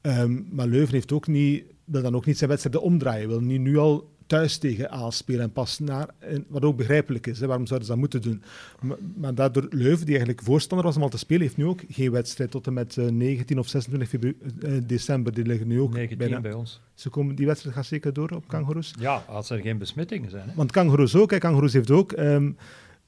[0.00, 3.28] Ehm, maar Leuven heeft ook niet, wil dan ook niet zijn wedstrijden omdraaien.
[3.28, 7.26] Wil niet nu al thuis tegen Aal spelen en pas naar, en wat ook begrijpelijk
[7.26, 7.40] is.
[7.40, 8.42] Hè, waarom zouden ze dat moeten doen?
[8.80, 11.80] Maar, maar daardoor Leuven, die eigenlijk voorstander was om al te spelen, heeft nu ook
[11.88, 15.34] geen wedstrijd tot en met eh, 19 of 26 febru- eh, december.
[15.34, 16.40] Die liggen nu ook 19 bijna.
[16.40, 16.80] bij ons.
[16.94, 18.94] Ze komen, die wedstrijd gaat zeker door op Kangaroos.
[18.98, 20.48] Ja, als er geen besmettingen zijn.
[20.48, 20.54] Hè.
[20.54, 21.30] Want Kangaroos ook.
[21.30, 21.38] Hè.
[21.38, 22.50] Kangaroos heeft ook ehm,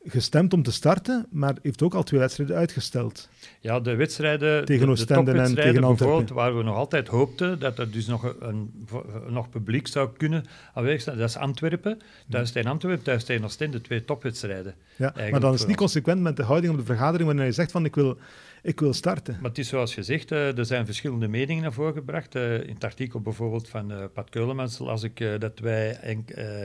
[0.04, 3.28] gestemd om te starten, maar heeft ook al twee wedstrijden uitgesteld.
[3.60, 6.34] Ja, de wedstrijden, Tegen de, de Oostende en tegen Antwerpen.
[6.34, 8.86] waar we nog altijd hoopten dat er dus nog, een,
[9.28, 10.44] nog publiek zou kunnen
[10.74, 11.98] aanwezig zijn, dat is Antwerpen.
[12.30, 14.74] Thuis tegen Antwerpen, thuis tegen Oostende, twee topwedstrijden.
[14.96, 15.92] Ja, maar dan is het niet ons.
[15.92, 18.18] consequent met de houding op de vergadering wanneer je zegt van ik wil,
[18.62, 19.36] ik wil starten.
[19.40, 22.34] Maar het is zoals gezegd, eh, er zijn verschillende meningen naar voren gebracht.
[22.34, 25.98] Eh, in het artikel bijvoorbeeld van eh, Pat Keulemans las ik dat wij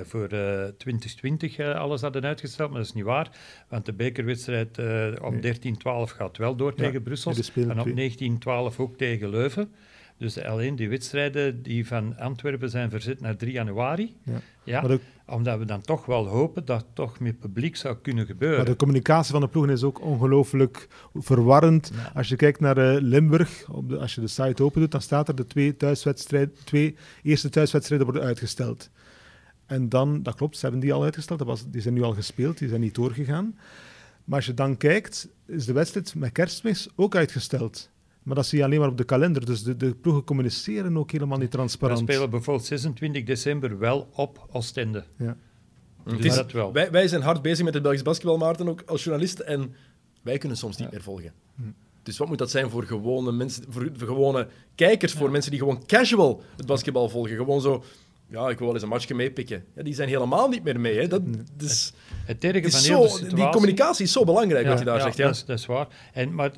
[0.04, 3.30] voor eh, 2020 eh, alles hadden uitgesteld, maar dat is niet waar.
[3.70, 4.80] Want de bekerwedstrijd
[5.22, 5.60] op Nee.
[5.60, 7.34] 13-12 gaat wel door Ja, tegen Brussel.
[7.56, 8.38] En op twee.
[8.74, 9.72] 19-12 ook tegen Leuven.
[10.18, 14.16] Dus alleen die wedstrijden die van Antwerpen zijn verzet naar 3 januari.
[14.24, 14.42] Ja.
[14.64, 18.58] Ja, omdat we dan toch wel hopen dat het toch met publiek zou kunnen gebeuren.
[18.58, 21.92] maar de communicatie van de ploegen is ook ongelooflijk verwarrend.
[21.94, 22.12] Ja.
[22.14, 25.02] Als je kijkt naar eh, Limburg, op de, als je de site open doet, dan
[25.02, 28.90] staat er de twee, thuiswedstrijden, twee eerste thuiswedstrijden worden uitgesteld.
[29.66, 32.14] En dan, dat klopt, ze hebben die al uitgesteld, dat was, die zijn nu al
[32.14, 33.58] gespeeld, die zijn niet doorgegaan.
[34.24, 37.90] Maar als je dan kijkt, is de wedstrijd met kerstmis ook uitgesteld.
[38.28, 41.12] Maar dat zie je alleen maar op de kalender, dus de, de ploegen communiceren ook
[41.12, 42.00] helemaal niet we transparant.
[42.00, 45.04] spelen bijvoorbeeld 26 december wel op Oostende.
[45.18, 45.38] Ja.
[46.04, 46.74] Dus Het is- dat wel.
[46.74, 49.40] Wij, wij zijn hard bezig met het Belgisch basketbal, Maarten, ook als journalist.
[49.40, 49.76] En
[50.22, 51.32] wij kunnen soms niet meer volgen.
[52.04, 55.60] Dus wat moet dat zijn voor gewone mensen, voor, voor gewone kijkers, voor mensen die
[55.60, 57.36] gewoon casual het basketbal volgen?
[57.36, 57.84] Gewoon zo,
[58.30, 59.66] ja, ik wil wel eens een matchje meepikken.
[59.76, 60.98] Ja, die zijn helemaal niet meer mee.
[61.00, 61.08] Hè.
[61.08, 61.22] Dat,
[61.58, 61.94] dus,
[62.26, 63.36] Het erge het van is heel de zo, situatie...
[63.36, 65.18] die communicatie is zo belangrijk, wat je daar ja, zegt.
[65.18, 65.26] Ja.
[65.26, 65.88] Dat, is, dat is waar.
[66.14, 66.52] En, maar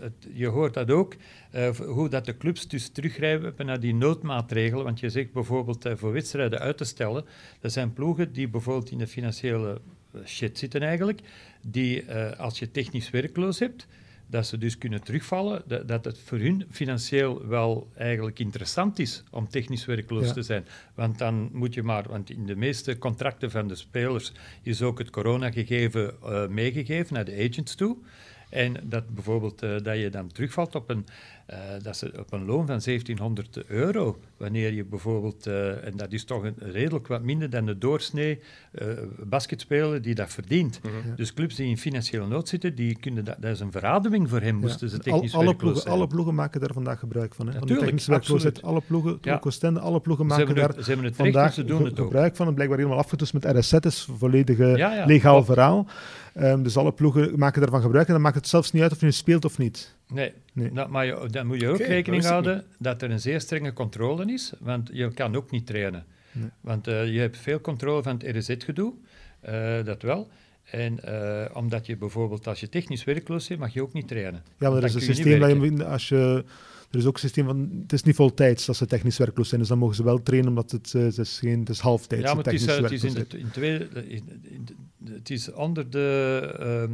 [0.00, 1.16] het, je hoort dat ook,
[1.50, 4.84] eh, hoe dat de clubs dus teruggrijpen naar die noodmaatregelen.
[4.84, 7.24] Want je zegt bijvoorbeeld eh, voor wedstrijden uit te stellen.
[7.60, 9.80] Er zijn ploegen die bijvoorbeeld in de financiële
[10.12, 11.20] eh, shit zitten eigenlijk.
[11.62, 13.86] Die als je technisch werkloos hebt,
[14.26, 15.62] dat ze dus kunnen terugvallen.
[15.66, 20.32] Dat, dat het voor hun financieel wel eigenlijk interessant is om technisch werkloos Ja.
[20.32, 20.64] te zijn.
[20.94, 24.32] Want dan moet je maar, want in de meeste contracten van de spelers
[24.62, 27.96] is ook het coronagegeven eh meegegeven naar de agents toe.
[28.56, 31.06] En dat bijvoorbeeld eh, dat je dan terugvalt op een,
[31.46, 34.18] eh, dat ze op een loon van 1700 euro.
[34.36, 38.40] Wanneer je bijvoorbeeld, eh, en dat is toch een, redelijk wat minder dan de doorsnee
[38.72, 38.86] eh
[39.24, 40.80] basketspeler die dat verdient.
[41.16, 44.40] Dus clubs die in financiële nood zitten, die kunnen dat, dat is een verademing voor
[44.40, 45.94] hem, moesten ze Al- technisch alle, werkloos ploegen, zijn.
[45.94, 47.46] alle ploegen maken daar vandaag gebruik van.
[47.46, 47.52] Hè?
[47.52, 48.62] van Natuurlijk, absoluut.
[48.62, 49.40] Alle ploegen, Ja.
[49.44, 51.64] Oostende, alle ploegen ze, maken hebben daar het, ze hebben het recht vandaag en ze
[51.64, 52.06] doen ge- het ook.
[52.06, 52.46] gebruik van.
[52.46, 55.86] Het blijkbaar helemaal afgetoetst met RSZ, is een volledig Ja, legaal verhaal.
[56.34, 59.00] Ehm, dus alle ploegen maken daarvan gebruik en dan maakt het zelfs niet uit of
[59.00, 59.95] je speelt of niet.
[60.08, 60.70] Nee, Nee.
[60.88, 64.52] Maar je, dan moet je ook rekening houden dat er een zeer strenge controle is,
[64.58, 66.04] want je kan ook niet trainen.
[66.32, 66.48] Nee.
[66.60, 68.92] Want eh, je hebt veel controle van het RZ-gedoe,
[69.40, 70.28] eh, dat wel.
[70.64, 74.42] En eh, omdat je bijvoorbeeld, als je technisch werkloos bent, mag je ook niet trainen.
[74.44, 75.76] Ja, maar Want er is een systeem dat werken.
[75.76, 76.44] je, als je...
[76.90, 77.78] Er is ook een systeem van...
[77.82, 80.48] Het is niet voltijds dat ze technisch werkloos zijn, dus dan mogen ze wel trainen,
[80.48, 82.24] omdat het, het is, geen, het is halftijds.
[82.24, 83.54] Ja, maar het is, technische het is in werkloosheid.
[83.54, 84.64] de, in tweede, in, in
[84.98, 86.92] de- het is onder de, ehm,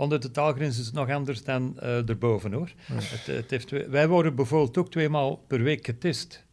[0.00, 2.72] onder de taalgrens is het nog anders dan eh erboven hoor.
[2.92, 6.44] Het, het heeft, wij worden bijvoorbeeld ook tweemaal per week getest.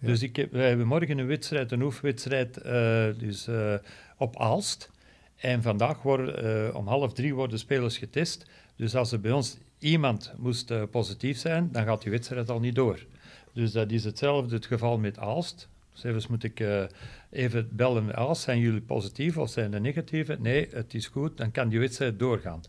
[0.00, 0.06] Ja.
[0.06, 3.74] Dus ik heb, wij hebben morgen een wedstrijd, een oefenwedstrijd, eh, dus, eh,
[4.16, 4.90] op Aalst.
[5.36, 8.50] En vandaag worden, eh, om half drie worden spelers getest.
[8.76, 12.60] Dus als er bij ons iemand moest eh, positief zijn, dan gaat die wedstrijd al
[12.60, 13.06] niet door.
[13.52, 15.68] Dus dat is hetzelfde het geval met Aalst.
[15.92, 16.84] Zelfs moet ik eh,
[17.30, 18.42] even bellen met Aalst.
[18.42, 20.36] Zijn jullie positief of zijn er negatieve?
[20.40, 22.60] Nee, het is goed, dan kan die wedstrijd doorgaan.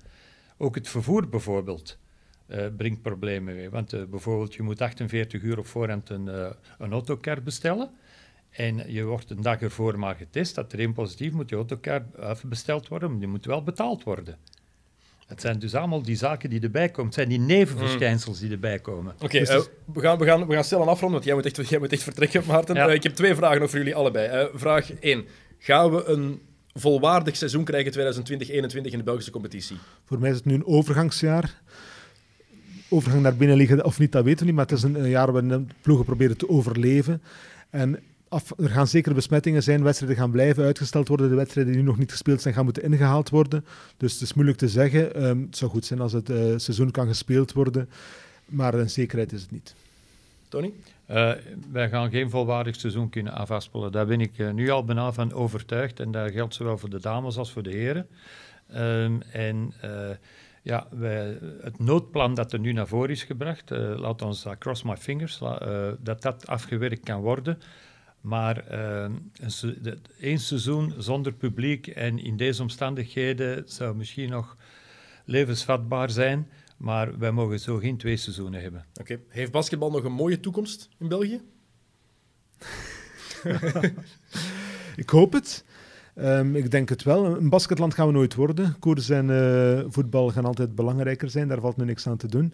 [0.57, 1.97] Ook het vervoer bijvoorbeeld
[2.47, 3.69] eh, brengt problemen mee.
[3.69, 7.89] Want eh, bijvoorbeeld, je moet 48 uur op voorhand een, eh, een autocar bestellen.
[8.49, 10.55] En je wordt een dag ervoor maar getest.
[10.55, 14.37] Dat er één positief moet je autocar afbesteld worden, maar die moet wel betaald worden.
[15.27, 17.05] Het zijn dus allemaal die zaken die erbij komen.
[17.05, 19.15] Het zijn die nevenverschijnsels die erbij komen.
[19.19, 19.49] Oké, Dus
[19.93, 21.91] we, gaan, we, gaan, we gaan snel aan afronden, want jij moet echt, jij moet
[21.91, 22.75] echt vertrekken, Maarten.
[22.75, 22.87] Ja.
[22.87, 24.49] Ik heb twee vragen voor jullie allebei.
[24.53, 25.25] Vraag 1.
[25.57, 26.41] Gaan we een
[26.79, 29.77] volwaardig seizoen krijgen 2020-2021 in de Belgische competitie?
[30.05, 31.61] Voor mij is het nu een overgangsjaar.
[32.89, 34.55] Overgang naar binnenliggen of niet, dat weten we niet.
[34.55, 37.21] Maar het is een, een jaar waarin de ploegen proberen te overleven.
[37.69, 37.99] En
[38.29, 41.87] af, er gaan zeker besmettingen zijn, wedstrijden gaan blijven uitgesteld worden, de wedstrijden die nu
[41.87, 43.65] nog niet gespeeld zijn gaan moeten ingehaald worden.
[43.97, 45.15] Dus het is moeilijk te zeggen.
[45.15, 47.89] Ehm, het zou goed zijn als het uh, seizoen kan gespeeld worden,
[48.45, 49.75] maar een zekerheid is het niet.
[50.49, 50.73] Tony?
[51.11, 51.31] Uh,
[51.71, 53.91] wij gaan geen volwaardig seizoen kunnen afspelen.
[53.91, 55.99] Daar ben ik uh, nu al bijna van overtuigd.
[55.99, 58.07] En dat geldt zowel voor de dames als voor de heren.
[58.75, 60.09] Um, en uh,
[60.61, 60.87] ja,
[61.61, 65.39] het noodplan dat er nu naar voren is gebracht, laat ons uh, cross my fingers,
[65.99, 67.59] dat dat afgewerkt kan worden.
[68.21, 68.63] Maar
[70.19, 74.57] één seizoen zonder publiek en in deze omstandigheden zou misschien nog
[75.25, 76.47] levensvatbaar zijn.
[76.77, 78.85] Maar wij mogen zo geen twee seizoenen hebben.
[78.99, 79.19] Oké.
[79.27, 81.41] Heeft basketbal nog een mooie toekomst in België?
[84.95, 85.65] ik hoop het.
[86.15, 87.25] Um, ik denk het wel.
[87.25, 88.75] Een basketland gaan we nooit worden.
[88.79, 91.47] Koers en uh, voetbal gaan altijd belangrijker zijn.
[91.47, 92.53] Daar valt nu niks aan te doen.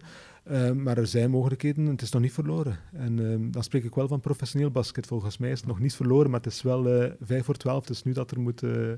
[0.50, 1.86] Um, maar er zijn mogelijkheden.
[1.86, 2.78] Het is nog niet verloren.
[2.92, 5.06] En um, dan spreek ik wel van professioneel basket.
[5.06, 7.80] Volgens mij is het nog niet verloren, maar het is wel uh, 5 voor 12.
[7.80, 8.92] Het is nu dat er moet uh,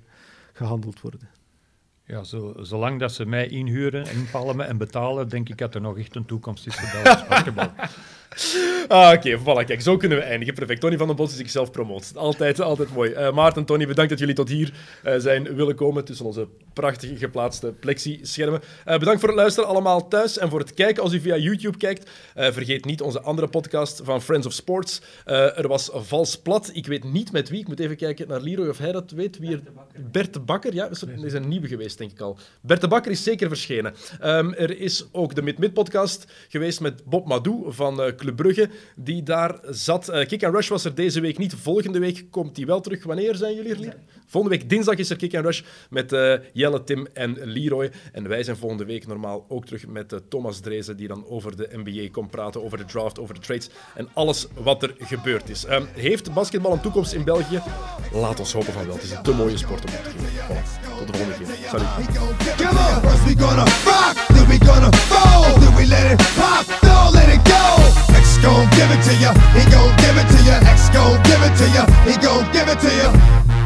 [0.52, 1.28] gehandeld worden.
[2.08, 5.98] Ja, zo, zolang dat ze mij inhuren, inpalmen en betalen, denk ik dat er nog
[5.98, 7.70] echt een toekomst is voor Belgisch basketbal.
[8.88, 10.54] Ah, Oké, okay, voilà, kijk, zo kunnen we eindigen.
[10.54, 10.80] Perfect.
[10.80, 12.12] Tony van den Bos is zichzelf promoot.
[12.16, 13.10] Altijd, altijd mooi.
[13.10, 14.72] Uh, Maarten, Tony, bedankt dat jullie tot hier
[15.04, 18.60] uh, zijn willen komen tussen onze prachtige geplaatste plexi-schermen.
[18.86, 21.78] Uh, bedankt voor het luisteren allemaal thuis en voor het kijken als u via YouTube
[21.78, 22.10] kijkt.
[22.34, 25.02] vergeet niet onze andere podcast van Friends of Sports.
[25.24, 26.70] er was Vals Plat.
[26.72, 27.60] Ik weet niet met wie.
[27.60, 29.38] Ik moet even kijken naar Leroy of hij dat weet.
[29.38, 29.62] Wie er...
[30.10, 30.74] Bert de Bakker.
[30.74, 32.38] Ja, dat is een nieuwe geweest, denk ik al.
[32.60, 33.94] Bert de Bakker is zeker verschenen.
[34.24, 39.60] Um, er is ook de Mid-Mid-podcast geweest met Bob Madou van Club Brugge, die daar
[39.70, 40.08] zat.
[40.08, 41.54] Uh, Kick and Rush was er deze week niet.
[41.54, 43.04] Volgende week komt hij wel terug.
[43.04, 43.96] Wanneer zijn jullie er?
[44.26, 47.90] Volgende week dinsdag is er Kick and Rush met uh, Jelle, Tim en Leroy.
[48.12, 51.68] En wij zijn volgende week normaal ook terug met Thomas Drezen, die dan over de
[51.72, 55.64] NBA komt praten, over de draft, over de trades en alles wat er gebeurd is.
[55.68, 57.62] Um, heeft basketbal een toekomst in België?
[58.12, 58.94] Laat ons hopen van wel.
[58.94, 60.28] Het is een te mooie sport om op te geven.
[60.28, 60.98] Voilà.
[60.98, 61.68] Tot de volgende keer.
[61.68, 61.85] Salut.
[61.86, 67.28] First we gonna rock, then we gonna fold, then we let it pop, don't let
[67.28, 67.62] it go.
[68.14, 70.58] X gon' give it to ya, he gon' give it to ya.
[70.66, 73.65] X gon' give it to ya, he gon' give it to ya.